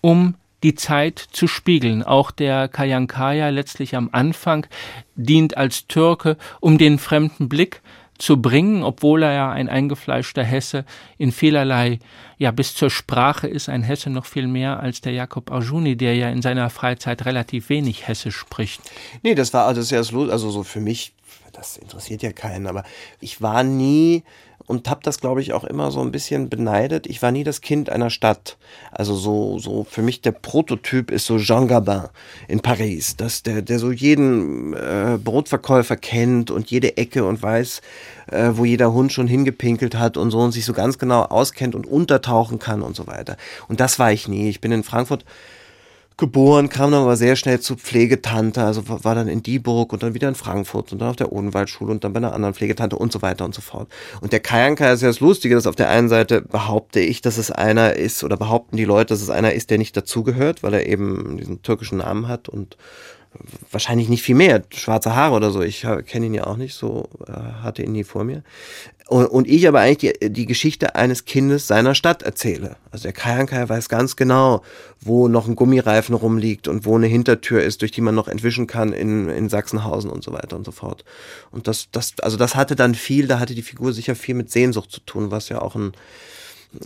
um 0.00 0.34
die 0.62 0.74
Zeit 0.74 1.18
zu 1.18 1.46
spiegeln. 1.46 2.02
Auch 2.02 2.30
der 2.30 2.68
Kayankaya 2.68 3.48
letztlich 3.48 3.94
am 3.96 4.08
Anfang 4.12 4.66
dient 5.14 5.56
als 5.56 5.86
Türke, 5.86 6.36
um 6.60 6.78
den 6.78 6.98
fremden 6.98 7.48
Blick 7.48 7.82
zu 8.18 8.42
bringen, 8.42 8.82
obwohl 8.82 9.22
er 9.22 9.32
ja 9.32 9.50
ein 9.52 9.68
eingefleischter 9.68 10.42
Hesse 10.42 10.84
in 11.16 11.32
vielerlei, 11.32 12.00
ja 12.36 12.50
bis 12.50 12.74
zur 12.74 12.90
Sprache 12.90 13.46
ist 13.46 13.68
ein 13.68 13.82
Hesse 13.82 14.10
noch 14.10 14.26
viel 14.26 14.48
mehr 14.48 14.80
als 14.80 15.00
der 15.00 15.12
Jakob 15.12 15.50
Arjuni, 15.50 15.96
der 15.96 16.16
ja 16.16 16.28
in 16.28 16.42
seiner 16.42 16.68
Freizeit 16.68 17.24
relativ 17.24 17.68
wenig 17.68 18.08
Hesse 18.08 18.32
spricht. 18.32 18.80
Nee, 19.22 19.36
das 19.36 19.54
war 19.54 19.66
also 19.66 19.82
sehr 19.82 20.00
also 20.00 20.50
so 20.50 20.64
für 20.64 20.80
mich, 20.80 21.12
das 21.52 21.76
interessiert 21.76 22.22
ja 22.22 22.32
keinen, 22.32 22.66
aber 22.66 22.82
ich 23.20 23.40
war 23.40 23.62
nie 23.62 24.24
und 24.68 24.88
habe 24.88 25.00
das, 25.02 25.18
glaube 25.18 25.40
ich, 25.40 25.54
auch 25.54 25.64
immer 25.64 25.90
so 25.90 26.00
ein 26.02 26.12
bisschen 26.12 26.50
beneidet. 26.50 27.06
Ich 27.06 27.22
war 27.22 27.32
nie 27.32 27.42
das 27.42 27.62
Kind 27.62 27.88
einer 27.90 28.10
Stadt. 28.10 28.58
Also 28.92 29.16
so, 29.16 29.58
so 29.58 29.84
für 29.84 30.02
mich 30.02 30.20
der 30.20 30.32
Prototyp 30.32 31.10
ist 31.10 31.24
so 31.24 31.38
Jean 31.38 31.66
Gabin 31.66 32.02
in 32.48 32.60
Paris, 32.60 33.16
dass 33.16 33.42
der, 33.42 33.62
der 33.62 33.78
so 33.78 33.90
jeden 33.90 34.74
äh, 34.74 35.18
Brotverkäufer 35.22 35.96
kennt 35.96 36.50
und 36.50 36.70
jede 36.70 36.98
Ecke 36.98 37.24
und 37.24 37.42
weiß, 37.42 37.80
äh, 38.30 38.50
wo 38.52 38.66
jeder 38.66 38.92
Hund 38.92 39.10
schon 39.10 39.26
hingepinkelt 39.26 39.96
hat 39.96 40.18
und 40.18 40.30
so 40.30 40.38
und 40.38 40.52
sich 40.52 40.66
so 40.66 40.74
ganz 40.74 40.98
genau 40.98 41.22
auskennt 41.22 41.74
und 41.74 41.86
untertauchen 41.86 42.58
kann 42.58 42.82
und 42.82 42.94
so 42.94 43.06
weiter. 43.06 43.38
Und 43.68 43.80
das 43.80 43.98
war 43.98 44.12
ich 44.12 44.28
nie. 44.28 44.50
Ich 44.50 44.60
bin 44.60 44.70
in 44.70 44.84
Frankfurt 44.84 45.24
geboren, 46.18 46.68
kam 46.68 46.90
dann 46.90 47.02
aber 47.02 47.16
sehr 47.16 47.36
schnell 47.36 47.60
zu 47.60 47.76
Pflegetante, 47.76 48.62
also 48.62 48.82
war 48.88 49.14
dann 49.14 49.28
in 49.28 49.42
Dieburg 49.42 49.92
und 49.92 50.02
dann 50.02 50.14
wieder 50.14 50.28
in 50.28 50.34
Frankfurt 50.34 50.92
und 50.92 50.98
dann 50.98 51.10
auf 51.10 51.16
der 51.16 51.32
Odenwaldschule 51.32 51.92
und 51.92 52.02
dann 52.04 52.12
bei 52.12 52.18
einer 52.18 52.34
anderen 52.34 52.54
Pflegetante 52.54 52.96
und 52.96 53.12
so 53.12 53.22
weiter 53.22 53.44
und 53.44 53.54
so 53.54 53.62
fort. 53.62 53.88
Und 54.20 54.32
der 54.32 54.40
Kajanka 54.40 54.92
ist 54.92 55.02
ja 55.02 55.08
das 55.08 55.20
Lustige, 55.20 55.54
dass 55.54 55.66
auf 55.66 55.76
der 55.76 55.88
einen 55.88 56.08
Seite 56.08 56.42
behaupte 56.42 57.00
ich, 57.00 57.22
dass 57.22 57.38
es 57.38 57.50
einer 57.52 57.94
ist 57.94 58.24
oder 58.24 58.36
behaupten 58.36 58.76
die 58.76 58.84
Leute, 58.84 59.14
dass 59.14 59.22
es 59.22 59.30
einer 59.30 59.52
ist, 59.52 59.70
der 59.70 59.78
nicht 59.78 59.96
dazugehört, 59.96 60.62
weil 60.64 60.74
er 60.74 60.86
eben 60.86 61.38
diesen 61.38 61.62
türkischen 61.62 61.98
Namen 61.98 62.26
hat 62.26 62.48
und 62.48 62.76
wahrscheinlich 63.70 64.08
nicht 64.08 64.22
viel 64.22 64.34
mehr, 64.34 64.62
schwarze 64.74 65.14
Haare 65.14 65.36
oder 65.36 65.50
so. 65.50 65.62
Ich 65.62 65.86
kenne 66.06 66.26
ihn 66.26 66.34
ja 66.34 66.46
auch 66.46 66.56
nicht, 66.56 66.74
so 66.74 67.08
äh, 67.26 67.32
hatte 67.62 67.82
ihn 67.82 67.92
nie 67.92 68.04
vor 68.04 68.24
mir. 68.24 68.42
Und, 69.08 69.24
und 69.26 69.48
ich 69.48 69.66
aber 69.66 69.80
eigentlich 69.80 70.12
die, 70.20 70.30
die 70.30 70.44
Geschichte 70.44 70.94
eines 70.94 71.24
Kindes 71.24 71.66
seiner 71.66 71.94
Stadt 71.94 72.22
erzähle. 72.22 72.76
Also 72.90 73.04
der 73.04 73.14
Kajankai 73.14 73.66
weiß 73.66 73.88
ganz 73.88 74.16
genau, 74.16 74.62
wo 75.00 75.28
noch 75.28 75.48
ein 75.48 75.56
Gummireifen 75.56 76.14
rumliegt 76.14 76.68
und 76.68 76.84
wo 76.84 76.94
eine 76.94 77.06
Hintertür 77.06 77.62
ist, 77.62 77.80
durch 77.80 77.90
die 77.90 78.02
man 78.02 78.14
noch 78.14 78.28
entwischen 78.28 78.66
kann 78.66 78.92
in, 78.92 79.30
in 79.30 79.48
Sachsenhausen 79.48 80.10
und 80.10 80.22
so 80.22 80.34
weiter 80.34 80.56
und 80.56 80.66
so 80.66 80.72
fort. 80.72 81.06
Und 81.50 81.68
das, 81.68 81.88
das, 81.90 82.20
also 82.20 82.36
das 82.36 82.54
hatte 82.54 82.76
dann 82.76 82.94
viel, 82.94 83.26
da 83.26 83.40
hatte 83.40 83.54
die 83.54 83.62
Figur 83.62 83.94
sicher 83.94 84.14
viel 84.14 84.34
mit 84.34 84.50
Sehnsucht 84.50 84.92
zu 84.92 85.00
tun, 85.00 85.30
was 85.30 85.48
ja 85.48 85.62
auch 85.62 85.74
ein, 85.74 85.92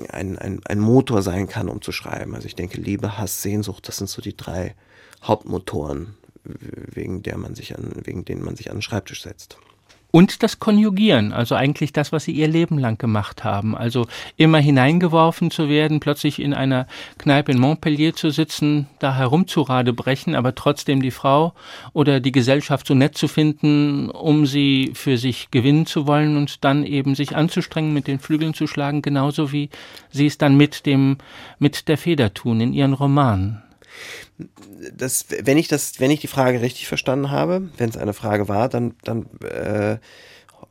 ein, 0.09 0.39
ein, 0.39 0.61
ein 0.65 0.79
Motor 0.79 1.23
sein 1.23 1.49
kann, 1.49 1.69
um 1.69 1.83
zu 1.83 1.91
schreiben. 1.91 2.37
Also 2.37 2.47
ich 2.47 2.55
denke, 2.55 2.81
Liebe, 2.81 3.19
Hass, 3.19 3.43
Sehnsucht, 3.43 3.89
das 3.89 3.97
sind 3.97 4.09
so 4.09 4.23
die 4.23 4.37
drei 4.37 4.77
Hauptmotoren 5.25 6.15
wegen 6.45 7.23
der 7.23 7.39
man 7.39 7.55
sich 7.55 7.77
an, 7.77 7.93
wegen 8.05 8.25
denen 8.25 8.45
man 8.45 8.57
sich 8.57 8.71
an 8.71 8.77
den 8.77 8.83
Schreibtisch 8.83 9.23
setzt. 9.23 9.59
Und 10.13 10.43
das 10.43 10.61
Konjugieren, 10.61 11.33
also 11.33 11.55
eigentlich 11.55 11.95
das, 11.95 12.13
was 12.13 12.25
sie 12.25 12.33
ihr 12.33 12.47
Leben 12.47 12.79
lang 12.79 12.99
gemacht 12.99 13.45
haben. 13.45 13.75
Also 13.75 14.07
immer 14.37 14.59
hineingeworfen 14.59 15.51
zu 15.51 15.71
werden, 15.71 16.01
plötzlich 16.01 16.39
in 16.39 16.53
einer 16.53 16.87
Kneipe 17.17 17.51
in 17.51 17.59
Montpellier 17.59 18.15
zu 18.15 18.29
sitzen, 18.29 18.89
da 18.99 19.17
herumzurade 19.17 19.95
brechen, 19.95 20.35
aber 20.35 20.55
trotzdem 20.55 21.01
die 21.01 21.11
Frau 21.11 21.55
oder 21.95 22.21
die 22.21 22.31
Gesellschaft 22.31 22.87
so 22.87 22.93
nett 22.93 23.17
zu 23.17 23.27
finden, 23.27 24.11
um 24.11 24.45
sie 24.45 24.93
für 24.95 25.17
sich 25.17 25.51
gewinnen 25.51 25.87
zu 25.87 26.07
wollen 26.07 26.37
und 26.37 26.63
dann 26.63 26.85
eben 26.85 27.15
sich 27.15 27.35
anzustrengen, 27.35 27.95
mit 27.95 28.07
den 28.07 28.19
Flügeln 28.19 28.53
zu 28.53 28.67
schlagen, 28.67 29.01
genauso 29.01 29.51
wie 29.51 29.71
sie 30.11 30.27
es 30.27 30.37
dann 30.37 30.59
mit 30.59 30.85
dem, 30.85 31.17
mit 31.59 31.89
der 31.89 31.97
Feder 31.97 32.35
tun 32.35 32.61
in 32.61 32.75
ihren 32.75 32.93
Romanen 32.93 33.63
das, 34.95 35.27
wenn 35.43 35.59
ich 35.59 35.69
das, 35.69 36.01
wenn 36.01 36.11
ich 36.11 36.21
die 36.21 36.27
Frage 36.27 36.61
richtig 36.61 36.89
verstanden 36.89 37.31
habe, 37.31 37.71
wenn 37.77 37.91
es 37.91 37.97
eine 37.97 38.15
Frage 38.15 38.49
war, 38.49 38.69
dann, 38.69 38.95
dann 39.05 39.27
äh, 39.41 39.99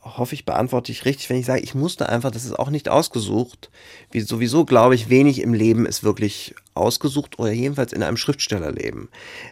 hoffe 0.01 0.36
ich, 0.36 0.45
beantworte 0.45 0.91
ich 0.91 1.05
richtig, 1.05 1.30
wenn 1.30 1.38
ich 1.38 1.45
sage, 1.45 1.62
ich 1.62 1.76
musste 1.76 2.09
einfach, 2.09 2.32
das 2.32 2.45
ist 2.45 2.57
auch 2.57 2.70
nicht 2.70 2.89
ausgesucht. 2.89 3.70
Wie 4.12 4.22
sowieso 4.22 4.66
glaube 4.66 4.95
ich, 4.95 5.09
wenig 5.09 5.41
im 5.41 5.53
Leben 5.53 5.86
ist 5.86 6.03
wirklich 6.03 6.55
ausgesucht 6.74 7.39
oder 7.39 7.51
jedenfalls 7.51 7.93
in 7.93 8.03
einem 8.03 8.17
Schriftstellerleben. 8.17 9.09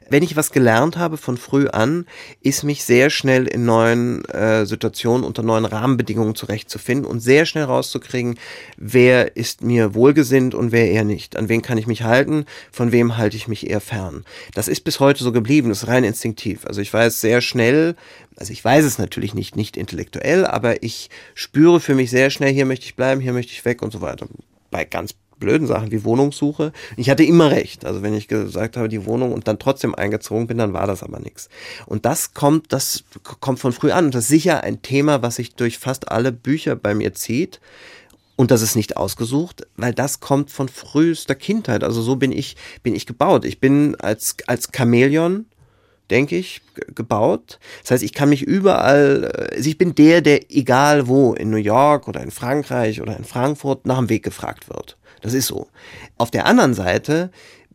Wenn 0.10 0.24
ich 0.24 0.36
was 0.36 0.52
gelernt 0.52 0.98
habe 0.98 1.18
von 1.18 1.38
früh 1.38 1.68
an, 1.68 2.06
ist 2.42 2.64
mich 2.64 2.84
sehr 2.84 3.10
schnell 3.10 3.48
in 3.48 3.66
neuen 3.66 4.26
äh, 4.26 4.66
Situationen 4.66 5.26
unter 5.26 5.44
neuen 5.44 5.66
Rahmenbedingungen 5.66 6.36
zurechtzufinden 6.36 7.06
und 7.06 7.20
sehr 7.20 7.46
schnell 7.46 7.66
rauszukriegen, 7.66 8.38
wer 8.78 9.36
ist 9.36 9.62
mir 9.62 9.94
wohlgesinnt 9.94 10.56
und 10.56 10.72
wer 10.72 10.90
eher 10.90 11.04
nicht. 11.04 11.36
An 11.36 11.50
wen 11.50 11.62
kann 11.62 11.78
ich 11.78 11.88
mich 11.88 12.04
halten, 12.04 12.46
von 12.72 12.92
wem 12.92 13.18
halte 13.18 13.38
ich 13.38 13.48
mich 13.48 13.70
eher 13.70 13.82
fern. 13.82 14.24
Das 14.54 14.68
ist 14.68 14.82
bis 14.82 15.00
heute 15.00 15.24
so 15.24 15.32
geblieben, 15.32 15.70
das 15.70 15.84
ist 15.84 15.90
rein 15.90 16.04
instinktiv. 16.04 16.66
Also 16.66 16.82
ich 16.82 16.94
weiß 16.94 17.22
sehr 17.22 17.42
schnell, 17.42 17.96
also 18.36 18.54
ich 18.54 18.64
weiß 18.64 18.86
es 18.86 18.98
natürlich 18.98 19.34
nicht, 19.34 19.56
nicht 19.56 19.76
intellektuell, 19.76 20.46
aber 20.46 20.84
ich 20.84 21.10
spüre 21.34 21.80
für 21.80 21.96
mich 21.96 22.10
sehr 22.10 22.30
schnell, 22.30 22.54
hier 22.54 22.66
möchte 22.66 22.86
ich 22.86 22.96
bleiben, 22.96 23.20
hier 23.20 23.34
möchte 23.34 23.52
ich 23.52 23.66
weg 23.66 23.82
und 23.82 23.92
so 23.92 24.02
weiter. 24.02 24.28
Bei 24.72 24.86
ganz 24.86 25.14
blöden 25.40 25.68
Sachen 25.68 25.92
wie 25.92 26.04
Wohnungssuche. 26.04 26.72
Ich 26.98 27.10
hatte 27.10 27.24
immer 27.24 27.52
recht. 27.52 27.86
Also 27.86 28.02
wenn 28.02 28.14
ich 28.14 28.28
gesagt 28.28 28.78
habe, 28.78 28.90
die 28.90 29.06
Wohnung 29.06 29.34
und 29.34 29.48
dann 29.48 29.60
trotzdem 29.60 29.96
eingezogen 29.96 30.48
bin, 30.48 30.58
dann 30.58 30.74
war 30.74 30.88
das 30.88 31.04
aber 31.04 31.20
nichts. 31.20 31.50
Und 31.86 32.06
das 32.06 32.34
kommt, 32.34 32.72
das 32.74 33.04
kommt 33.40 33.60
von 33.60 33.72
früh 33.72 33.92
an. 33.92 34.12
Das 34.12 34.24
ist 34.24 34.30
sicher 34.30 34.64
ein 34.64 34.82
Thema, 34.82 35.22
was 35.22 35.36
sich 35.36 35.56
durch 35.56 35.78
fast 35.78 36.12
alle 36.12 36.32
Bücher 36.32 36.76
bei 36.76 36.94
mir 36.94 37.14
zieht. 37.14 37.60
Und 38.36 38.52
das 38.52 38.62
ist 38.62 38.78
nicht 38.78 38.96
ausgesucht, 38.96 39.68
weil 39.76 39.94
das 39.94 40.22
kommt 40.22 40.50
von 40.50 40.70
frühester 40.70 41.36
Kindheit. 41.36 41.84
Also 41.84 42.02
so 42.02 42.16
bin 42.16 42.32
ich, 42.32 42.56
bin 42.84 42.96
ich 42.96 43.06
gebaut. 43.06 43.44
Ich 43.44 43.60
bin 43.60 43.96
als, 43.96 44.38
als 44.48 44.70
Chamäleon, 44.74 45.46
denke 46.10 46.38
ich, 46.38 46.62
gebaut. 46.96 47.60
Das 47.82 47.92
heißt, 47.92 48.04
ich 48.04 48.14
kann 48.14 48.30
mich 48.30 48.42
überall, 48.42 49.26
also 49.26 49.70
ich 49.70 49.78
bin 49.78 49.94
der, 49.94 50.22
der 50.22 50.52
egal 50.52 51.10
wo, 51.10 51.34
in 51.34 51.50
New 51.50 51.58
York 51.58 52.08
oder 52.08 52.22
in 52.22 52.32
Frankreich 52.32 53.02
oder 53.02 53.18
in 53.18 53.26
Frankfurt 53.26 53.86
nach 53.86 53.98
dem 53.98 54.08
Weg 54.08 54.24
gefragt 54.24 54.70
wird. 54.70 54.98
Das 55.22 55.34
ist 55.34 55.48
so. 55.48 55.68
Auf 56.18 56.32
der 56.32 56.46
anderen 56.46 56.74
Seite 56.74 57.32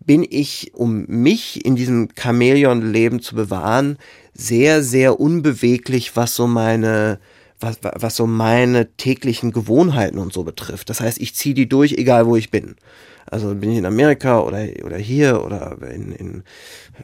bin 0.06 0.26
ich, 0.28 0.72
um 0.74 1.06
mich 1.06 1.64
in 1.64 1.76
diesem 1.76 2.08
Chamäleon-Leben 2.14 3.20
zu 3.20 3.34
bewahren, 3.34 3.98
sehr, 4.34 4.82
sehr 4.82 5.20
unbeweglich, 5.20 6.16
was 6.16 6.34
so 6.34 6.46
meine, 6.46 7.18
was, 7.60 7.78
was 7.82 8.16
so 8.16 8.26
meine 8.26 8.92
täglichen 8.96 9.52
Gewohnheiten 9.52 10.18
und 10.18 10.32
so 10.32 10.44
betrifft. 10.44 10.90
Das 10.90 11.00
heißt, 11.00 11.20
ich 11.20 11.34
ziehe 11.34 11.54
die 11.54 11.68
durch, 11.68 11.92
egal 11.92 12.26
wo 12.26 12.36
ich 12.36 12.50
bin. 12.50 12.76
Also 13.34 13.52
bin 13.52 13.72
ich 13.72 13.78
in 13.78 13.84
Amerika 13.84 14.38
oder, 14.38 14.64
oder 14.84 14.96
hier 14.96 15.44
oder 15.44 15.76
in, 15.92 16.12
in 16.12 16.44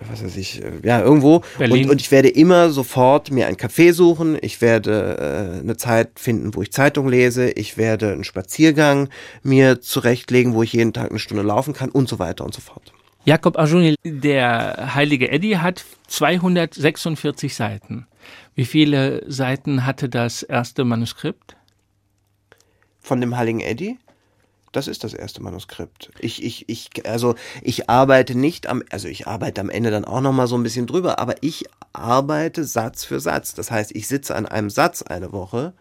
was 0.09 0.23
weiß 0.23 0.37
ich, 0.37 0.63
äh, 0.63 0.71
ja, 0.85 1.01
irgendwo. 1.01 1.43
Und, 1.59 1.91
und 1.91 2.01
ich 2.01 2.13
werde 2.13 2.29
immer 2.29 2.71
sofort 2.71 3.33
mir 3.33 3.49
einen 3.49 3.57
Café 3.57 3.93
suchen. 3.93 4.39
Ich 4.41 4.61
werde 4.61 5.59
äh, 5.59 5.59
eine 5.59 5.77
Zeit 5.77 6.21
finden, 6.21 6.55
wo 6.55 6.63
ich 6.63 6.71
Zeitung 6.71 7.09
lese. 7.09 7.51
Ich 7.51 7.77
werde 7.77 8.13
einen 8.13 8.23
Spaziergang 8.23 9.09
mir 9.43 9.81
zurechtlegen, 9.81 10.55
wo 10.55 10.63
ich 10.63 10.73
jeden 10.73 10.93
Tag 10.93 11.11
eine 11.11 11.19
Stunde 11.19 11.43
laufen 11.43 11.75
kann 11.75 11.91
und 11.91 12.09
so 12.09 12.21
weiter 12.21 12.45
und 12.45 12.55
so 12.55 12.61
fort. 12.61 12.93
Jakob 13.25 13.59
Arjuni, 13.59 13.97
der 14.05 14.95
heilige 14.95 15.33
Eddie 15.33 15.59
hat 15.59 15.85
246 16.07 17.57
Seiten. 17.57 18.07
Wie 18.55 18.65
viele 18.65 19.25
Seiten 19.29 19.85
hatte 19.85 20.09
das 20.09 20.45
erste 20.45 20.85
Manuskript? 20.85 21.57
Von 23.01 23.21
dem 23.21 23.37
heiligen 23.37 23.59
Eddie? 23.59 23.99
Das 24.73 24.87
ist 24.87 25.03
das 25.03 25.15
erste 25.15 25.43
Manuskript. 25.43 26.11
Ich, 26.21 26.43
ich, 26.43 26.69
ich, 26.69 26.91
also 27.05 27.35
ich 27.63 27.91
arbeite 27.91 28.37
nicht 28.37 28.69
am, 28.69 28.83
also 28.91 29.09
ich 29.09 29.27
arbeite 29.27 29.61
am 29.61 29.71
Ende 29.71 29.91
dann 29.91 30.05
auch 30.05 30.21
nochmal 30.21 30.47
so 30.47 30.57
ein 30.57 30.63
bisschen 30.63 30.87
drüber, 30.87 31.19
aber 31.19 31.35
ich 31.41 31.65
arbeite 31.93 32.65
Satz 32.65 33.05
für 33.05 33.21
Satz. 33.21 33.55
Das 33.55 33.71
heißt, 33.71 33.95
ich 33.95 34.07
sitze 34.07 34.35
an 34.37 34.47
einem 34.47 34.71
Satz 34.71 35.03
eine 35.03 35.33
Woche 35.33 35.75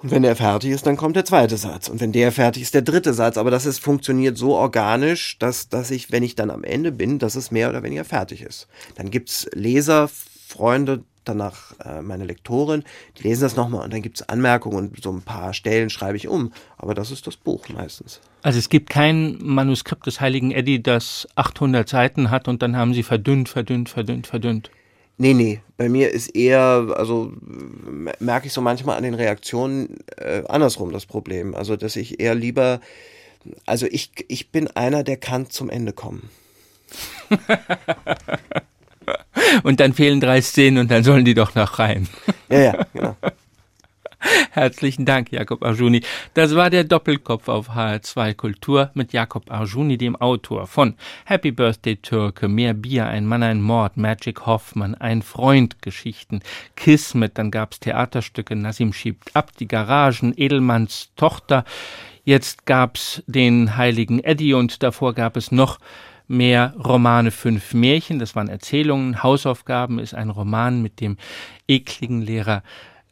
und 0.00 0.12
wenn 0.12 0.22
der 0.22 0.36
fertig 0.36 0.70
ist, 0.70 0.86
dann 0.86 0.96
kommt 0.96 1.16
der 1.16 1.24
zweite 1.24 1.56
Satz. 1.56 1.88
Und 1.88 2.00
wenn 2.00 2.12
der 2.12 2.30
fertig 2.30 2.62
ist, 2.62 2.74
der 2.74 2.82
dritte 2.82 3.14
Satz. 3.14 3.36
Aber 3.36 3.50
das 3.50 3.66
ist, 3.66 3.80
funktioniert 3.80 4.38
so 4.38 4.54
organisch, 4.54 5.38
dass, 5.38 5.68
dass 5.68 5.90
ich, 5.90 6.12
wenn 6.12 6.22
ich 6.22 6.36
dann 6.36 6.50
am 6.50 6.62
Ende 6.62 6.92
bin, 6.92 7.18
dass 7.18 7.34
es 7.34 7.50
mehr 7.50 7.68
oder 7.68 7.82
weniger 7.82 8.04
fertig 8.04 8.42
ist. 8.42 8.68
Dann 8.94 9.10
gibt's 9.10 9.48
Leser, 9.54 10.08
Freunde, 10.08 11.04
danach 11.28 11.74
äh, 11.84 12.02
meine 12.02 12.24
Lektorin, 12.24 12.84
die 13.18 13.24
lesen 13.24 13.42
das 13.42 13.56
nochmal 13.56 13.84
und 13.84 13.92
dann 13.92 14.02
gibt 14.02 14.20
es 14.20 14.28
Anmerkungen 14.28 14.76
und 14.76 15.02
so 15.02 15.12
ein 15.12 15.22
paar 15.22 15.54
Stellen 15.54 15.90
schreibe 15.90 16.16
ich 16.16 16.28
um. 16.28 16.52
Aber 16.76 16.94
das 16.94 17.10
ist 17.10 17.26
das 17.26 17.36
Buch 17.36 17.68
meistens. 17.68 18.20
Also 18.42 18.58
es 18.58 18.68
gibt 18.68 18.90
kein 18.90 19.38
Manuskript 19.40 20.06
des 20.06 20.20
heiligen 20.20 20.50
Eddie, 20.50 20.82
das 20.82 21.28
800 21.34 21.88
Seiten 21.88 22.30
hat 22.30 22.48
und 22.48 22.62
dann 22.62 22.76
haben 22.76 22.94
sie 22.94 23.02
verdünnt, 23.02 23.48
verdünnt, 23.48 23.88
verdünnt, 23.88 24.26
verdünnt. 24.26 24.70
Nee, 25.20 25.34
nee, 25.34 25.60
bei 25.76 25.88
mir 25.88 26.12
ist 26.12 26.28
eher, 26.36 26.94
also 26.96 27.32
merke 28.20 28.46
ich 28.46 28.52
so 28.52 28.60
manchmal 28.60 28.96
an 28.96 29.02
den 29.02 29.14
Reaktionen 29.14 29.98
äh, 30.16 30.44
andersrum 30.48 30.92
das 30.92 31.06
Problem. 31.06 31.56
Also, 31.56 31.74
dass 31.74 31.96
ich 31.96 32.20
eher 32.20 32.36
lieber, 32.36 32.80
also 33.66 33.86
ich, 33.86 34.12
ich 34.28 34.50
bin 34.52 34.68
einer, 34.68 35.02
der 35.02 35.16
kann 35.16 35.50
zum 35.50 35.70
Ende 35.70 35.92
kommen. 35.92 36.30
und 39.62 39.80
dann 39.80 39.92
fehlen 39.92 40.20
drei 40.20 40.40
Szenen 40.40 40.78
und 40.78 40.90
dann 40.90 41.04
sollen 41.04 41.24
die 41.24 41.34
doch 41.34 41.54
noch 41.54 41.78
rein. 41.78 42.08
Ja, 42.48 42.58
ja, 42.58 42.86
genau. 42.92 43.16
Herzlichen 44.50 45.04
Dank, 45.04 45.30
Jakob 45.30 45.62
Arjuni. 45.62 46.02
Das 46.34 46.54
war 46.54 46.70
der 46.70 46.84
Doppelkopf 46.84 47.48
auf 47.48 47.70
HR2 47.70 48.34
Kultur 48.34 48.90
mit 48.94 49.12
Jakob 49.12 49.50
Arjuni, 49.50 49.96
dem 49.96 50.16
Autor 50.16 50.66
von 50.66 50.94
Happy 51.24 51.52
Birthday 51.52 51.96
Türke, 51.96 52.48
Mehr 52.48 52.74
Bier, 52.74 53.06
ein 53.06 53.26
Mann, 53.26 53.42
ein 53.42 53.62
Mord, 53.62 53.96
Magic 53.96 54.46
Hoffmann, 54.46 54.94
ein 54.94 55.22
Freund, 55.22 55.82
Geschichten, 55.82 56.40
Kismet, 56.76 57.38
dann 57.38 57.50
gab's 57.50 57.80
Theaterstücke, 57.80 58.56
Nassim 58.56 58.92
schiebt 58.92 59.34
ab, 59.34 59.52
die 59.58 59.68
Garagen, 59.68 60.34
Edelmanns 60.36 61.10
Tochter, 61.16 61.64
jetzt 62.24 62.66
gab's 62.66 63.22
den 63.26 63.76
Heiligen 63.76 64.22
Eddie 64.22 64.54
und 64.54 64.82
davor 64.82 65.14
gab 65.14 65.36
es 65.36 65.52
noch 65.52 65.78
mehr 66.28 66.74
Romane, 66.78 67.30
fünf 67.30 67.74
Märchen, 67.74 68.18
das 68.18 68.36
waren 68.36 68.48
Erzählungen, 68.48 69.22
Hausaufgaben 69.22 69.98
ist 69.98 70.14
ein 70.14 70.30
Roman 70.30 70.82
mit 70.82 71.00
dem 71.00 71.16
ekligen 71.66 72.22
Lehrer 72.22 72.62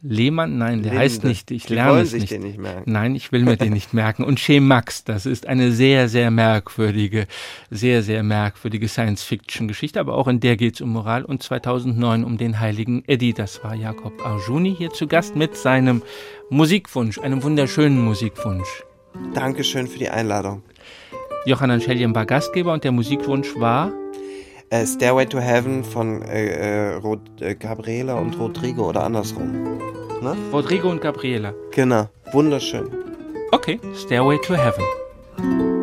Lehmann, 0.03 0.59
nein, 0.59 0.83
der 0.83 0.93
Linde. 0.93 0.99
heißt 0.99 1.25
nicht, 1.25 1.51
ich 1.51 1.67
Die 1.67 1.75
lerne 1.75 2.01
es 2.01 2.12
nicht. 2.12 2.31
nicht 2.31 2.59
nein, 2.85 3.14
ich 3.14 3.33
will 3.33 3.43
mir 3.43 3.57
den 3.57 3.73
nicht 3.73 3.95
merken. 3.95 4.25
Und 4.25 4.39
Chez 4.39 4.61
Max, 4.61 5.05
das 5.05 5.27
ist 5.27 5.47
eine 5.47 5.73
sehr, 5.73 6.09
sehr 6.09 6.31
merkwürdige, 6.31 7.27
sehr, 7.71 8.03
sehr 8.03 8.23
merkwürdige 8.23 8.89
Science-Fiction-Geschichte, 8.89 9.99
aber 9.99 10.14
auch 10.14 10.29
in 10.29 10.39
der 10.39 10.57
geht 10.57 10.75
es 10.75 10.81
um 10.81 10.91
Moral. 10.91 11.25
Und 11.25 11.43
2009 11.43 12.25
um 12.25 12.37
den 12.37 12.61
heiligen 12.61 13.05
Eddie, 13.07 13.33
das 13.33 13.64
war 13.64 13.75
Jakob 13.75 14.25
Arjuni 14.25 14.75
hier 14.77 14.91
zu 14.91 15.07
Gast 15.07 15.35
mit 15.35 15.57
seinem 15.57 16.03
Musikwunsch, 16.51 17.19
einem 17.19 17.43
wunderschönen 17.43 18.01
Musikwunsch. 18.05 18.85
Dankeschön 19.35 19.87
für 19.87 19.99
die 19.99 20.11
Einladung. 20.11 20.62
Johann 21.47 21.81
Schellien 21.81 22.13
war 22.13 22.27
Gastgeber 22.27 22.73
und 22.73 22.83
der 22.83 22.91
Musikwunsch 22.91 23.55
war 23.57 23.93
äh, 24.71 24.85
Stairway 24.85 25.27
to 25.27 25.39
Heaven 25.39 25.85
von 25.85 26.23
äh, 26.23 26.49
äh, 26.49 26.95
Rod 26.95 27.21
äh, 27.41 27.55
Gabriela 27.55 28.15
und 28.15 28.37
Rodrigo 28.37 28.89
oder 28.89 29.05
andersrum. 29.05 29.79
Ne? 30.23 30.37
Rodrigo 30.53 30.91
und 30.91 31.01
Gabriela. 31.01 31.55
Genau, 31.71 32.09
wunderschön. 32.33 32.89
Okay, 33.53 33.79
Stairway 33.95 34.39
to 34.39 34.55
Heaven. 34.55 35.76